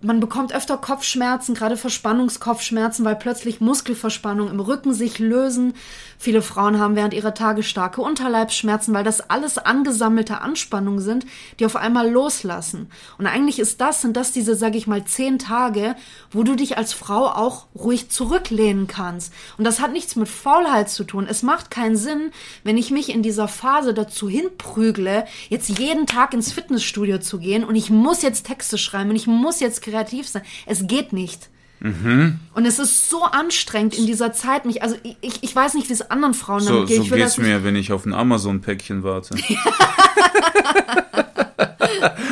Man 0.00 0.20
bekommt 0.20 0.54
öfter 0.54 0.76
Kopfschmerzen, 0.76 1.56
gerade 1.56 1.76
Verspannungskopfschmerzen, 1.76 3.04
weil 3.04 3.16
plötzlich 3.16 3.60
Muskelverspannungen 3.60 4.54
im 4.54 4.60
Rücken 4.60 4.94
sich 4.94 5.18
lösen. 5.18 5.74
Viele 6.20 6.40
Frauen 6.40 6.78
haben 6.78 6.94
während 6.94 7.14
ihrer 7.14 7.34
Tage 7.34 7.64
starke 7.64 8.00
Unterleibsschmerzen, 8.00 8.94
weil 8.94 9.02
das 9.02 9.28
alles 9.28 9.58
angesammelte 9.58 10.40
Anspannungen 10.40 11.00
sind, 11.00 11.26
die 11.58 11.66
auf 11.66 11.74
einmal 11.74 12.08
loslassen. 12.08 12.90
Und 13.18 13.26
eigentlich 13.26 13.58
ist 13.58 13.80
das, 13.80 14.00
sind 14.00 14.16
das 14.16 14.30
diese, 14.30 14.54
sage 14.54 14.78
ich 14.78 14.86
mal, 14.86 15.04
zehn 15.04 15.40
Tage, 15.40 15.96
wo 16.30 16.44
du 16.44 16.54
dich 16.54 16.78
als 16.78 16.92
Frau 16.92 17.26
auch 17.26 17.66
ruhig 17.74 18.08
zurücklehnen 18.08 18.86
kannst. 18.86 19.32
Und 19.58 19.64
das 19.64 19.80
hat 19.80 19.92
nichts 19.92 20.14
mit 20.14 20.28
Faulheit 20.28 20.90
zu 20.90 21.02
tun. 21.02 21.26
Es 21.28 21.42
macht 21.42 21.72
keinen 21.72 21.96
Sinn, 21.96 22.30
wenn 22.62 22.78
ich 22.78 22.92
mich 22.92 23.12
in 23.12 23.24
dieser 23.24 23.48
Phase 23.48 23.94
dazu 23.94 24.28
hinprügle, 24.28 25.24
jetzt 25.48 25.76
jeden 25.76 26.06
Tag 26.06 26.34
ins 26.34 26.52
Fitnessstudio 26.52 27.18
zu 27.18 27.40
gehen 27.40 27.64
und 27.64 27.74
ich 27.74 27.90
muss 27.90 28.22
jetzt 28.22 28.46
Texte 28.46 28.78
schreiben 28.78 29.10
und 29.10 29.16
ich 29.16 29.26
muss 29.26 29.58
jetzt 29.58 29.82
kreativ 29.88 30.28
sein. 30.28 30.42
Es 30.66 30.86
geht 30.86 31.12
nicht. 31.12 31.48
Und 31.80 32.66
es 32.66 32.80
ist 32.80 33.08
so 33.08 33.22
anstrengend 33.22 33.96
in 33.96 34.04
dieser 34.06 34.32
Zeit, 34.32 34.64
mich, 34.64 34.82
also 34.82 34.96
ich- 35.20 35.38
ich, 35.42 35.54
weiß 35.54 35.74
nicht, 35.74 35.88
wie 35.88 35.92
es 35.92 36.10
anderen 36.10 36.34
Frauen 36.34 36.58
So, 36.60 36.72
damit 36.72 36.88
geht. 36.88 36.96
so 36.96 37.02
ich 37.04 37.10
will 37.12 37.18
geht's 37.18 37.38
mir, 37.38 37.62
wenn 37.62 37.76
ich 37.76 37.92
auf 37.92 38.04
ein 38.04 38.12
Amazon-Päckchen 38.12 39.04
warte. 39.04 39.36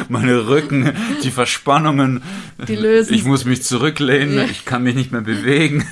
Meine 0.09 0.47
Rücken, 0.49 0.93
die 1.23 1.31
Verspannungen. 1.31 2.23
Die 2.69 2.77
lösen 2.77 3.15
Ich 3.15 3.25
muss 3.25 3.45
mich 3.45 3.63
zurücklehnen, 3.63 4.37
Ja. 4.37 4.45
ich 4.45 4.65
kann 4.65 4.83
mich 4.83 4.95
nicht 4.95 5.13
mehr 5.13 5.21
bewegen. 5.23 5.87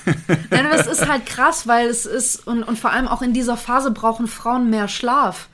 Nein, 0.50 0.66
aber 0.66 0.78
es 0.80 0.86
ist 0.86 1.08
halt 1.08 1.26
krass, 1.26 1.66
weil 1.66 1.88
es 1.88 2.06
ist, 2.06 2.46
und, 2.46 2.62
und 2.62 2.78
vor 2.78 2.90
allem 2.92 3.08
auch 3.08 3.22
in 3.22 3.32
dieser 3.32 3.56
Phase 3.56 3.90
brauchen 3.90 4.26
Frauen 4.26 4.70
mehr 4.70 4.88
Schlaf. 4.88 5.48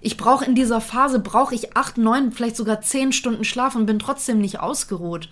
Ich 0.00 0.16
brauche 0.16 0.44
in 0.44 0.54
dieser 0.54 0.80
Phase, 0.80 1.18
brauche 1.18 1.54
ich 1.54 1.76
acht, 1.76 1.98
neun, 1.98 2.32
vielleicht 2.32 2.56
sogar 2.56 2.80
zehn 2.82 3.12
Stunden 3.12 3.44
Schlaf 3.44 3.74
und 3.74 3.86
bin 3.86 3.98
trotzdem 3.98 4.38
nicht 4.38 4.60
ausgeruht. 4.60 5.28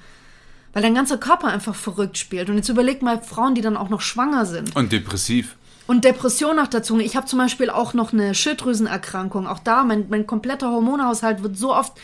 Weil 0.76 0.82
dein 0.82 0.94
ganzer 0.94 1.16
Körper 1.16 1.48
einfach 1.48 1.74
verrückt 1.74 2.18
spielt. 2.18 2.50
Und 2.50 2.56
jetzt 2.56 2.68
überleg 2.68 3.00
mal 3.00 3.22
Frauen, 3.22 3.54
die 3.54 3.62
dann 3.62 3.78
auch 3.78 3.88
noch 3.88 4.02
schwanger 4.02 4.44
sind. 4.44 4.76
Und 4.76 4.92
depressiv. 4.92 5.56
Und 5.86 6.04
Depression 6.04 6.56
noch 6.56 6.66
dazu. 6.66 6.98
Ich 6.98 7.16
habe 7.16 7.26
zum 7.26 7.38
Beispiel 7.38 7.70
auch 7.70 7.94
noch 7.94 8.12
eine 8.12 8.34
Schilddrüsenerkrankung. 8.34 9.46
Auch 9.46 9.60
da, 9.60 9.84
mein, 9.84 10.04
mein 10.10 10.26
kompletter 10.26 10.70
Hormonhaushalt 10.70 11.42
wird 11.42 11.56
so 11.56 11.74
oft 11.74 11.94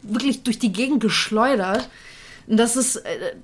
wirklich 0.00 0.44
durch 0.44 0.58
die 0.58 0.72
Gegend 0.72 1.00
geschleudert. 1.02 1.90
Und 2.46 2.56
Das 2.56 2.74
ist, 2.74 2.96
äh, 2.96 3.34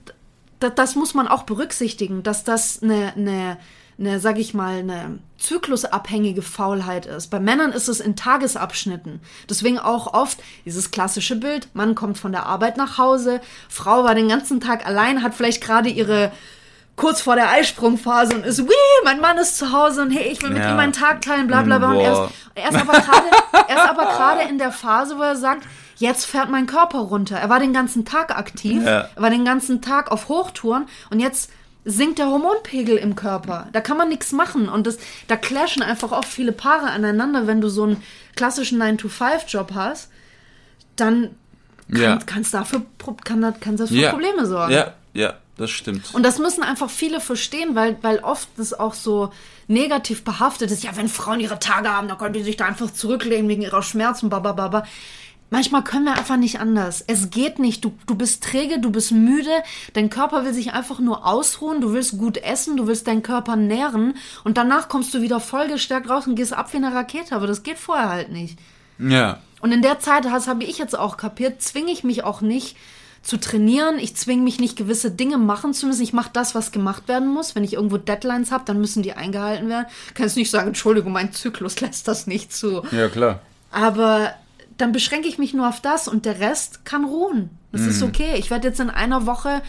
das, 0.58 0.74
das 0.74 0.94
muss 0.94 1.12
man 1.12 1.28
auch 1.28 1.42
berücksichtigen, 1.42 2.22
dass 2.22 2.44
das 2.44 2.82
eine, 2.82 3.12
eine, 3.14 3.58
eine, 3.98 4.20
sag 4.20 4.38
ich 4.38 4.54
mal, 4.54 4.78
eine 4.78 5.18
zyklusabhängige 5.38 6.42
Faulheit 6.42 7.06
ist. 7.06 7.28
Bei 7.28 7.40
Männern 7.40 7.72
ist 7.72 7.88
es 7.88 8.00
in 8.00 8.14
Tagesabschnitten. 8.16 9.20
Deswegen 9.50 9.78
auch 9.78 10.14
oft 10.14 10.38
dieses 10.64 10.90
klassische 10.90 11.36
Bild, 11.36 11.68
Mann 11.74 11.94
kommt 11.94 12.16
von 12.18 12.32
der 12.32 12.46
Arbeit 12.46 12.76
nach 12.76 12.98
Hause, 12.98 13.40
Frau 13.68 14.04
war 14.04 14.14
den 14.14 14.28
ganzen 14.28 14.60
Tag 14.60 14.86
allein, 14.86 15.22
hat 15.22 15.34
vielleicht 15.34 15.62
gerade 15.62 15.88
ihre 15.88 16.30
kurz 16.96 17.20
vor 17.20 17.36
der 17.36 17.50
Eisprungphase 17.50 18.34
und 18.34 18.44
ist, 18.44 18.58
wie, 18.66 19.04
mein 19.04 19.20
Mann 19.20 19.38
ist 19.38 19.56
zu 19.56 19.72
Hause 19.72 20.02
und 20.02 20.10
hey, 20.10 20.28
ich 20.32 20.42
will 20.42 20.50
mit 20.50 20.58
Ja. 20.62 20.70
ihm 20.70 20.76
meinen 20.76 20.92
Tag 20.92 21.22
teilen, 21.22 21.46
bla 21.46 21.62
bla 21.62 21.78
bla. 21.78 21.90
Und 21.90 22.00
er 22.00 22.12
ist, 22.12 22.74
ist 22.74 22.80
aber 22.80 22.98
gerade, 23.00 23.26
er 23.68 23.76
ist 23.76 23.88
aber 23.88 24.04
gerade 24.06 24.42
in 24.48 24.58
der 24.58 24.72
Phase, 24.72 25.16
wo 25.16 25.22
er 25.22 25.36
sagt, 25.36 25.64
jetzt 25.96 26.24
fährt 26.24 26.50
mein 26.50 26.66
Körper 26.66 26.98
runter. 26.98 27.36
Er 27.36 27.48
war 27.50 27.60
den 27.60 27.72
ganzen 27.72 28.04
Tag 28.04 28.36
aktiv, 28.36 28.82
Ja. 28.84 29.08
er 29.14 29.22
war 29.22 29.30
den 29.30 29.44
ganzen 29.44 29.80
Tag 29.80 30.10
auf 30.10 30.28
Hochtouren 30.28 30.86
und 31.10 31.20
jetzt 31.20 31.50
sinkt 31.90 32.18
der 32.18 32.26
Hormonpegel 32.26 32.96
im 32.96 33.14
Körper. 33.16 33.68
Da 33.72 33.80
kann 33.80 33.96
man 33.96 34.08
nichts 34.08 34.32
machen 34.32 34.68
und 34.68 34.86
das, 34.86 34.98
da 35.26 35.36
clashen 35.36 35.82
einfach 35.82 36.12
oft 36.12 36.28
viele 36.28 36.52
Paare 36.52 36.90
aneinander, 36.90 37.46
wenn 37.46 37.60
du 37.60 37.68
so 37.68 37.84
einen 37.84 38.02
klassischen 38.36 38.80
9-to-5-Job 38.82 39.72
hast, 39.74 40.10
dann 40.96 41.30
kann, 41.90 42.00
Ja. 42.00 42.18
kann's 42.26 42.50
dafür, 42.50 42.82
kann, 43.24 43.40
das- 43.40 43.60
kann 43.60 43.76
das 43.76 43.88
für 43.90 43.96
Ja. 43.96 44.10
Probleme 44.10 44.44
sorgen. 44.46 44.72
Ja, 44.72 44.92
ja, 45.14 45.34
das 45.56 45.70
stimmt. 45.70 46.12
Und 46.14 46.22
das 46.24 46.38
müssen 46.38 46.62
einfach 46.62 46.90
viele 46.90 47.20
verstehen, 47.20 47.74
weil, 47.74 47.96
weil 48.02 48.18
oft 48.18 48.48
das 48.58 48.74
auch 48.78 48.94
so 48.94 49.32
negativ 49.66 50.24
behaftet 50.24 50.70
ist. 50.70 50.82
Ja, 50.84 50.90
wenn 50.96 51.08
Frauen 51.08 51.40
ihre 51.40 51.58
Tage 51.58 51.88
haben, 51.90 52.08
dann 52.08 52.18
können 52.18 52.34
die 52.34 52.42
sich 52.42 52.56
da 52.56 52.66
einfach 52.66 52.90
zurücklehnen 52.92 53.48
wegen 53.48 53.62
ihrer 53.62 53.82
Schmerzen, 53.82 54.28
babababa. 54.28 54.84
Manchmal 55.50 55.84
können 55.84 56.04
wir 56.04 56.14
einfach 56.14 56.36
nicht 56.36 56.60
anders. 56.60 57.04
Es 57.06 57.30
geht 57.30 57.58
nicht. 57.58 57.84
Du, 57.84 57.92
du 58.06 58.14
bist 58.14 58.42
träge, 58.42 58.78
du 58.80 58.90
bist 58.90 59.12
müde, 59.12 59.50
dein 59.92 60.10
Körper 60.10 60.44
will 60.44 60.54
sich 60.54 60.72
einfach 60.72 60.98
nur 60.98 61.26
ausruhen, 61.26 61.80
du 61.80 61.92
willst 61.92 62.18
gut 62.18 62.38
essen, 62.38 62.76
du 62.76 62.86
willst 62.86 63.06
deinen 63.06 63.22
Körper 63.22 63.56
nähren 63.56 64.14
und 64.44 64.58
danach 64.58 64.88
kommst 64.88 65.14
du 65.14 65.22
wieder 65.22 65.40
voll 65.40 65.68
gestärkt 65.68 66.08
raus 66.08 66.26
und 66.26 66.34
gehst 66.34 66.52
ab 66.52 66.72
wie 66.72 66.78
eine 66.78 66.94
Rakete, 66.94 67.34
aber 67.34 67.46
das 67.46 67.62
geht 67.62 67.78
vorher 67.78 68.08
halt 68.08 68.30
nicht. 68.30 68.58
Ja. 68.98 69.38
Und 69.60 69.72
in 69.72 69.82
der 69.82 69.98
Zeit, 69.98 70.24
das 70.24 70.46
habe 70.46 70.64
ich 70.64 70.78
jetzt 70.78 70.98
auch 70.98 71.16
kapiert, 71.16 71.62
zwinge 71.62 71.90
ich 71.90 72.04
mich 72.04 72.24
auch 72.24 72.40
nicht 72.40 72.76
zu 73.22 73.38
trainieren. 73.38 73.98
Ich 73.98 74.16
zwinge 74.16 74.42
mich 74.42 74.60
nicht, 74.60 74.76
gewisse 74.76 75.10
Dinge 75.10 75.38
machen 75.38 75.74
zu 75.74 75.86
müssen. 75.86 76.02
Ich 76.02 76.12
mache 76.12 76.30
das, 76.32 76.54
was 76.54 76.72
gemacht 76.72 77.08
werden 77.08 77.28
muss. 77.28 77.54
Wenn 77.54 77.64
ich 77.64 77.74
irgendwo 77.74 77.96
Deadlines 77.96 78.52
habe, 78.52 78.64
dann 78.64 78.80
müssen 78.80 79.02
die 79.02 79.12
eingehalten 79.12 79.68
werden. 79.68 79.86
Kann 80.14 80.26
jetzt 80.26 80.36
nicht 80.36 80.50
sagen, 80.50 80.68
Entschuldigung, 80.68 81.12
mein 81.12 81.32
Zyklus 81.32 81.80
lässt 81.80 82.08
das 82.08 82.26
nicht 82.26 82.52
zu. 82.52 82.82
Ja, 82.92 83.08
klar. 83.08 83.40
Aber 83.70 84.32
dann 84.78 84.92
beschränke 84.92 85.28
ich 85.28 85.38
mich 85.38 85.52
nur 85.54 85.68
auf 85.68 85.80
das 85.80 86.08
und 86.08 86.24
der 86.24 86.40
Rest 86.40 86.84
kann 86.84 87.04
ruhen. 87.04 87.50
Das 87.72 87.82
ist 87.82 88.02
okay. 88.02 88.36
Ich 88.38 88.50
werde 88.50 88.68
jetzt 88.68 88.80
in 88.80 88.90
einer 88.90 89.26
Woche 89.26 89.60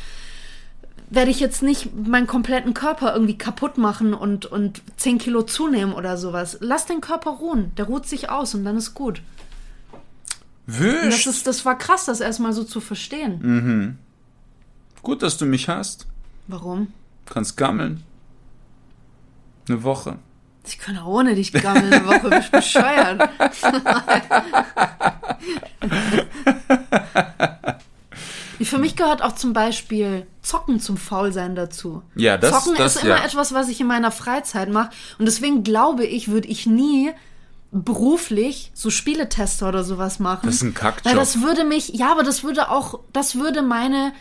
werde 1.09 1.31
ich 1.31 1.39
jetzt 1.39 1.63
nicht 1.63 1.89
meinen 2.07 2.27
kompletten 2.27 2.73
Körper 2.73 3.13
irgendwie 3.13 3.37
kaputt 3.37 3.77
machen 3.77 4.13
und, 4.13 4.45
und 4.45 4.81
10 4.97 5.17
Kilo 5.17 5.41
zunehmen 5.41 5.93
oder 5.93 6.17
sowas. 6.17 6.57
Lass 6.61 6.85
den 6.85 7.01
Körper 7.01 7.31
ruhen. 7.31 7.71
Der 7.77 7.85
ruht 7.85 8.05
sich 8.05 8.29
aus 8.29 8.53
und 8.53 8.63
dann 8.63 8.77
ist 8.77 8.93
gut. 8.93 9.21
Und 11.03 11.11
das, 11.11 11.25
ist, 11.25 11.47
das 11.47 11.65
war 11.65 11.77
krass, 11.77 12.05
das 12.05 12.19
erstmal 12.19 12.53
so 12.53 12.63
zu 12.63 12.79
verstehen. 12.79 13.39
Gut, 15.01 15.23
dass 15.23 15.37
du 15.37 15.47
mich 15.47 15.67
hast. 15.67 16.05
Warum? 16.47 16.93
Kannst 17.25 17.57
gammeln. 17.57 18.03
Eine 19.67 19.83
Woche. 19.83 20.19
Ich 20.67 20.77
kann 20.77 20.97
auch 20.97 21.07
ohne 21.07 21.35
dich 21.35 21.51
gammeln 21.51 21.91
eine 21.91 22.05
Woche, 22.05 22.29
bist 22.29 22.51
bescheuert. 22.51 23.29
Für 28.61 28.77
mich 28.77 28.95
gehört 28.97 29.21
auch 29.23 29.33
zum 29.33 29.53
Beispiel 29.53 30.27
Zocken 30.41 30.79
zum 30.79 30.97
Faulsein 30.97 31.55
dazu. 31.55 32.03
Ja, 32.15 32.37
das- 32.37 32.51
Zocken 32.51 32.77
das, 32.77 32.97
ist 32.97 33.03
immer 33.03 33.17
ja. 33.17 33.25
etwas, 33.25 33.53
was 33.53 33.69
ich 33.69 33.79
in 33.79 33.87
meiner 33.87 34.11
Freizeit 34.11 34.69
mache. 34.69 34.89
Und 35.17 35.25
deswegen 35.25 35.63
glaube 35.63 36.05
ich, 36.05 36.27
würde 36.27 36.47
ich 36.49 36.65
nie 36.65 37.11
beruflich 37.71 38.71
so 38.73 38.89
Spieletester 38.89 39.69
oder 39.69 39.83
sowas 39.83 40.19
machen. 40.19 40.41
Das 40.47 40.55
ist 40.55 40.61
ein 40.63 40.73
Kackjob. 40.73 41.05
Weil 41.05 41.15
das 41.15 41.41
würde 41.41 41.63
mich, 41.63 41.89
ja, 41.89 42.11
aber 42.11 42.23
das 42.23 42.43
würde 42.43 42.69
auch, 42.69 42.99
das 43.13 43.35
würde 43.35 43.61
meine, 43.61 44.11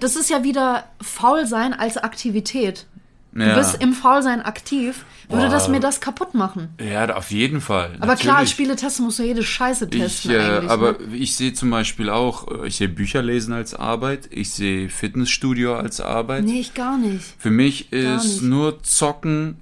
das 0.00 0.16
ist 0.16 0.30
ja 0.30 0.42
wieder 0.42 0.84
Faulsein 1.02 1.74
als 1.74 1.96
Aktivität. 1.98 2.86
Du 3.34 3.40
Ja. 3.42 3.56
bist 3.58 3.82
im 3.82 3.94
Faulsein 3.94 4.42
aktiv, 4.42 5.04
würde 5.28 5.46
Boah. 5.46 5.50
das 5.52 5.68
mir 5.68 5.80
das 5.80 6.00
kaputt 6.00 6.34
machen. 6.34 6.68
Ja, 6.80 7.12
auf 7.16 7.32
jeden 7.32 7.60
Fall. 7.60 7.96
Aber 7.98 8.14
klar, 8.14 8.36
als 8.36 8.50
Natürlich. 8.50 8.50
Spieletester 8.50 9.02
musst 9.02 9.18
du 9.18 9.24
jede 9.24 9.42
Scheiße 9.42 9.88
Ich, 9.90 9.98
testen 10.00 10.30
äh, 10.30 10.38
eigentlich. 10.38 10.70
aber 10.70 10.92
ne? 10.92 11.16
ich 11.16 11.34
sehe 11.34 11.52
zum 11.52 11.68
Beispiel 11.70 12.10
auch, 12.10 12.46
äh, 12.62 12.68
ich 12.68 12.76
sehe 12.76 12.88
Bücher 12.88 13.22
lesen 13.22 13.52
als 13.52 13.74
Arbeit, 13.74 14.28
ich 14.30 14.52
sehe 14.52 14.88
Fitnessstudio 14.88 15.74
als 15.74 16.00
Arbeit. 16.00 16.44
Nee, 16.44 16.60
ich 16.60 16.74
gar 16.74 16.96
nicht. 16.96 17.24
Für 17.38 17.50
mich 17.50 17.90
Gar 17.90 18.16
ist 18.16 18.24
nicht. 18.24 18.42
nur 18.42 18.80
Zocken 18.84 19.56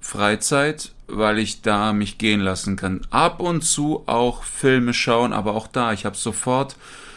Freizeit, 0.00 0.92
weil 1.08 1.38
ich 1.38 1.62
da 1.62 1.92
mich 1.92 2.18
gehen 2.18 2.40
lassen 2.40 2.76
kann. 2.76 3.00
Ab 3.10 3.40
und 3.40 3.62
zu 3.64 4.02
auch 4.06 4.44
Filme 4.44 4.94
schauen, 4.94 5.32
aber 5.32 5.54
auch 5.54 5.66
da, 5.66 5.92
ich 5.92 6.04
habe 6.04 6.16
sofort 6.16 6.76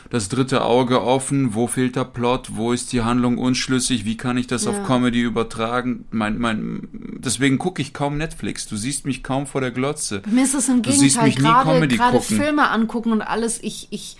das 0.09 0.29
dritte 0.29 0.63
Auge 0.63 1.01
offen, 1.01 1.53
wo 1.53 1.67
fehlt 1.67 1.95
der 1.95 2.05
Plot, 2.05 2.49
wo 2.55 2.71
ist 2.71 2.93
die 2.93 3.01
Handlung 3.01 3.37
unschlüssig, 3.37 4.05
wie 4.05 4.15
kann 4.17 4.37
ich 4.37 4.47
das 4.47 4.65
Ja. 4.65 4.71
auf 4.71 4.85
Comedy 4.85 5.21
übertragen? 5.21 6.05
Mein, 6.11 6.37
mein, 6.37 6.87
deswegen 7.19 7.57
gucke 7.57 7.81
ich 7.81 7.93
kaum 7.93 8.17
Netflix. 8.17 8.67
Du 8.67 8.77
siehst 8.77 9.05
mich 9.05 9.23
kaum 9.23 9.47
vor 9.47 9.61
der 9.61 9.71
Glotze. 9.71 10.21
Mir 10.29 10.43
ist 10.43 10.53
es 10.55 10.69
im 10.69 10.81
Du 10.81 10.91
siehst 10.91 11.01
Gegenteil, 11.19 11.25
mich 11.25 11.37
nie 11.37 11.43
gerade, 11.43 11.69
Comedy 11.71 11.97
gerade 11.97 12.17
gucken. 12.19 12.37
Filme 12.37 12.69
angucken 12.69 13.11
und 13.11 13.21
alles, 13.21 13.61
ich, 13.61 13.87
ich 13.91 14.17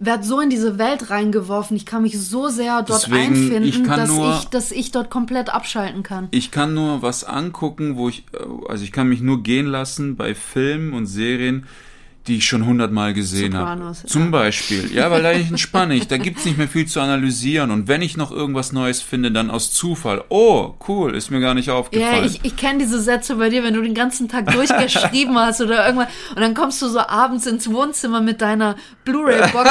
werde 0.00 0.22
so 0.24 0.40
in 0.40 0.48
diese 0.48 0.78
Welt 0.78 1.10
reingeworfen, 1.10 1.76
ich 1.76 1.84
kann 1.84 2.02
mich 2.02 2.18
so 2.20 2.48
sehr 2.48 2.82
dort 2.82 3.06
Deswegen, 3.06 3.34
einfinden, 3.34 3.64
ich 3.64 3.82
dass, 3.82 4.08
nur- 4.08 4.38
ich, 4.38 4.44
dass 4.46 4.70
ich 4.70 4.92
dort 4.92 5.10
komplett 5.10 5.50
abschalten 5.52 6.04
kann. 6.04 6.28
Ich 6.30 6.50
kann 6.52 6.72
nur 6.74 7.02
was 7.02 7.24
angucken, 7.24 7.96
wo 7.96 8.08
ich, 8.08 8.24
äh, 8.32 8.38
also 8.68 8.84
ich 8.84 8.92
kann 8.92 9.08
mich 9.08 9.20
nur 9.20 9.42
gehen 9.42 9.66
lassen 9.66 10.14
bei 10.16 10.34
Filmen 10.36 10.92
und 10.92 11.06
Serien, 11.06 11.66
die 12.28 12.36
ich 12.36 12.46
schon 12.46 12.64
hundertmal 12.66 13.14
gesehen 13.14 13.56
habe. 13.56 13.92
Zum 14.06 14.24
ja. 14.26 14.30
Beispiel. 14.30 14.92
Ja, 14.94 15.10
weil 15.10 15.22
da 15.22 15.32
entspanne 15.32 15.94
ich. 15.94 16.06
Da 16.06 16.18
gibt's 16.18 16.44
nicht 16.44 16.58
mehr 16.58 16.68
viel 16.68 16.86
zu 16.86 17.00
analysieren. 17.00 17.70
Und 17.70 17.88
wenn 17.88 18.02
ich 18.02 18.16
noch 18.16 18.30
irgendwas 18.30 18.72
Neues 18.72 19.02
finde, 19.02 19.32
dann 19.32 19.50
aus 19.50 19.72
Zufall. 19.72 20.22
Oh, 20.28 20.74
cool, 20.86 21.14
ist 21.16 21.30
mir 21.30 21.40
gar 21.40 21.54
nicht 21.54 21.66
Ja, 21.66 21.74
aufgefallen. 21.74 22.24
ich, 22.26 22.44
ich 22.44 22.56
kenne 22.56 22.78
diese 22.78 23.00
Sätze 23.00 23.36
bei 23.36 23.48
dir, 23.48 23.64
wenn 23.64 23.74
du 23.74 23.82
den 23.82 23.94
ganzen 23.94 24.28
Tag 24.28 24.52
durchgeschrieben 24.52 25.34
hast 25.38 25.60
oder 25.60 25.84
irgendwann 25.86 26.08
und 26.34 26.40
dann 26.40 26.54
kommst 26.54 26.80
du 26.82 26.88
so 26.88 27.00
abends 27.00 27.46
ins 27.46 27.70
Wohnzimmer 27.70 28.20
mit 28.20 28.40
deiner 28.40 28.76
Blu-ray-Box 29.04 29.70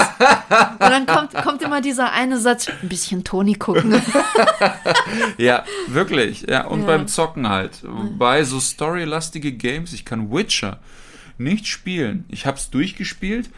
und 0.80 0.80
dann 0.90 1.06
kommt, 1.06 1.34
kommt 1.36 1.62
immer 1.62 1.80
dieser 1.82 2.12
eine 2.12 2.40
Satz, 2.40 2.68
ein 2.82 2.90
bisschen 2.90 3.24
Toni 3.24 3.54
gucken. 3.54 4.02
Ja, 5.38 5.64
wirklich. 5.88 6.46
Ja, 6.50 6.66
und 6.66 6.82
Ja. 6.82 6.88
beim 6.88 7.08
Zocken 7.08 7.50
halt. 7.50 7.84
Bei 8.18 8.44
so 8.44 8.60
storylastige 8.60 9.52
Games, 9.52 9.94
ich 9.94 10.06
kann 10.06 10.32
Witcher 10.32 10.80
nicht 11.40 11.68
spielen. 11.68 12.26
Ich 12.30 12.46
hab's 12.46 12.70
durchgespielt. 12.70 13.50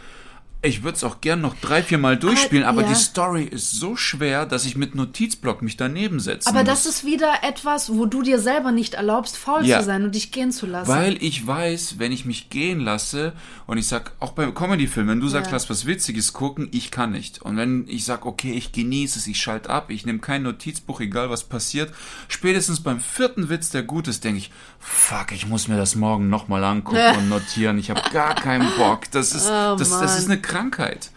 Ich 0.61 0.83
würde 0.83 0.97
es 0.97 1.05
auch 1.05 1.21
gern 1.21 1.39
noch 1.39 1.55
drei, 1.61 1.81
vier 1.81 1.97
Mal 1.97 2.17
durchspielen, 2.17 2.65
aber 2.65 2.81
ja. 2.81 2.89
die 2.89 2.95
Story 2.95 3.43
ist 3.45 3.71
so 3.71 3.95
schwer, 3.95 4.45
dass 4.45 4.65
ich 4.65 4.75
mit 4.75 4.93
Notizblock 4.93 5.61
mich 5.61 5.77
daneben 5.77 6.19
setzen 6.19 6.49
Aber 6.49 6.59
muss. 6.59 6.67
das 6.67 6.85
ist 6.85 7.05
wieder 7.05 7.31
etwas, 7.43 7.93
wo 7.93 8.05
du 8.05 8.21
dir 8.23 8.39
selber 8.39 8.73
nicht 8.73 8.95
erlaubst, 8.95 9.37
faul 9.37 9.65
Ja. 9.65 9.79
zu 9.79 9.85
sein 9.85 10.03
und 10.03 10.15
dich 10.15 10.33
gehen 10.33 10.51
zu 10.51 10.65
lassen. 10.65 10.89
Weil 10.91 11.15
ich 11.23 11.47
weiß, 11.47 11.95
wenn 11.99 12.11
ich 12.11 12.25
mich 12.25 12.49
gehen 12.49 12.81
lasse 12.81 13.31
und 13.67 13.77
ich 13.77 13.87
sag, 13.87 14.11
auch 14.19 14.33
beim 14.33 14.53
Comedy-Film, 14.53 15.07
wenn 15.07 15.21
du 15.21 15.29
sagst, 15.29 15.47
Ja. 15.51 15.53
lass 15.55 15.69
was 15.69 15.85
Witziges 15.85 16.33
gucken, 16.33 16.67
ich 16.73 16.91
kann 16.91 17.11
nicht. 17.11 17.41
Und 17.41 17.55
wenn 17.55 17.85
ich 17.87 18.03
sag, 18.03 18.25
okay, 18.25 18.51
ich 18.51 18.73
genieße 18.73 19.17
es, 19.19 19.27
ich 19.27 19.39
schalte 19.39 19.69
ab, 19.69 19.89
ich 19.91 20.05
nehme 20.05 20.19
kein 20.19 20.43
Notizbuch, 20.43 20.99
egal 20.99 21.29
was 21.29 21.45
passiert, 21.45 21.93
spätestens 22.27 22.81
beim 22.81 22.99
vierten 22.99 23.47
Witz, 23.47 23.69
der 23.69 23.83
gut 23.83 24.09
ist, 24.09 24.25
denke 24.25 24.39
ich, 24.39 24.51
fuck, 24.77 25.31
ich 25.31 25.47
muss 25.47 25.69
mir 25.69 25.77
das 25.77 25.95
morgen 25.95 26.29
nochmal 26.29 26.65
angucken 26.65 27.15
und 27.17 27.29
notieren. 27.29 27.77
Ich 27.79 27.89
habe 27.89 28.01
gar 28.11 28.35
keinen 28.35 28.69
Bock. 28.77 29.09
Das 29.11 29.31
ist, 29.35 29.47
Oh, 29.49 29.75
das, 29.77 29.89
das 29.89 30.19
ist 30.19 30.25
eine 30.29 30.39
Krankheit. 30.49 31.11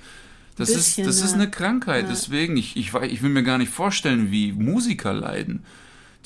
Das 0.57 0.69
ist, 0.69 0.77
Bisschen, 0.77 1.07
das 1.07 1.17
ist 1.23 1.31
ja. 1.31 1.37
eine 1.37 1.51
Krankheit. 1.51 2.07
Deswegen, 2.11 2.57
ich, 2.57 2.77
ich, 2.77 2.95
ich 2.95 3.23
will 3.23 3.31
mir 3.31 3.43
gar 3.43 3.59
nicht 3.59 3.73
vorstellen, 3.73 4.31
wie 4.31 4.53
Musiker 4.53 5.13
leiden. 5.13 5.65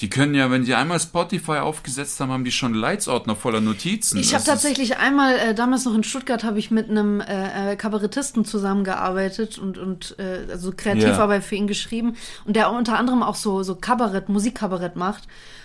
Die 0.00 0.10
können 0.10 0.34
ja, 0.34 0.50
wenn 0.50 0.64
die 0.64 0.74
einmal 0.74 1.00
Spotify 1.00 1.58
aufgesetzt 1.58 2.20
haben, 2.20 2.30
haben 2.30 2.44
die 2.44 2.52
schon 2.52 2.74
Leitsordner 2.74 3.34
voller 3.34 3.62
Notizen. 3.62 4.18
Ich 4.18 4.34
habe 4.34 4.42
ist- 4.42 4.46
tatsächlich 4.46 4.98
einmal, 4.98 5.36
äh, 5.38 5.54
damals 5.54 5.86
noch 5.86 5.94
in 5.94 6.04
Stuttgart, 6.04 6.44
habe 6.44 6.58
ich 6.58 6.70
mit 6.70 6.90
einem 6.90 7.20
äh, 7.22 7.72
äh, 7.72 7.76
Kabarettisten 7.76 8.44
zusammengearbeitet 8.44 9.58
und, 9.58 9.78
und 9.78 10.16
äh, 10.18 10.50
also 10.50 10.72
Kreativarbeit 10.76 11.44
für 11.44 11.54
ihn 11.54 11.66
geschrieben. 11.66 12.16
Und 12.44 12.56
der 12.56 12.70
unter 12.70 12.98
anderem 12.98 13.22
auch 13.22 13.36
so, 13.36 13.62
so 13.62 13.74
Kabarett, 13.74 14.28
Musikkabarett 14.28 14.96
macht. 14.96 15.24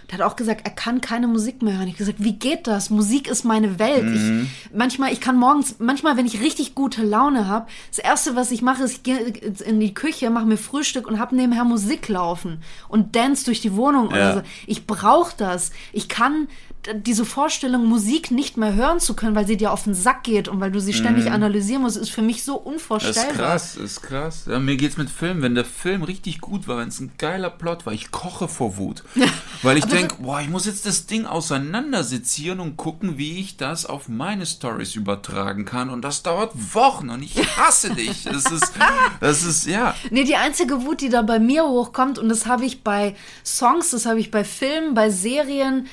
Der 0.09 0.17
hat 0.17 0.25
auch 0.25 0.35
gesagt, 0.35 0.61
er 0.65 0.71
kann 0.71 0.99
keine 1.01 1.27
Musik 1.27 1.61
mehr 1.61 1.77
hören. 1.77 1.87
Ich 1.87 1.97
gesagt, 1.97 2.21
wie 2.23 2.33
geht 2.33 2.67
das? 2.67 2.89
Musik 2.89 3.27
ist 3.29 3.43
meine 3.45 3.79
Welt. 3.79 4.03
Mhm. 4.03 4.49
Ich, 4.65 4.71
manchmal, 4.75 5.13
ich 5.13 5.21
kann 5.21 5.37
morgens, 5.37 5.75
manchmal, 5.79 6.17
wenn 6.17 6.25
ich 6.25 6.41
richtig 6.41 6.75
gute 6.75 7.03
Laune 7.03 7.47
habe, 7.47 7.67
das 7.89 7.99
Erste, 7.99 8.35
was 8.35 8.51
ich 8.51 8.61
mache, 8.61 8.83
ist, 8.83 8.91
ich 8.91 9.03
gehe 9.03 9.19
in 9.19 9.79
die 9.79 9.93
Küche, 9.93 10.29
mache 10.29 10.45
mir 10.45 10.57
Frühstück 10.57 11.07
und 11.07 11.19
habe 11.19 11.35
nebenher 11.35 11.63
Musik 11.63 12.07
laufen 12.09 12.61
und 12.89 13.15
dance 13.15 13.45
durch 13.45 13.61
die 13.61 13.75
Wohnung 13.75 14.07
oder 14.07 14.17
Ja. 14.19 14.33
so. 14.35 14.41
Ich 14.67 14.85
brauche 14.87 15.33
das. 15.37 15.71
Ich 15.93 16.09
kann 16.09 16.47
diese 16.95 17.25
Vorstellung, 17.25 17.85
Musik 17.85 18.31
nicht 18.31 18.57
mehr 18.57 18.73
hören 18.73 18.99
zu 18.99 19.15
können, 19.15 19.35
weil 19.35 19.45
sie 19.47 19.57
dir 19.57 19.71
auf 19.71 19.83
den 19.83 19.93
Sack 19.93 20.23
geht 20.23 20.47
und 20.47 20.59
weil 20.59 20.71
du 20.71 20.79
sie 20.79 20.93
ständig 20.93 21.29
analysieren 21.31 21.83
musst, 21.83 21.97
ist 21.97 22.09
für 22.11 22.21
mich 22.21 22.43
so 22.43 22.53
Mhm. 22.53 22.57
Das 22.63 22.73
unvorstellbar. 22.73 23.23
ist 23.31 23.37
krass, 23.37 23.73
das 23.75 23.83
ist 23.83 24.01
krass. 24.01 24.43
Ja, 24.49 24.59
mir 24.59 24.75
geht's 24.77 24.97
mit 24.97 25.09
Filmen, 25.09 25.41
wenn 25.41 25.55
der 25.55 25.65
Film 25.65 26.03
richtig 26.03 26.41
gut 26.41 26.67
war, 26.67 26.77
wenn 26.77 26.87
es 26.89 26.99
ein 26.99 27.11
geiler 27.17 27.49
Plot 27.49 27.85
war, 27.85 27.93
ich 27.93 28.11
koche 28.11 28.47
vor 28.47 28.77
Wut. 28.77 29.03
Weil 29.61 29.77
ich 29.77 29.85
denke, 29.85 30.15
boah, 30.19 30.41
ich 30.41 30.49
muss 30.49 30.65
jetzt 30.65 30.85
das 30.85 31.05
Ding 31.05 31.25
auseinandersezieren 31.25 32.59
und 32.59 32.77
gucken, 32.77 33.17
wie 33.17 33.39
ich 33.39 33.57
das 33.57 33.85
auf 33.85 34.07
meine 34.09 34.45
Stories 34.45 34.95
übertragen 34.95 35.65
kann. 35.65 35.89
Und 35.89 36.01
das 36.03 36.23
dauert 36.23 36.51
Wochen 36.73 37.09
und 37.09 37.21
ich 37.23 37.35
hasse 37.57 37.89
dich. 37.95 38.23
Das 38.23 38.45
ist, 38.51 38.73
das 39.19 39.43
ist, 39.43 39.67
ja. 39.67 39.95
Nee, 40.09 40.23
die 40.23 40.35
einzige 40.35 40.83
Wut, 40.83 41.01
die 41.01 41.09
da 41.09 41.21
bei 41.21 41.39
mir 41.39 41.65
hochkommt, 41.65 42.17
und 42.19 42.29
das 42.29 42.45
habe 42.45 42.65
ich 42.65 42.83
bei 42.83 43.15
Songs, 43.45 43.91
das 43.91 44.05
habe 44.05 44.19
ich 44.19 44.31
bei 44.31 44.43
Filmen, 44.43 44.93
bei 44.93 45.09
Serien, 45.09 45.87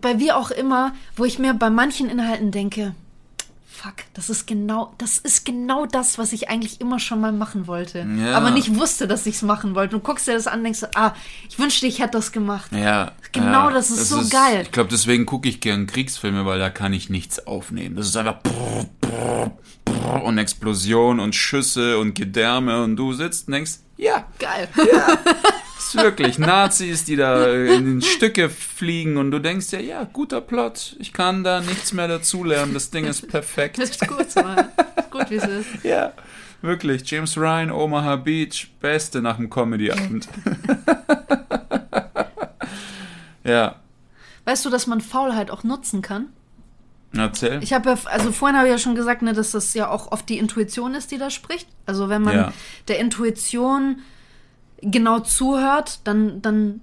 bei 0.00 0.18
wie 0.18 0.32
auch 0.32 0.50
immer, 0.50 0.92
wo 1.16 1.24
ich 1.24 1.38
mir 1.38 1.54
bei 1.54 1.70
manchen 1.70 2.08
Inhalten 2.08 2.50
denke, 2.50 2.94
fuck, 3.86 4.04
das 4.14 4.30
ist 4.30 4.46
genau, 4.46 4.94
das 4.98 5.18
ist 5.18 5.44
genau 5.44 5.86
das, 5.86 6.18
was 6.18 6.32
ich 6.32 6.48
eigentlich 6.48 6.80
immer 6.80 6.98
schon 6.98 7.20
mal 7.20 7.32
machen 7.32 7.66
wollte. 7.66 8.06
Ja. 8.18 8.36
Aber 8.36 8.50
nicht 8.50 8.74
wusste, 8.74 9.06
dass 9.06 9.26
ich 9.26 9.36
es 9.36 9.42
machen 9.42 9.74
wollte. 9.74 9.96
Du 9.96 10.00
guckst 10.00 10.26
dir 10.26 10.32
das 10.32 10.46
an 10.46 10.58
und 10.58 10.64
denkst, 10.64 10.84
ah, 10.94 11.12
ich 11.48 11.58
wünschte, 11.58 11.86
ich 11.86 12.00
hätte 12.00 12.12
das 12.12 12.32
gemacht. 12.32 12.70
Ja. 12.72 13.12
Genau, 13.32 13.68
ja, 13.68 13.70
das 13.70 13.90
ist 13.90 14.08
so 14.08 14.26
geil. 14.28 14.62
Ich 14.62 14.72
glaube, 14.72 14.88
deswegen 14.90 15.26
gucke 15.26 15.48
ich 15.48 15.60
gern 15.60 15.86
Kriegsfilme, 15.86 16.46
weil 16.46 16.58
da 16.58 16.70
kann 16.70 16.92
ich 16.92 17.10
nichts 17.10 17.46
aufnehmen. 17.46 17.96
Das 17.96 18.06
ist 18.06 18.16
einfach 18.16 18.40
brrr, 18.42 18.86
brrr, 19.00 19.52
brrr 19.84 20.24
und 20.24 20.38
Explosion 20.38 21.20
und 21.20 21.34
Schüsse 21.34 21.98
und 21.98 22.14
Gedärme 22.14 22.82
und 22.82 22.96
du 22.96 23.12
sitzt 23.12 23.48
und 23.48 23.54
denkst, 23.54 23.72
ja, 23.98 24.26
Geil. 24.38 24.68
ist 24.76 24.86
wirklich 25.96 26.38
Nazis, 26.38 27.04
die 27.04 27.16
da 27.16 27.46
in 27.52 28.02
Stücke 28.02 28.48
fliegen 28.48 29.16
und 29.16 29.30
du 29.30 29.38
denkst 29.38 29.72
ja, 29.72 29.80
ja, 29.80 30.04
guter 30.04 30.40
Plot. 30.40 30.96
Ich 30.98 31.12
kann 31.12 31.44
da 31.44 31.60
nichts 31.60 31.92
mehr 31.92 32.08
dazulernen. 32.08 32.74
Das 32.74 32.90
Ding 32.90 33.04
ist 33.06 33.28
perfekt. 33.28 33.78
Das 33.78 33.90
ist 33.90 34.08
gut 34.08 34.30
so. 34.30 34.40
gut, 35.10 35.30
wie 35.30 35.36
es 35.36 35.44
ist. 35.44 35.66
Ja, 35.84 36.12
wirklich. 36.62 37.08
James 37.10 37.36
Ryan, 37.36 37.70
Omaha 37.70 38.16
Beach, 38.16 38.70
Beste 38.80 39.20
nach 39.22 39.36
dem 39.36 39.50
Comedy-Abend. 39.50 40.28
ja, 43.44 43.76
Weißt 44.44 44.64
du, 44.64 44.70
dass 44.70 44.86
man 44.86 45.00
Faulheit 45.00 45.50
auch 45.50 45.64
nutzen 45.64 46.02
kann? 46.02 46.26
erzähl. 47.16 47.62
Ich 47.62 47.72
habe 47.72 47.88
ja, 47.90 47.96
also 48.04 48.30
vorhin 48.30 48.56
habe 48.58 48.68
ich 48.68 48.72
ja 48.72 48.78
schon 48.78 48.94
gesagt, 48.94 49.22
ne, 49.22 49.32
dass 49.32 49.52
das 49.52 49.72
ja 49.74 49.88
auch 49.88 50.12
oft 50.12 50.28
die 50.28 50.36
Intuition 50.38 50.94
ist, 50.94 51.10
die 51.10 51.18
da 51.18 51.30
spricht. 51.30 51.66
Also 51.86 52.08
wenn 52.10 52.20
man 52.22 52.36
Ja. 52.36 52.52
der 52.88 52.98
Intuition 52.98 54.00
genau 54.82 55.20
zuhört, 55.20 56.00
dann, 56.04 56.42
dann 56.42 56.80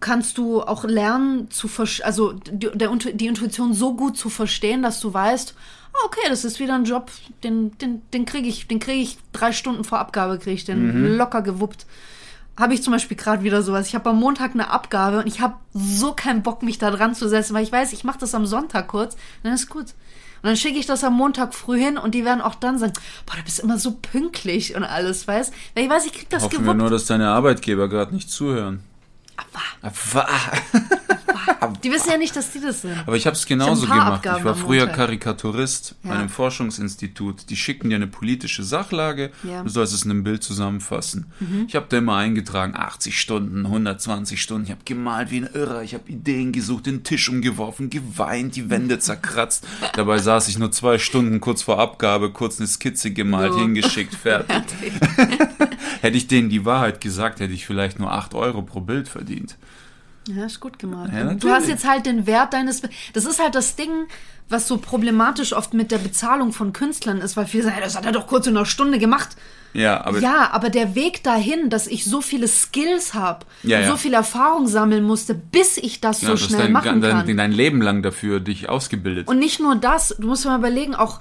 kannst 0.00 0.38
du 0.38 0.62
auch 0.62 0.84
lernen 0.84 1.50
zu 1.50 1.70
also 2.02 2.32
die, 2.32 2.70
der, 2.74 2.90
die 2.90 3.26
Intuition 3.26 3.72
so 3.72 3.94
gut 3.94 4.16
zu 4.16 4.28
verstehen, 4.28 4.82
dass 4.82 5.00
du 5.00 5.14
weißt, 5.14 5.54
ah, 5.92 6.06
okay, 6.06 6.28
das 6.28 6.44
ist 6.44 6.58
wieder 6.58 6.74
ein 6.74 6.84
Job, 6.84 7.10
den, 7.44 7.76
den, 7.78 8.02
den 8.12 8.24
kriege 8.24 8.48
ich, 8.48 8.66
den 8.66 8.80
kriege 8.80 9.00
ich 9.00 9.18
drei 9.32 9.52
Stunden 9.52 9.84
vor 9.84 9.98
Abgabe, 9.98 10.38
kriege 10.38 10.54
ich 10.56 10.64
den 10.64 11.16
locker 11.16 11.42
gewuppt. 11.42 11.86
Habe 12.56 12.74
ich 12.74 12.82
zum 12.82 12.92
Beispiel 12.92 13.16
gerade 13.16 13.42
wieder 13.42 13.62
sowas. 13.62 13.86
Ich 13.86 13.94
habe 13.94 14.10
am 14.10 14.18
Montag 14.20 14.52
eine 14.52 14.70
Abgabe 14.70 15.20
und 15.20 15.26
ich 15.26 15.40
habe 15.40 15.54
so 15.72 16.12
keinen 16.12 16.42
Bock, 16.42 16.62
mich 16.62 16.78
da 16.78 16.90
dran 16.90 17.14
zu 17.14 17.28
setzen, 17.28 17.54
weil 17.54 17.62
ich 17.62 17.72
weiß, 17.72 17.92
ich 17.92 18.04
mache 18.04 18.18
das 18.18 18.34
am 18.34 18.44
Sonntag 18.44 18.88
kurz, 18.88 19.16
dann 19.42 19.54
ist 19.54 19.70
gut. 19.70 19.86
Und 20.42 20.48
dann 20.48 20.56
schicke 20.56 20.78
ich 20.78 20.86
das 20.86 21.04
am 21.04 21.14
Montag 21.14 21.54
früh 21.54 21.78
hin 21.78 21.98
und 21.98 22.14
die 22.14 22.24
werden 22.24 22.40
auch 22.40 22.54
dann 22.54 22.78
sagen, 22.78 22.92
boah, 23.26 23.36
du 23.36 23.42
bist 23.42 23.60
immer 23.60 23.78
so 23.78 23.98
pünktlich 24.00 24.74
und 24.74 24.84
alles, 24.84 25.28
weißt? 25.28 25.52
Weil 25.74 25.84
ich 25.84 25.90
weiß, 25.90 26.06
ich 26.06 26.12
krieg 26.12 26.30
das 26.30 26.44
Hoffen 26.44 26.52
wir 26.52 26.60
gewuppt. 26.60 26.78
nur, 26.78 26.90
dass 26.90 27.06
deine 27.06 27.28
Arbeitgeber 27.28 27.88
gerade 27.88 28.14
nicht 28.14 28.30
zuhören. 28.30 28.82
Aber, 29.82 30.26
Die 31.82 31.90
wissen 31.90 32.10
ja 32.10 32.16
nicht, 32.18 32.34
dass 32.36 32.50
die 32.52 32.60
das 32.60 32.82
sind. 32.82 32.96
aber 33.06 33.16
ich 33.16 33.26
habe 33.26 33.34
es 33.36 33.44
genauso 33.46 33.86
gemacht. 33.86 34.12
Abgaben 34.26 34.38
Ich 34.38 34.44
war 34.44 34.54
früher. 34.54 34.86
Karikaturist 34.86 35.94
bei 36.02 36.10
Ja. 36.10 36.16
einem 36.16 36.28
Forschungsinstitut. 36.28 37.48
Die 37.50 37.56
schicken 37.56 37.90
dir 37.90 37.96
eine 37.96 38.06
politische 38.06 38.62
Sachlage. 38.62 39.30
Ja. 39.42 39.60
Mhm. 39.60 39.66
Du 39.66 39.70
sollst 39.72 39.92
es 39.94 40.04
in 40.04 40.10
einem 40.10 40.22
Bild 40.22 40.42
zusammenfassen. 40.42 41.32
Ich 41.66 41.74
habe 41.76 41.86
da 41.88 41.98
immer 41.98 42.16
eingetragen, 42.16 42.74
80 42.76 43.18
Stunden, 43.20 43.66
120 43.66 44.40
Stunden. 44.40 44.64
Ich 44.64 44.70
habe 44.70 44.80
gemalt 44.84 45.30
wie 45.30 45.38
ein 45.38 45.48
Irrer. 45.52 45.82
Ich 45.82 45.94
habe 45.94 46.08
Ideen 46.10 46.52
gesucht, 46.52 46.86
den 46.86 47.04
Tisch 47.04 47.28
umgeworfen, 47.28 47.90
geweint, 47.90 48.56
die 48.56 48.70
Wände 48.70 48.98
zerkratzt. 49.00 49.66
Dabei 49.94 50.18
saß 50.18 50.48
ich 50.48 50.58
nur 50.58 50.72
zwei 50.72 50.98
Stunden 50.98 51.40
kurz 51.40 51.62
vor 51.62 51.78
Abgabe, 51.78 52.30
kurz 52.30 52.58
eine 52.58 52.68
Skizze 52.68 53.10
gemalt, 53.12 53.52
So. 53.52 53.60
hingeschickt, 53.60 54.14
fertig. 54.14 54.62
Hätte 56.00 56.16
ich 56.16 56.26
denen 56.28 56.48
die 56.48 56.64
Wahrheit 56.64 57.00
gesagt, 57.00 57.40
hätte 57.40 57.52
ich 57.52 57.66
vielleicht 57.66 57.98
nur 57.98 58.12
8 58.12 58.34
Euro 58.34 58.62
pro 58.62 58.80
Bild 58.80 59.08
verdient. 59.08 59.56
Ja, 60.28 60.44
ist 60.44 60.60
gut 60.60 60.78
gemacht. 60.78 61.10
Ja, 61.14 61.34
du 61.34 61.48
hast 61.50 61.68
jetzt 61.68 61.88
halt 61.88 62.06
den 62.06 62.26
Wert 62.26 62.52
deines. 62.52 62.82
Be 62.82 62.90
das 63.14 63.24
ist 63.24 63.42
halt 63.42 63.54
das 63.54 63.74
Ding, 63.76 63.90
was 64.48 64.68
so 64.68 64.76
problematisch 64.76 65.52
oft 65.52 65.74
mit 65.74 65.90
der 65.90 65.98
Bezahlung 65.98 66.52
von 66.52 66.72
Künstlern 66.72 67.18
ist, 67.18 67.36
weil 67.36 67.46
viele 67.46 67.64
sagen, 67.64 67.76
"Ja, 67.78 67.84
das 67.84 67.96
hat 67.96 68.04
er 68.04 68.12
doch 68.12 68.26
kurz 68.26 68.46
in 68.46 68.56
einer 68.56 68.66
Stunde 68.66 68.98
gemacht. 68.98 69.30
Ja, 69.72 70.04
aber 70.04 70.18
ja, 70.18 70.50
aber 70.52 70.68
der 70.68 70.94
Weg 70.94 71.22
dahin, 71.22 71.70
dass 71.70 71.86
ich 71.86 72.04
so 72.04 72.20
viele 72.20 72.48
Skills 72.48 73.14
habe 73.14 73.46
Ja, 73.62 73.80
ja. 73.80 73.88
so 73.88 73.96
viel 73.96 74.14
Erfahrung 74.14 74.66
sammeln 74.66 75.04
musste, 75.04 75.34
bis 75.34 75.76
ich 75.76 76.00
das 76.00 76.20
so 76.20 76.36
schnell 76.36 76.62
dein, 76.62 76.72
machen 76.72 77.00
dein, 77.00 77.24
kann. 77.24 77.36
dein 77.36 77.52
Leben 77.52 77.80
lang 77.80 78.02
dafür 78.02 78.40
dich 78.40 78.68
ausgebildet. 78.68 79.28
Und 79.28 79.38
nicht 79.38 79.60
nur 79.60 79.76
das, 79.76 80.16
du 80.18 80.26
musst 80.26 80.44
mal 80.44 80.58
überlegen, 80.58 80.94
auch 80.96 81.20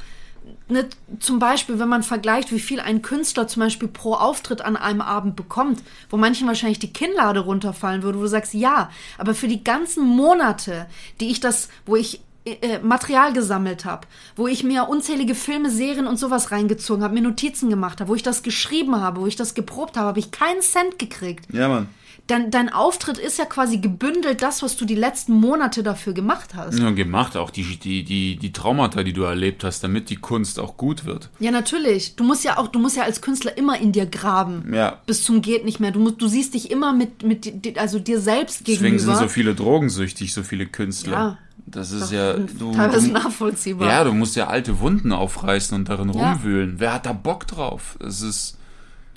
ne, 0.69 0.87
zum 1.19 1.39
Beispiel, 1.39 1.79
wenn 1.79 1.89
man 1.89 2.03
vergleicht, 2.03 2.51
wie 2.51 2.59
viel 2.59 2.79
ein 2.79 3.01
Künstler 3.01 3.47
zum 3.47 3.61
Beispiel 3.61 3.87
pro 3.87 4.13
Auftritt 4.13 4.61
an 4.61 4.75
einem 4.75 5.01
Abend 5.01 5.35
bekommt, 5.35 5.81
wo 6.09 6.17
manchen 6.17 6.47
wahrscheinlich 6.47 6.79
die 6.79 6.93
Kinnlade 6.93 7.41
runterfallen 7.41 8.03
würde, 8.03 8.17
wo 8.17 8.23
du 8.23 8.27
sagst, 8.27 8.53
ja, 8.53 8.89
aber 9.17 9.35
für 9.35 9.47
die 9.47 9.63
ganzen 9.63 10.05
Monate, 10.05 10.87
die 11.19 11.29
ich 11.29 11.39
das, 11.39 11.69
wo 11.85 11.95
ich 11.95 12.21
äh, 12.45 12.79
Material 12.79 13.33
gesammelt 13.33 13.85
habe, 13.85 14.07
wo 14.35 14.47
ich 14.47 14.63
mir 14.63 14.87
unzählige 14.87 15.35
Filme, 15.35 15.69
Serien 15.69 16.07
und 16.07 16.17
sowas 16.17 16.51
reingezogen 16.51 17.03
habe, 17.03 17.13
mir 17.13 17.21
Notizen 17.21 17.69
gemacht 17.69 17.99
habe, 17.99 18.09
wo 18.09 18.15
ich 18.15 18.23
das 18.23 18.43
geschrieben 18.43 18.99
habe, 18.99 19.21
wo 19.21 19.27
ich 19.27 19.35
das 19.35 19.53
geprobt 19.53 19.97
habe, 19.97 20.07
habe 20.07 20.19
ich 20.19 20.31
keinen 20.31 20.61
Cent 20.61 20.97
gekriegt. 20.97 21.53
ja, 21.53 21.67
Mann. 21.67 21.89
Dein, 22.29 22.51
dein 22.51 22.69
Auftritt 22.71 23.17
ist 23.17 23.39
ja 23.39 23.45
quasi 23.45 23.79
gebündelt 23.79 24.43
das, 24.43 24.61
was 24.61 24.77
du 24.77 24.85
die 24.85 24.93
letzten 24.93 25.33
Monate 25.33 25.81
dafür 25.81 26.13
gemacht 26.13 26.53
hast. 26.55 26.77
Ja, 26.77 26.91
gemacht, 26.91 27.35
auch 27.35 27.49
die, 27.49 27.63
die, 27.63 28.03
die, 28.03 28.35
die 28.37 28.53
Traumata, 28.53 29.01
die 29.01 29.13
du 29.13 29.23
erlebt 29.23 29.63
hast, 29.63 29.83
damit 29.83 30.11
die 30.11 30.17
Kunst 30.17 30.59
auch 30.59 30.77
gut 30.77 31.05
wird. 31.05 31.29
Ja, 31.39 31.49
natürlich. 31.49 32.15
Du 32.15 32.23
musst 32.23 32.43
ja 32.43 32.59
auch, 32.59 32.67
du 32.67 32.77
musst 32.77 32.95
ja 32.95 33.01
als 33.03 33.21
Künstler 33.21 33.57
immer 33.57 33.81
in 33.81 33.93
dir 33.93 34.05
graben. 34.05 34.71
Ja. 34.71 34.99
Bis 35.07 35.23
zum 35.23 35.41
geht 35.41 35.65
nicht 35.65 35.79
mehr. 35.79 35.89
Du 35.89 35.99
musst, 35.99 36.21
du 36.21 36.27
siehst 36.27 36.53
dich 36.53 36.69
immer 36.69 36.93
mit, 36.93 37.23
mit, 37.23 37.79
also 37.79 37.97
dir 37.97 38.19
selbst 38.19 38.67
Deswegen 38.67 38.97
gegenüber. 38.97 39.15
sind 39.15 39.27
so 39.27 39.27
viele 39.27 39.55
drogensüchtig, 39.55 40.31
so 40.31 40.43
viele 40.43 40.67
Künstler. 40.67 41.11
Ja. 41.11 41.37
Das 41.65 41.91
ist 41.91 42.11
ja. 42.11 42.33
Du, 42.33 42.73
teilweise 42.73 43.11
nachvollziehbar. 43.11 43.87
ja, 43.89 44.03
du 44.03 44.11
musst 44.13 44.35
ja 44.35 44.47
alte 44.47 44.79
Wunden 44.79 45.11
aufreißen 45.11 45.75
und 45.75 45.89
darin 45.89 46.11
Ja. 46.13 46.33
rumwühlen. 46.33 46.75
Wer 46.79 46.93
hat 46.93 47.05
da 47.07 47.13
Bock 47.13 47.47
drauf? 47.47 47.97
Es 48.05 48.21
ist. 48.21 48.57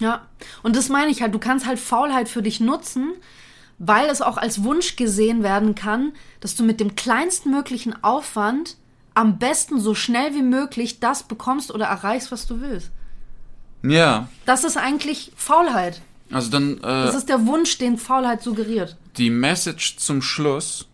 Ja. 0.00 0.26
Und 0.62 0.76
das 0.76 0.88
meine 0.88 1.10
ich 1.10 1.22
halt. 1.22 1.34
Du 1.34 1.38
kannst 1.38 1.66
halt 1.66 1.78
Faulheit 1.78 2.28
für 2.28 2.42
dich 2.42 2.60
nutzen, 2.60 3.12
weil 3.78 4.06
es 4.08 4.20
auch 4.22 4.36
als 4.36 4.62
Wunsch 4.64 4.96
gesehen 4.96 5.42
werden 5.42 5.74
kann, 5.74 6.12
dass 6.40 6.54
du 6.54 6.62
mit 6.64 6.80
dem 6.80 6.94
kleinstmöglichen 6.96 8.02
Aufwand 8.02 8.76
am 9.14 9.38
besten 9.38 9.78
so 9.80 9.94
schnell 9.94 10.34
wie 10.34 10.42
möglich 10.42 11.00
das 11.00 11.24
bekommst 11.24 11.70
oder 11.72 11.86
erreichst, 11.86 12.32
was 12.32 12.46
du 12.46 12.60
willst. 12.60 12.90
Ja. 13.82 14.28
Das 14.46 14.64
ist 14.64 14.76
eigentlich 14.76 15.32
Faulheit. 15.36 16.00
Also 16.30 16.50
dann 16.50 16.78
äh, 16.78 16.80
Das 16.80 17.14
ist 17.14 17.28
der 17.28 17.46
Wunsch, 17.46 17.76
den 17.78 17.98
Faulheit 17.98 18.42
suggeriert. 18.42 18.96
die 19.18 19.28
Message 19.30 19.96
zum 19.98 20.22
Schluss. 20.22 20.88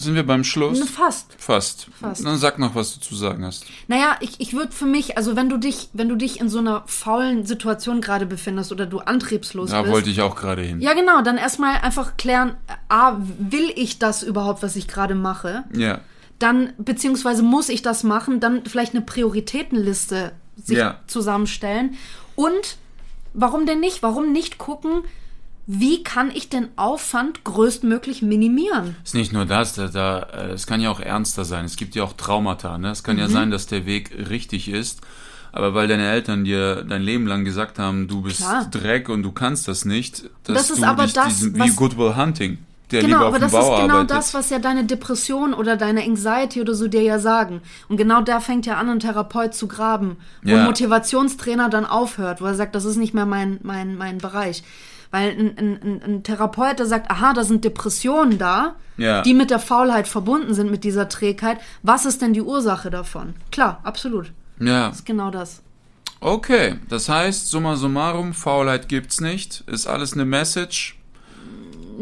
Sind 0.00 0.14
wir 0.14 0.26
beim 0.26 0.44
Schluss? 0.44 0.80
Fast. 0.88 1.34
Fast. 1.38 1.88
Fast. 2.00 2.24
Dann 2.24 2.38
sag 2.38 2.58
noch, 2.58 2.74
was 2.74 2.94
du 2.94 3.00
zu 3.00 3.14
sagen 3.14 3.44
hast. 3.44 3.66
Naja, 3.88 4.16
ich, 4.20 4.40
ich 4.40 4.52
würde 4.54 4.72
für 4.72 4.86
mich, 4.86 5.16
also 5.16 5.36
wenn 5.36 5.48
du 5.48 5.58
dich, 5.58 5.90
wenn 5.92 6.08
du 6.08 6.16
dich 6.16 6.40
in 6.40 6.48
so 6.48 6.58
einer 6.58 6.82
faulen 6.86 7.44
Situation 7.46 8.00
gerade 8.00 8.24
befindest 8.26 8.72
oder 8.72 8.86
du 8.86 8.98
antriebslos 9.00 9.70
Da 9.70 9.82
bist. 9.82 9.92
wollte 9.92 10.10
ich 10.10 10.20
auch 10.22 10.36
gerade 10.36 10.62
hin. 10.62 10.80
ja, 10.80 10.94
genau, 10.94 11.22
dann 11.22 11.36
erstmal 11.36 11.76
einfach 11.80 12.16
klären, 12.16 12.56
A, 12.88 13.16
will 13.38 13.70
ich 13.76 13.98
das 13.98 14.22
überhaupt, 14.22 14.62
was 14.62 14.74
ich 14.76 14.88
gerade 14.88 15.14
mache? 15.14 15.64
Ja. 15.76 16.00
Dann, 16.38 16.72
beziehungsweise 16.78 17.42
muss 17.42 17.68
ich 17.68 17.82
das 17.82 18.02
machen, 18.02 18.40
dann 18.40 18.64
vielleicht 18.64 18.94
eine 18.94 19.02
Prioritätenliste 19.02 20.32
sich 20.56 20.78
Ja. 20.78 21.00
zusammenstellen. 21.06 21.96
Und 22.34 22.78
warum 23.34 23.66
denn 23.66 23.80
nicht? 23.80 24.02
Warum 24.02 24.32
nicht 24.32 24.58
gucken, 24.58 25.02
wie 25.72 26.02
kann 26.02 26.32
ich 26.34 26.48
den 26.48 26.66
Aufwand 26.74 27.44
größtmöglich 27.44 28.22
minimieren? 28.22 28.96
Ist 29.04 29.14
nicht 29.14 29.32
nur 29.32 29.44
das, 29.44 29.74
da, 29.74 29.86
da, 29.86 30.18
äh, 30.20 30.50
es 30.52 30.66
kann 30.66 30.80
ja 30.80 30.90
auch 30.90 30.98
ernster 30.98 31.44
sein. 31.44 31.64
Es 31.64 31.76
gibt 31.76 31.94
ja 31.94 32.02
auch 32.02 32.14
Traumata. 32.14 32.76
Ne? 32.76 32.90
Es 32.90 33.04
kann 33.04 33.14
Mhm. 33.14 33.22
ja 33.22 33.28
sein, 33.28 33.50
dass 33.52 33.68
der 33.68 33.86
Weg 33.86 34.10
richtig 34.28 34.68
ist, 34.68 35.00
aber 35.52 35.72
weil 35.72 35.86
deine 35.86 36.08
Eltern 36.10 36.42
dir 36.42 36.82
dein 36.82 37.02
Leben 37.02 37.26
lang 37.28 37.44
gesagt 37.44 37.78
haben, 37.78 38.08
du 38.08 38.22
bist 38.22 38.38
Klar. 38.38 38.66
Dreck 38.70 39.08
und 39.08 39.22
du 39.22 39.30
kannst 39.30 39.68
das 39.68 39.84
nicht, 39.84 40.24
dass 40.42 40.56
Das 40.56 40.70
ist 40.70 40.82
du 40.82 40.86
aber 40.86 41.04
dich 41.04 41.12
das, 41.12 41.28
diesem, 41.28 41.54
wie 41.54 41.60
was- 41.60 41.76
Good 41.76 41.96
Will 41.96 42.16
Hunting, 42.16 42.58
der 42.90 43.02
Genau, 43.02 43.26
aber 43.26 43.38
das 43.38 43.52
ist 43.52 43.58
genau 43.60 43.74
arbeitet. 43.98 44.10
das, 44.10 44.34
was 44.34 44.50
ja 44.50 44.58
deine 44.58 44.82
Depression 44.84 45.54
oder 45.54 45.76
deine 45.76 46.02
Anxiety 46.02 46.60
oder 46.60 46.74
so 46.74 46.88
dir 46.88 47.02
ja 47.02 47.20
sagen. 47.20 47.62
Und 47.88 47.96
genau 47.96 48.22
da 48.22 48.40
fängt 48.40 48.66
ja 48.66 48.76
an, 48.76 48.88
ein 48.88 48.98
Therapeut 48.98 49.54
zu 49.54 49.68
graben, 49.68 50.16
wo 50.42 50.50
Ja. 50.50 50.58
ein 50.58 50.64
Motivationstrainer 50.64 51.68
dann 51.68 51.86
aufhört, 51.86 52.40
wo 52.40 52.46
er 52.46 52.56
sagt, 52.56 52.74
das 52.74 52.84
ist 52.84 52.96
nicht 52.96 53.14
mehr 53.14 53.26
mein, 53.26 53.60
mein, 53.62 53.96
mein 53.96 54.18
Bereich. 54.18 54.64
Weil 55.12 55.30
ein, 55.30 55.58
ein, 55.58 56.02
ein, 56.04 56.22
Therapeut, 56.22 56.78
der 56.78 56.86
sagt, 56.86 57.10
aha, 57.10 57.32
da 57.32 57.42
sind 57.42 57.64
Depressionen 57.64 58.38
da, 58.38 58.76
Ja. 58.96 59.22
die 59.22 59.34
mit 59.34 59.50
der 59.50 59.58
Faulheit 59.58 60.06
verbunden 60.06 60.54
sind, 60.54 60.70
mit 60.70 60.84
dieser 60.84 61.08
Trägheit. 61.08 61.58
Was 61.82 62.04
ist 62.06 62.22
denn 62.22 62.32
die 62.32 62.42
Ursache 62.42 62.90
davon? 62.90 63.34
Klar, 63.50 63.80
absolut. 63.82 64.30
ja, 64.60 64.88
Das 64.88 64.98
ist 64.98 65.06
genau 65.06 65.30
das. 65.32 65.62
okay. 66.20 66.76
Das 66.88 67.08
heißt, 67.08 67.48
summa 67.50 67.74
summarum, 67.76 68.34
Faulheit 68.34 68.88
gibt's 68.88 69.20
nicht. 69.20 69.64
Ist 69.66 69.88
alles 69.88 70.12
eine 70.12 70.24
Message. 70.24 70.96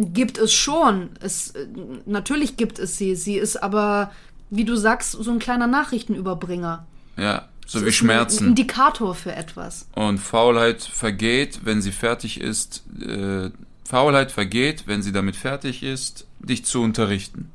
Gibt 0.01 0.37
es 0.39 0.53
schon. 0.53 1.09
Es, 1.21 1.51
äh, 1.53 1.67
natürlich 2.07 2.57
gibt 2.59 2.79
es 2.79 2.99
sie. 2.99 3.17
Sie 3.17 3.37
ist 3.37 3.57
aber, 3.63 4.13
wie 4.51 4.65
du 4.65 4.77
sagst, 4.77 5.13
so 5.13 5.31
ein 5.31 5.39
kleiner 5.39 5.67
Nachrichtenüberbringer. 5.67 6.87
Ja, 7.17 7.49
so 7.69 7.83
wie 7.83 7.89
ist 7.89 7.95
Ein 7.95 7.97
Schmerzen. 7.97 8.47
Indikator 8.49 9.15
für 9.15 9.35
etwas. 9.35 9.87
Und 9.95 10.19
Faulheit 10.19 10.83
vergeht, 10.83 11.61
wenn 11.65 11.83
sie 11.83 11.93
fertig 11.93 12.41
ist. 12.41 12.83
Äh, 12.99 13.51
Faulheit 13.85 14.33
vergeht, 14.33 14.85
wenn 14.87 15.03
sie 15.03 15.13
damit 15.13 15.37
fertig 15.37 15.83
ist, 15.83 16.27
dich 16.41 16.65
zu 16.65 16.81
unterrichten. 16.81 17.51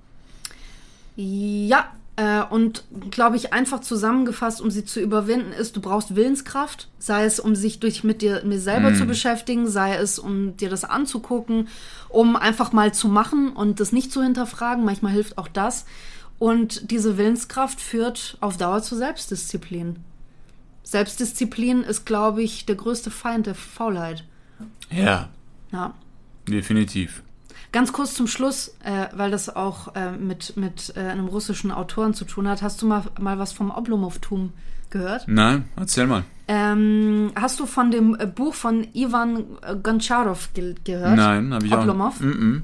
Ja, 1.16 1.92
äh, 2.16 2.44
und 2.44 2.84
glaube 3.10 3.38
ich, 3.38 3.54
einfach 3.54 3.82
zusammengefasst, 3.82 4.62
um 4.62 4.70
sie 4.70 4.86
zu 4.86 5.00
überwinden, 5.00 5.52
ist, 5.52 5.76
du 5.76 5.82
brauchst 5.82 6.16
Willenskraft, 6.16 6.90
sei 7.00 7.26
es, 7.26 7.40
um 7.40 7.56
sich 7.56 7.80
durch 7.80 8.04
mit 8.04 8.22
dir 8.22 8.44
mir 8.46 8.60
selber 8.60 8.94
zu 8.94 9.06
beschäftigen, 9.06 9.68
sei 9.68 9.96
es, 9.96 10.20
um 10.20 10.56
dir 10.58 10.70
das 10.70 10.84
anzugucken, 10.84 11.70
um 12.10 12.36
einfach 12.36 12.72
mal 12.72 12.94
zu 12.94 13.08
machen 13.08 13.50
und 13.50 13.80
das 13.80 13.92
nicht 13.92 14.12
zu 14.12 14.22
hinterfragen. 14.22 14.86
Manchmal 14.86 15.12
hilft 15.12 15.40
auch 15.40 15.48
das. 15.48 15.86
Und 16.40 16.92
diese 16.92 17.18
Willenskraft 17.18 17.80
führt 17.80 18.38
auf 18.42 18.58
Dauer 18.58 18.82
zu 18.82 18.96
Selbstdisziplin. 18.96 19.98
Selbstdisziplin 20.84 21.84
ist, 21.84 22.06
glaube 22.06 22.44
ich, 22.44 22.66
der 22.66 22.76
größte 22.76 23.10
Feind 23.12 23.46
der 23.48 23.56
Faulheit. 23.56 24.26
Ja, 24.92 25.30
Ja. 25.72 25.94
definitiv. 26.48 27.24
Ganz 27.72 27.92
kurz 27.92 28.14
zum 28.14 28.28
Schluss, 28.28 28.76
äh, 28.84 29.08
weil 29.16 29.32
das 29.32 29.56
auch 29.56 29.96
äh, 29.96 30.12
mit, 30.12 30.56
mit 30.58 30.94
äh, 30.96 31.00
einem 31.00 31.28
russischen 31.28 31.72
Autoren 31.72 32.14
zu 32.14 32.26
tun 32.26 32.48
hat. 32.48 32.62
Hast 32.62 32.82
du 32.82 32.86
mal, 32.86 33.04
mal 33.20 33.40
was 33.40 33.52
vom 33.52 33.72
Oblomov-Tum 33.72 34.52
gehört? 34.92 35.28
Nein, 35.28 35.66
erzähl 35.76 36.06
mal. 36.06 36.24
Ähm, 36.48 37.32
hast 37.36 37.60
du 37.60 37.66
von 37.66 37.90
dem 37.90 38.16
äh, 38.20 38.28
Buch 38.28 38.54
von 38.54 38.86
Ivan 38.94 39.46
Goncharov 39.82 40.54
ge 40.54 40.76
gehört? 40.84 41.16
Nein, 41.16 41.52
habe 41.54 41.66
ich 41.66 41.74
Oblomov? 41.74 42.18
auch. 42.18 42.22
Mm 42.22 42.32
-mm. 42.32 42.62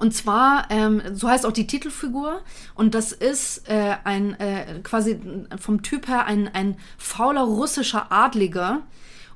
Und 0.00 0.14
zwar, 0.14 0.64
ähm, 0.70 1.02
so 1.12 1.28
heißt 1.28 1.44
auch 1.44 1.52
die 1.52 1.66
Titelfigur. 1.66 2.40
Und 2.74 2.94
das 2.94 3.12
ist 3.12 3.68
äh, 3.68 3.96
ein 4.04 4.38
äh, 4.40 4.80
quasi 4.82 5.20
vom 5.60 5.82
Typ 5.82 6.08
her 6.08 6.24
ein, 6.24 6.48
ein 6.54 6.76
fauler 6.96 7.42
russischer 7.42 8.10
Adliger. 8.10 8.80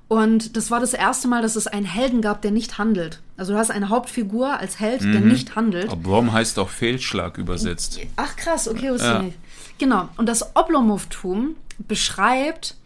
Und 0.08 0.56
das 0.56 0.70
war 0.70 0.80
das 0.80 0.94
erste 0.94 1.28
Mal, 1.28 1.42
dass 1.42 1.54
es 1.56 1.66
einen 1.66 1.84
Helden 1.84 2.22
gab, 2.22 2.40
der 2.40 2.50
nicht 2.50 2.78
handelt. 2.78 3.20
Also 3.36 3.52
du 3.52 3.58
hast 3.58 3.70
eine 3.70 3.90
Hauptfigur 3.90 4.58
als 4.58 4.80
Held, 4.80 5.02
der 5.02 5.20
nicht 5.20 5.54
handelt. 5.54 5.90
Oblom 5.90 6.32
heißt 6.32 6.58
auch 6.58 6.68
Fehlschlag 6.70 7.36
übersetzt. 7.36 8.00
Ach 8.16 8.34
krass, 8.36 8.66
okay, 8.66 8.90
wusste 8.90 9.06
Ja. 9.06 9.16
ich 9.18 9.22
nicht. 9.24 9.38
Genau. 9.78 10.08
Und 10.16 10.28
das 10.28 10.56
Oblomov-Tum 10.56 11.56
beschreibt 11.78 12.76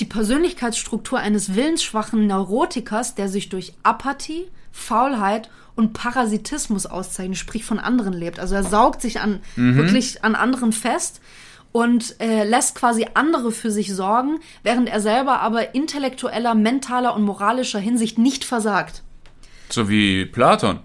die 0.00 0.04
Persönlichkeitsstruktur 0.04 1.18
eines 1.18 1.54
willensschwachen 1.54 2.26
Neurotikers, 2.26 3.14
der 3.14 3.28
sich 3.28 3.48
durch 3.48 3.74
Apathie, 3.82 4.46
Faulheit 4.72 5.50
und 5.78 5.92
Parasitismus 5.92 6.86
auszeichnet, 6.86 7.38
sprich 7.38 7.64
von 7.64 7.78
anderen 7.78 8.12
lebt. 8.12 8.40
Also 8.40 8.56
er 8.56 8.64
saugt 8.64 9.00
sich 9.00 9.20
an 9.20 9.40
wirklich 9.54 10.24
an 10.24 10.34
anderen 10.34 10.72
fest 10.72 11.20
und 11.70 12.20
äh, 12.20 12.42
lässt 12.42 12.74
quasi 12.74 13.06
andere 13.14 13.52
für 13.52 13.70
sich 13.70 13.94
sorgen, 13.94 14.40
während 14.64 14.88
er 14.88 15.00
selber 15.00 15.38
aber 15.40 15.76
intellektueller, 15.76 16.56
mentaler 16.56 17.14
und 17.14 17.22
moralischer 17.22 17.78
Hinsicht 17.78 18.18
nicht 18.18 18.44
versagt. 18.44 19.04
So 19.68 19.88
wie 19.88 20.26
Platon. 20.26 20.80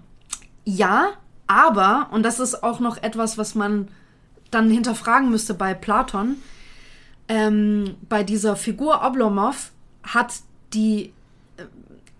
Ja, 0.64 1.08
aber, 1.48 2.10
und 2.12 2.22
das 2.22 2.38
ist 2.38 2.62
auch 2.62 2.78
noch 2.78 3.02
etwas, 3.02 3.36
was 3.36 3.56
man 3.56 3.88
dann 4.52 4.70
hinterfragen 4.70 5.28
müsste 5.28 5.54
bei 5.54 5.74
Platon, 5.74 6.36
ähm, 7.26 7.96
bei 8.08 8.22
dieser 8.22 8.54
Figur 8.54 9.02
Oblomov 9.04 9.72
hat 10.04 10.34
die 10.72 11.12
äh, 11.56 11.64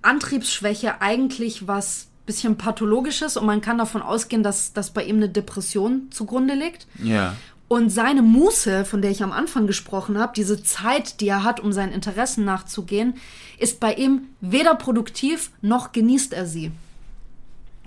Antriebsschwäche 0.03 1.01
eigentlich 1.01 1.69
was 1.69 2.09
bisschen 2.27 2.57
pathologisches 2.57 3.37
und 3.37 3.47
man 3.47 3.61
kann 3.61 3.79
davon 3.79 4.03
ausgehen, 4.03 4.43
dass, 4.43 4.73
dass 4.73 4.91
bei 4.91 5.05
ihm 5.05 5.17
eine 5.17 5.29
Depression 5.29 6.09
zugrunde 6.11 6.55
liegt. 6.55 6.87
Ja. 7.03 7.37
Und 7.69 7.91
seine 7.91 8.23
Muße, 8.23 8.85
von 8.85 9.03
der 9.03 9.11
ich 9.11 9.23
am 9.23 9.33
Anfang 9.33 9.67
gesprochen 9.67 10.19
habe, 10.19 10.33
diese 10.37 10.63
Zeit, 10.63 11.21
die 11.21 11.29
er 11.29 11.45
hat, 11.45 11.61
um 11.61 11.73
seinen 11.73 11.93
Interessen 11.93 12.45
nachzugehen, 12.45 13.15
ist 13.59 13.81
bei 13.81 13.95
ihm 13.95 14.29
weder 14.41 14.75
produktiv 14.75 15.51
noch 15.61 15.93
genießt 15.93 16.33
er 16.35 16.47
sie. 16.47 16.73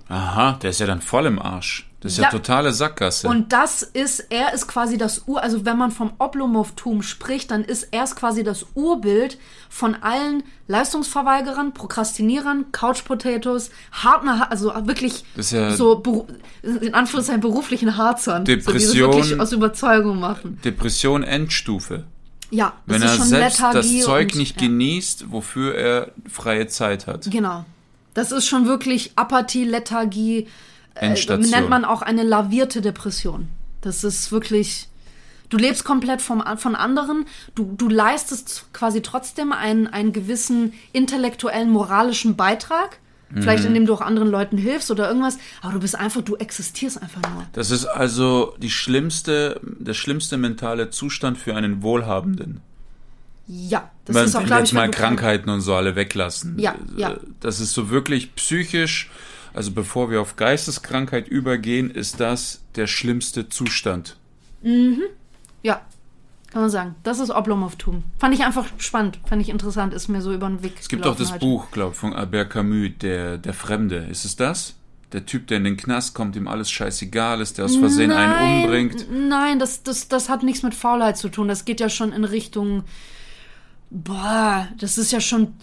Aha, 0.10 0.54
der 0.54 0.72
ist 0.72 0.80
ja 0.80 0.88
dann 0.88 1.02
voll 1.02 1.26
im 1.26 1.40
Arsch. 1.40 1.87
Das 2.00 2.12
ist 2.12 2.18
ja, 2.20 2.26
Ja. 2.26 2.30
totale 2.30 2.74
Sackgasse. 2.74 3.28
Und 3.28 3.52
das 3.54 3.82
ist, 3.82 4.28
er 4.30 4.54
ist 4.54 4.68
quasi 4.68 5.00
das 5.00 5.24
Ur, 5.28 5.42
also 5.42 5.66
wenn 5.66 5.78
man 5.80 5.90
vom 5.90 6.12
Oblomov-Tum 6.20 7.02
spricht, 7.02 7.50
dann 7.50 7.64
ist 7.64 7.88
er 7.92 8.06
quasi 8.06 8.44
das 8.44 8.68
Urbild 8.76 9.40
von 9.68 9.96
allen 9.96 10.44
Leistungsverweigerern, 10.68 11.74
Prokrastinierern, 11.74 12.72
Couch-Potatoes, 12.72 13.72
hartner, 13.92 14.52
also 14.52 14.72
wirklich 14.86 15.24
ja- 15.52 15.72
so 15.76 16.28
in 16.62 16.94
Anführungszeichen 16.94 17.42
beruflichen 17.42 17.98
Harzern, 17.98 18.46
so, 18.46 18.52
die 18.52 18.56
das 18.58 18.66
Depression. 18.66 19.14
wirklich 19.14 19.40
aus 19.40 19.52
Überzeugung 19.52 20.20
machen. 20.20 20.60
Depression 20.64 21.24
Endstufe. 21.24 22.04
Ja, 22.50 22.74
Wenn 22.86 23.02
er 23.02 23.10
schon 23.10 23.26
selbst 23.26 23.58
Lethargie 23.60 23.98
das 23.98 24.06
Zeug 24.06 24.30
und, 24.34 24.36
nicht 24.38 24.62
ja. 24.62 24.68
genießt, 24.68 25.32
wofür 25.32 25.76
er 25.76 26.12
freie 26.32 26.68
Zeit 26.68 27.06
hat. 27.08 27.30
Genau. 27.30 27.66
Das 28.14 28.32
ist 28.32 28.48
schon 28.48 28.66
wirklich 28.68 29.12
Apathie, 29.16 29.66
Lethargie. 29.66 30.48
Äh, 31.02 31.08
Endstation. 31.08 31.50
nennt 31.52 31.70
man 31.70 31.86
auch 31.86 32.02
eine 32.02 32.24
lavierte 32.24 32.82
Depression. 32.82 33.50
Das 33.82 34.04
ist 34.04 34.32
wirklich. 34.32 34.88
Du 35.50 35.58
lebst 35.58 35.86
komplett 35.86 36.22
vom, 36.22 36.44
von 36.58 36.76
anderen. 36.76 37.26
Du, 37.56 37.74
du 37.78 37.88
leistest 37.88 38.66
quasi 38.74 39.02
trotzdem 39.02 39.54
einen, 39.54 39.88
einen 39.88 40.12
gewissen 40.12 40.74
intellektuellen, 40.92 41.70
moralischen 41.70 42.36
Beitrag. 42.36 43.00
Vielleicht 43.34 43.64
Mhm. 43.64 43.68
indem 43.70 43.86
du 43.88 43.94
auch 43.94 44.02
anderen 44.02 44.30
Leuten 44.30 44.58
hilfst 44.58 44.90
oder 44.92 45.08
irgendwas. 45.08 45.38
Aber 45.62 45.74
du 45.74 45.80
bist 45.80 45.96
einfach, 45.96 46.22
du 46.22 46.36
existierst 46.38 47.02
einfach 47.02 47.22
nur. 47.34 47.46
Das 47.54 47.72
ist 47.72 47.86
also 47.86 48.56
die 48.58 48.70
schlimmste, 48.70 49.60
der 49.64 49.94
schlimmste 49.94 50.38
mentale 50.38 50.90
Zustand 50.92 51.38
für 51.38 51.54
einen 51.56 51.82
Wohlhabenden. 51.82 52.62
Ja, 53.48 53.90
das 54.06 54.16
Wenn 54.16 54.26
ist 54.26 54.36
auch, 54.36 54.44
glaube 54.44 54.60
jetzt 54.62 54.70
ich, 54.70 54.76
mal 54.76 54.90
Krankheiten 54.92 55.50
und 55.50 55.62
so 55.62 55.76
alle 55.76 55.96
weglassen. 55.96 56.58
Ja, 56.60 56.76
ja. 56.98 57.12
Äh, 57.12 57.18
Das 57.40 57.60
ist 57.62 57.74
so 57.74 57.90
wirklich 57.90 58.36
psychisch, 58.36 59.10
also 59.58 59.72
bevor 59.72 60.12
wir 60.12 60.22
auf 60.22 60.36
Geisteskrankheit 60.36 61.28
übergehen, 61.28 61.90
ist 61.90 62.20
das 62.20 62.62
der 62.76 62.86
schlimmste 62.86 63.50
Zustand. 63.50 64.16
Ja, 65.64 65.82
kann 66.52 66.62
man 66.62 66.70
sagen. 66.70 66.96
Das 67.02 67.18
ist 67.18 67.32
Oblomov-Tum. 67.32 68.04
Fand 68.20 68.36
ich 68.36 68.46
einfach 68.46 68.68
spannend, 68.78 69.18
fand 69.26 69.42
ich 69.42 69.50
interessant, 69.50 69.96
ist 69.96 70.10
mir 70.10 70.22
so 70.22 70.32
über 70.32 70.48
den 70.48 70.62
Weg 70.62 70.74
Es 70.80 70.88
gibt 70.88 71.08
auch 71.08 71.16
das 71.16 71.32
halt. 71.32 71.42
Buch, 71.42 71.72
glaube 71.72 71.94
ich, 71.94 71.98
von 71.98 72.14
Albert 72.14 72.52
Camus, 72.52 72.92
der, 73.02 73.40
der 73.40 73.56
Fremde. 73.56 74.08
Ist 74.12 74.26
es 74.26 74.36
das? 74.36 74.76
Der 75.12 75.26
Typ, 75.26 75.48
der 75.48 75.58
in 75.58 75.64
den 75.64 75.78
Knast 75.78 76.14
kommt, 76.14 76.36
dem 76.36 76.48
alles 76.48 76.70
scheißegal 76.70 77.42
ist, 77.42 77.58
der 77.58 77.66
aus 77.66 77.78
Versehen 77.78 78.12
einen 78.12 78.62
umbringt. 78.62 79.08
Nein, 79.10 79.58
das, 79.58 79.82
das, 79.82 80.08
das 80.08 80.30
hat 80.30 80.44
nichts 80.44 80.62
mit 80.62 80.76
Faulheit 80.76 81.18
zu 81.18 81.30
tun. 81.30 81.48
Das 81.48 81.66
geht 81.66 81.80
ja 81.80 81.90
schon 81.90 82.14
in 82.14 82.26
Richtung. 82.26 82.84
Boah, 83.90 84.68
das 84.78 85.00
ist 85.00 85.12
ja 85.12 85.20
schon 85.20 85.56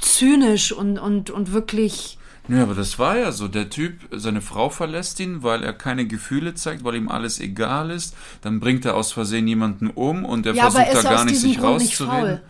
zynisch 0.00 0.72
und, 0.72 0.98
und, 0.98 1.30
und 1.30 1.52
wirklich. 1.52 2.18
Ja, 2.48 2.62
aber 2.62 2.74
das 2.74 2.98
war 2.98 3.18
ja 3.18 3.32
so. 3.32 3.48
Der 3.48 3.70
Typ, 3.70 4.08
seine 4.12 4.40
Frau 4.40 4.70
verlässt 4.70 5.18
ihn, 5.20 5.42
weil 5.42 5.62
er 5.64 5.72
keine 5.72 6.06
Gefühle 6.06 6.54
zeigt, 6.54 6.84
weil 6.84 6.94
ihm 6.94 7.08
alles 7.08 7.40
egal 7.40 7.90
ist. 7.90 8.16
Dann 8.42 8.60
bringt 8.60 8.84
er 8.84 8.94
aus 8.94 9.12
Versehen 9.12 9.48
jemanden 9.48 9.90
um 9.90 10.24
und 10.24 10.46
er 10.46 10.54
Ja, 10.54 10.70
versucht 10.70 10.86
er 10.86 11.02
da 11.02 11.10
gar 11.10 11.24
nicht 11.24 11.40
sich 11.40 11.58
Grund 11.58 11.82
rauszureden. 11.82 12.40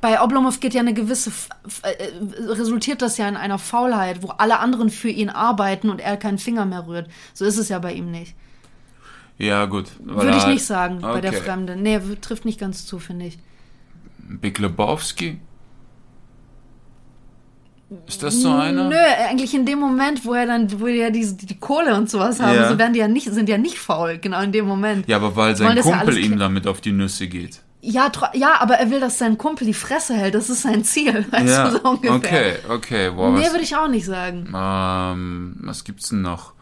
Bei 0.00 0.20
Oblomov 0.20 0.60
geht 0.60 0.74
ja 0.74 0.80
eine 0.80 0.92
gewisse. 0.92 1.30
F 1.30 1.48
äh, 1.82 2.10
resultiert 2.52 3.00
das 3.00 3.16
ja 3.16 3.26
in 3.28 3.36
einer 3.36 3.58
Faulheit, 3.58 4.22
wo 4.22 4.28
alle 4.28 4.58
anderen 4.58 4.90
für 4.90 5.08
ihn 5.08 5.30
arbeiten 5.30 5.88
und 5.88 6.00
er 6.00 6.16
keinen 6.18 6.38
Finger 6.38 6.66
mehr 6.66 6.86
rührt. 6.86 7.08
So 7.32 7.44
ist 7.44 7.56
es 7.56 7.68
ja 7.70 7.78
bei 7.78 7.94
ihm 7.94 8.10
nicht. 8.10 8.34
Ja, 9.38 9.64
gut. 9.66 9.92
Würde 10.00 10.36
ich 10.36 10.46
nicht 10.46 10.64
sagen 10.64 11.00
bei 11.00 11.20
der 11.20 11.32
Okay. 11.32 11.40
Fremde. 11.42 11.76
Nee, 11.76 11.98
trifft 12.20 12.44
nicht 12.44 12.60
ganz 12.60 12.86
zu, 12.86 12.98
finde 12.98 13.26
ich. 13.26 13.38
Big 14.18 14.58
Lebowski? 14.58 15.40
Ist 18.08 18.22
das 18.22 18.40
so 18.40 18.50
einer? 18.50 18.88
Nö, 18.88 18.96
eigentlich 19.28 19.54
in 19.54 19.66
dem 19.66 19.78
Moment, 19.78 20.24
wo 20.24 20.32
er 20.34 20.46
dann, 20.46 20.80
wo 20.80 20.86
die 20.86 20.94
ja 20.94 21.10
die, 21.10 21.36
die 21.36 21.58
Kohle 21.58 21.94
und 21.94 22.10
sowas 22.10 22.40
haben, 22.40 22.56
Ja. 22.56 22.68
so 22.68 22.78
werden 22.78 22.92
die 22.92 22.98
ja 23.00 23.08
nicht, 23.08 23.30
sind 23.32 23.48
ja 23.48 23.58
nicht 23.58 23.78
faul, 23.78 24.18
genau 24.18 24.40
in 24.42 24.52
dem 24.52 24.66
Moment. 24.66 25.06
Ja, 25.06 25.16
aber 25.16 25.36
weil 25.36 25.54
sein 25.54 25.76
ja 25.76 25.82
Kumpel 25.82 26.00
alles 26.00 26.16
ihm 26.18 26.38
damit 26.38 26.66
auf 26.66 26.80
die 26.80 26.92
Nüsse 26.92 27.28
geht. 27.28 27.60
Ja, 27.82 28.10
ja, 28.32 28.60
aber 28.60 28.76
er 28.76 28.90
will, 28.90 28.98
dass 29.00 29.18
sein 29.18 29.36
Kumpel 29.36 29.66
die 29.66 29.74
Fresse 29.74 30.14
hält. 30.14 30.34
Das 30.34 30.48
ist 30.48 30.62
sein 30.62 30.82
Ziel, 30.84 31.26
weißt 31.30 31.46
ja, 31.46 31.68
du, 31.70 31.76
so 31.76 31.82
ungefähr. 31.90 32.14
okay, 32.14 32.54
okay. 32.70 33.10
Boah, 33.10 33.30
nee, 33.32 33.44
würde 33.50 33.60
ich 33.62 33.76
auch 33.76 33.88
nicht 33.88 34.06
sagen. 34.06 34.48
ähm, 34.56 35.56
was 35.60 35.84
gibt's 35.84 36.08
denn 36.08 36.22
noch? 36.22 36.54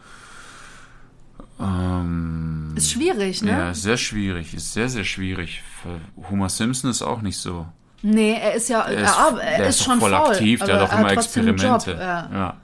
Ähm, 1.59 2.73
Ist 2.75 2.91
schwierig, 2.91 3.41
ne? 3.41 3.51
ja, 3.51 3.73
sehr 3.73 3.97
schwierig. 3.97 4.53
Ist 4.53 4.73
sehr, 4.73 4.89
sehr 4.89 5.05
schwierig. 5.05 5.61
Homer 6.29 6.49
Simpson 6.49 6.89
ist 6.91 7.01
auch 7.01 7.21
nicht 7.21 7.37
so. 7.37 7.65
Nee, 8.05 8.37
er 8.39 8.53
ist 8.53 8.67
ja, 8.69 8.81
Er 8.81 8.97
er, 8.97 9.03
ist, 9.03 9.17
er 9.17 9.57
der 9.57 9.67
ist, 9.67 9.79
ist 9.79 9.85
schon 9.85 9.99
voll 9.99 10.11
faul, 10.11 10.31
aktiv, 10.31 10.61
der 10.61 10.75
hat 10.75 10.81
auch 10.83 10.91
er 10.91 10.99
immer 10.99 11.07
einen 11.07 11.17
Experimente. 11.17 11.91
Job, 11.91 11.99
ja. 11.99 12.29
ja. 12.31 12.57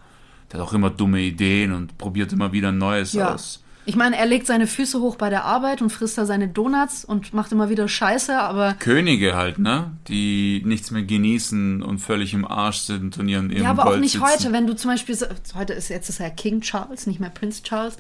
Der 0.52 0.60
hat 0.60 0.68
auch 0.68 0.74
immer 0.74 0.90
dumme 0.90 1.20
Ideen 1.22 1.74
und 1.74 1.98
probiert 1.98 2.34
immer 2.34 2.52
wieder 2.52 2.72
Neues 2.74 3.14
Ja. 3.14 3.34
aus. 3.34 3.64
Ich 3.86 3.96
meine, 3.96 4.18
er 4.18 4.26
legt 4.26 4.46
seine 4.46 4.68
Füße 4.68 5.00
hoch 5.00 5.16
bei 5.16 5.30
der 5.30 5.46
Arbeit 5.46 5.82
und 5.82 5.90
frisst 5.90 6.18
da 6.18 6.26
seine 6.26 6.48
Donuts 6.48 7.04
und 7.06 7.34
macht 7.34 7.52
immer 7.52 7.70
wieder 7.70 7.88
Scheiße, 7.88 8.38
aber 8.38 8.74
Könige 8.74 9.36
halt, 9.36 9.58
ne? 9.58 9.92
Die 10.08 10.62
nichts 10.66 10.92
mehr 10.92 11.02
genießen 11.02 11.82
und 11.82 12.00
völlig 12.00 12.34
im 12.34 12.46
Arsch 12.46 12.80
sind 12.80 13.18
und 13.18 13.28
ihren 13.30 13.52
Ja, 13.52 13.72
aber 13.72 13.84
auch 13.84 13.88
Gold 13.88 14.02
nicht 14.02 14.14
sitzen. 14.14 14.28
heute, 14.28 14.52
wenn 14.52 14.68
du 14.68 14.76
zum 14.76 14.92
Beispiel, 14.92 15.18
heute 15.56 15.74
ist 15.74 15.90
jetzt 15.90 16.10
ist 16.10 16.20
er 16.20 16.30
King 16.30 16.62
Charles, 16.62 17.08
nicht 17.08 17.20
mehr 17.20 17.32
Prince 17.32 17.64
Charles. 17.64 17.98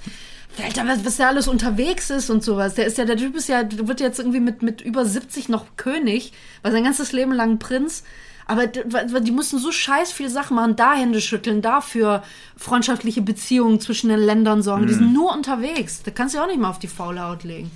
Alter, 0.64 0.86
was, 0.88 1.06
was 1.06 1.18
der 1.18 1.28
alles 1.28 1.48
unterwegs 1.48 2.10
ist 2.10 2.30
und 2.30 2.44
sowas. 2.44 2.76
Der 2.76 2.86
ist 2.86 2.98
ja, 2.98 3.06
der 3.06 3.18
Typ 3.18 3.36
ist 3.36 3.48
ja, 3.48 3.64
wird 3.72 4.00
jetzt 4.00 4.20
irgendwie 4.20 4.40
mit, 4.42 4.62
mit 4.62 4.82
über 4.82 5.06
70 5.06 5.50
noch 5.50 5.66
König, 5.78 6.34
war 6.62 6.72
sein 6.72 6.84
ganzes 6.84 7.14
Leben 7.14 7.32
lang 7.32 7.60
Prinz. 7.60 8.04
Aber 8.50 8.66
die 8.66 9.32
mussten 9.32 9.60
so 9.60 9.72
scheiß 9.72 10.12
viel 10.12 10.28
Sachen 10.28 10.56
machen, 10.56 10.76
da 10.76 10.94
Hände 10.96 11.22
schütteln, 11.22 11.62
dafür 11.62 12.24
freundschaftliche 12.58 13.22
Beziehungen 13.22 13.80
zwischen 13.80 14.10
den 14.10 14.20
Ländern 14.20 14.64
sorgen. 14.64 14.88
Die 14.88 14.94
Mhm. 14.94 14.98
sind 14.98 15.14
nur 15.14 15.32
unterwegs. 15.32 16.02
Da 16.04 16.10
kannst 16.10 16.34
du 16.34 16.40
ja 16.40 16.44
auch 16.44 16.48
nicht 16.48 16.60
mal 16.60 16.72
auf 16.72 16.80
die 16.80 16.88
faule 16.88 17.22
Haut 17.22 17.44
legen. 17.44 17.70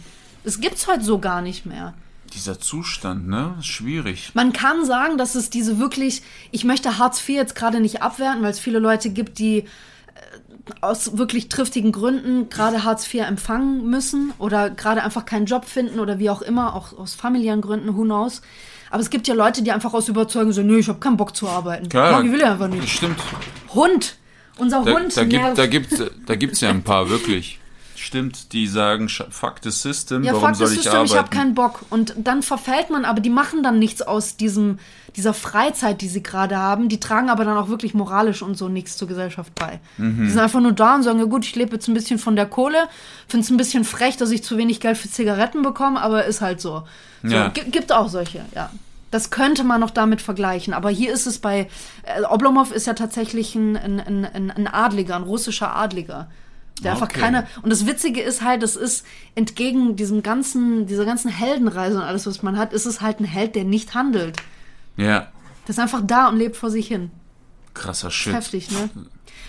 Das 0.43 0.59
gibt's 0.59 0.87
heute 0.87 1.03
so 1.03 1.19
gar 1.19 1.43
nicht 1.43 1.67
mehr. 1.67 1.93
Dieser 2.33 2.59
Zustand, 2.59 3.27
ne? 3.27 3.53
Ist 3.59 3.67
schwierig. 3.67 4.31
Man 4.33 4.51
kann 4.51 4.83
sagen, 4.83 5.19
dass 5.19 5.35
es 5.35 5.51
diese 5.51 5.77
wirklich, 5.77 6.23
ich 6.49 6.63
möchte 6.63 6.97
Hartz 6.97 7.19
IV 7.21 7.35
jetzt 7.35 7.53
gerade 7.55 7.79
nicht 7.79 8.01
abwerten, 8.01 8.41
weil 8.41 8.49
es 8.49 8.57
viele 8.59 8.79
Leute 8.79 9.11
gibt, 9.11 9.37
die 9.37 9.59
äh, 9.59 9.65
aus 10.81 11.19
wirklich 11.19 11.49
triftigen 11.49 11.91
Gründen 11.91 12.49
gerade 12.49 12.83
Hartz 12.83 13.05
IV 13.13 13.21
empfangen 13.27 13.87
müssen 13.87 14.33
oder 14.39 14.71
gerade 14.71 15.03
einfach 15.03 15.25
keinen 15.25 15.45
Job 15.45 15.65
finden 15.65 15.99
oder 15.99 16.17
wie 16.17 16.31
auch 16.31 16.41
immer, 16.41 16.73
auch 16.75 16.97
aus 16.97 17.13
familiären 17.13 17.61
Gründen, 17.61 17.95
who 17.95 18.01
knows. 18.03 18.41
Aber 18.93 19.01
es 19.01 19.09
gibt 19.09 19.27
ja 19.27 19.33
Leute, 19.33 19.63
die 19.63 19.71
einfach 19.71 19.93
aus 19.93 20.07
Überzeugung 20.07 20.51
sagen, 20.53 20.67
nö, 20.67 20.77
ich 20.77 20.87
habe 20.87 20.99
keinen 20.99 21.17
Bock 21.17 21.35
zu 21.35 21.49
arbeiten. 21.49 21.89
Klar, 21.89 22.11
Mann, 22.11 22.25
ich 22.27 22.31
will 22.31 22.39
ja 22.41 22.51
einfach 22.51 22.69
Das 22.69 22.75
nicht. 22.79 22.95
stimmt. 22.95 23.19
Hund! 23.73 24.15
Unser 24.59 24.83
Da, 24.83 24.91
Hund 24.93 25.17
da, 25.17 25.23
gibt, 25.23 25.41
nervt. 25.43 25.57
da, 25.57 25.65
gibt, 25.65 26.11
da 26.27 26.35
gibt's 26.35 26.61
ja 26.61 26.69
ein 26.69 26.83
paar, 26.83 27.09
wirklich. 27.09 27.59
Stimmt, 27.95 28.51
die 28.53 28.67
sagen, 28.67 29.07
fuck 29.09 29.55
the 29.63 29.71
system, 29.71 30.23
Ja, 30.23 30.33
warum 30.33 30.49
fuck 30.49 30.55
soll 30.57 30.65
das 30.67 30.73
ich 30.75 30.81
System, 30.83 30.93
arbeiten? 30.99 31.11
ich 31.13 31.17
habe 31.17 31.29
keinen 31.29 31.55
Bock. 31.55 31.79
Und 31.89 32.13
dann 32.17 32.43
verfällt 32.43 32.89
man, 32.89 33.05
aber 33.05 33.21
die 33.21 33.29
machen 33.29 33.63
dann 33.63 33.79
nichts 33.79 34.01
aus 34.01 34.35
diesem, 34.35 34.77
dieser 35.15 35.33
Freizeit, 35.33 36.01
die 36.01 36.07
sie 36.09 36.21
gerade 36.21 36.57
haben. 36.57 36.89
Die 36.89 36.99
tragen 36.99 37.29
aber 37.29 37.45
dann 37.45 37.57
auch 37.57 37.69
wirklich 37.69 37.93
moralisch 37.93 38.41
und 38.41 38.57
so 38.57 38.67
nichts 38.67 38.97
zur 38.97 39.07
Gesellschaft 39.07 39.55
bei. 39.55 39.79
Mhm. 39.97 40.25
Die 40.25 40.29
sind 40.29 40.39
einfach 40.39 40.59
nur 40.59 40.73
da 40.73 40.95
und 40.95 41.03
sagen, 41.03 41.17
ja 41.19 41.25
gut, 41.25 41.45
ich 41.45 41.55
lebe 41.55 41.73
jetzt 41.75 41.87
ein 41.87 41.93
bisschen 41.93 42.19
von 42.19 42.35
der 42.35 42.45
Kohle, 42.45 42.89
finde 43.27 43.45
es 43.45 43.49
ein 43.49 43.57
bisschen 43.57 43.85
frech, 43.85 44.17
dass 44.17 44.31
ich 44.31 44.43
zu 44.43 44.57
wenig 44.57 44.81
Geld 44.81 44.97
für 44.97 45.09
Zigaretten 45.09 45.61
bekomme, 45.63 46.01
aber 46.01 46.25
ist 46.25 46.41
halt 46.41 46.59
so. 46.61 46.83
so 47.23 47.29
Ja. 47.33 47.47
gi- 47.49 47.71
Gibt 47.71 47.91
auch 47.93 48.09
solche, 48.09 48.43
ja. 48.53 48.69
Das 49.13 49.29
könnte 49.29 49.63
man 49.63 49.79
noch 49.79 49.91
damit 49.91 50.23
vergleichen. 50.23 50.73
Aber 50.73 50.89
hier 50.89 51.13
ist 51.13 51.27
es 51.27 51.37
bei, 51.37 51.67
äh, 52.01 52.23
Oblomov 52.23 52.71
ist 52.71 52.87
ja 52.87 52.95
tatsächlich 52.95 53.53
ein, 53.53 53.77
ein, 53.77 53.99
ein, 53.99 54.49
ein, 54.49 54.67
Adliger, 54.67 55.15
ein 55.15 55.21
russischer 55.21 55.75
Adliger. 55.75 56.31
Der 56.81 56.93
einfach 56.93 57.09
Okay. 57.09 57.19
keine, 57.19 57.47
und 57.61 57.69
das 57.69 57.85
Witzige 57.85 58.21
ist 58.23 58.41
halt, 58.41 58.63
es 58.63 58.75
ist 58.75 59.05
entgegen 59.35 59.95
diesem 59.95 60.23
ganzen, 60.23 60.87
dieser 60.87 61.05
ganzen 61.05 61.29
Heldenreise 61.29 61.97
und 61.97 62.03
alles, 62.03 62.25
was 62.25 62.41
man 62.41 62.57
hat, 62.57 62.73
ist 62.73 62.87
es 62.87 63.01
halt 63.01 63.19
ein 63.19 63.25
Held, 63.25 63.55
der 63.55 63.65
nicht 63.65 63.93
handelt. 63.93 64.37
Ja, 64.97 65.27
Der 65.67 65.69
ist 65.69 65.79
einfach 65.79 66.01
da 66.03 66.27
und 66.29 66.37
lebt 66.37 66.55
vor 66.57 66.71
sich 66.71 66.87
hin. 66.87 67.11
krasser 67.75 68.09
Shit. 68.09 68.33
Heftig, 68.33 68.71
ne? 68.71 68.89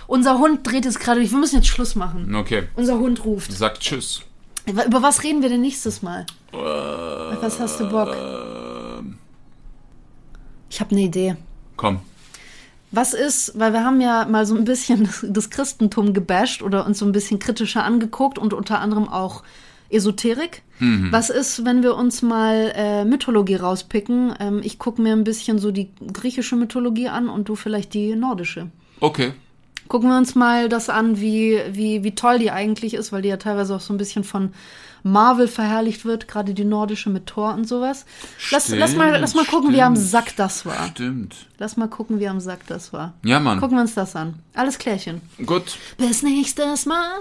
Unser 0.07 0.39
Hund 0.39 0.67
dreht 0.67 0.85
jetzt 0.85 1.01
gerade 1.01 1.21
durch. 1.21 1.31
Wir 1.31 1.39
müssen 1.39 1.57
jetzt 1.57 1.69
Schluss 1.69 1.95
machen. 1.95 2.35
Okay, 2.35 2.65
Unser 2.77 2.99
Hund 2.99 3.25
ruft. 3.25 3.51
sagt 3.51 3.81
Tschüss. 3.81 4.21
Über 4.67 5.01
was 5.03 5.23
reden 5.23 5.41
wir 5.41 5.49
denn 5.49 5.63
nächstes 5.63 6.03
Mal? 6.03 6.27
Auf 6.53 7.43
was 7.43 7.59
hast 7.61 7.81
du 7.81 7.89
Bock? 7.89 8.09
Ich 10.75 10.81
habe 10.81 10.91
eine 10.91 11.03
Idee. 11.03 11.37
komm. 11.77 12.01
Was 12.91 13.15
ist, 13.15 13.57
weil 13.57 13.73
wir 13.73 13.85
haben 13.85 14.01
ja 14.01 14.25
mal 14.25 14.45
so 14.45 14.57
ein 14.57 14.65
bisschen 14.65 15.09
das 15.23 15.49
Christentum 15.51 16.13
gebasht 16.13 16.63
oder 16.63 16.85
uns 16.85 16.99
so 16.99 17.07
ein 17.07 17.13
bisschen 17.13 17.39
kritischer 17.39 17.85
angeguckt 17.85 18.39
und 18.41 18.53
unter 18.53 18.81
anderem 18.81 19.09
auch 19.09 19.45
Esoterik. 19.89 20.63
Was 21.13 21.31
ist, 21.31 21.65
wenn 21.65 21.85
wir 21.85 21.95
uns 21.95 22.23
mal 22.23 22.73
äh, 22.75 23.05
Mythologie 23.05 23.55
rauspicken? 23.55 24.35
Ähm, 24.41 24.61
ich 24.65 24.81
gucke 24.81 25.01
mir 25.01 25.13
ein 25.13 25.23
bisschen 25.23 25.61
so 25.61 25.71
die 25.71 25.91
griechische 26.13 26.57
Mythologie 26.57 27.09
an 27.09 27.29
und 27.29 27.49
du 27.49 27.55
vielleicht 27.55 27.95
die 27.95 28.17
nordische. 28.17 28.71
Okay. 28.99 29.33
Gucken 29.89 30.09
wir 30.11 30.17
uns 30.17 30.35
mal 30.35 30.69
das 30.69 30.89
an, 30.89 31.21
wie, 31.21 31.61
wie, 31.71 32.05
wie 32.05 32.15
toll 32.15 32.39
die 32.39 32.51
eigentlich 32.51 32.95
ist, 32.95 33.13
weil 33.13 33.23
die 33.23 33.29
ja 33.29 33.37
teilweise 33.37 33.77
auch 33.77 33.81
so 33.81 33.93
ein 33.93 33.99
bisschen 33.99 34.25
von 34.25 34.53
Marvel 35.05 35.49
verherrlicht 35.49 36.07
wird, 36.07 36.27
gerade 36.29 36.55
die 36.55 36.65
nordische 36.65 37.11
mit 37.11 37.27
Thor 37.27 37.53
und 37.53 37.69
sowas. 37.69 38.07
Lass, 38.51 38.71
lass, 38.71 38.97
mal, 38.97 39.21
lass 39.21 39.35
mal 39.35 39.45
gucken, 39.45 39.73
wie 39.73 39.83
am 39.83 39.95
stimmt. 39.95 40.09
Sack 40.09 40.37
das 40.37 40.65
war. 40.65 40.87
Stimmt. 40.89 41.47
Lass 41.59 41.77
mal 41.77 41.89
gucken, 41.89 42.21
wie 42.21 42.29
am 42.29 42.41
Sack 42.41 42.67
das 42.67 42.93
war. 42.95 43.13
Ja, 43.23 43.39
Mann. 43.39 43.61
Gucken 43.61 43.77
wir 43.77 43.83
uns 43.83 43.95
das 43.95 44.17
an. 44.17 44.37
Alles 44.55 44.79
klärchen. 44.79 45.21
Gut. 45.45 45.77
Bis 45.99 46.23
nächstes 46.23 46.87
Mal. 46.87 47.21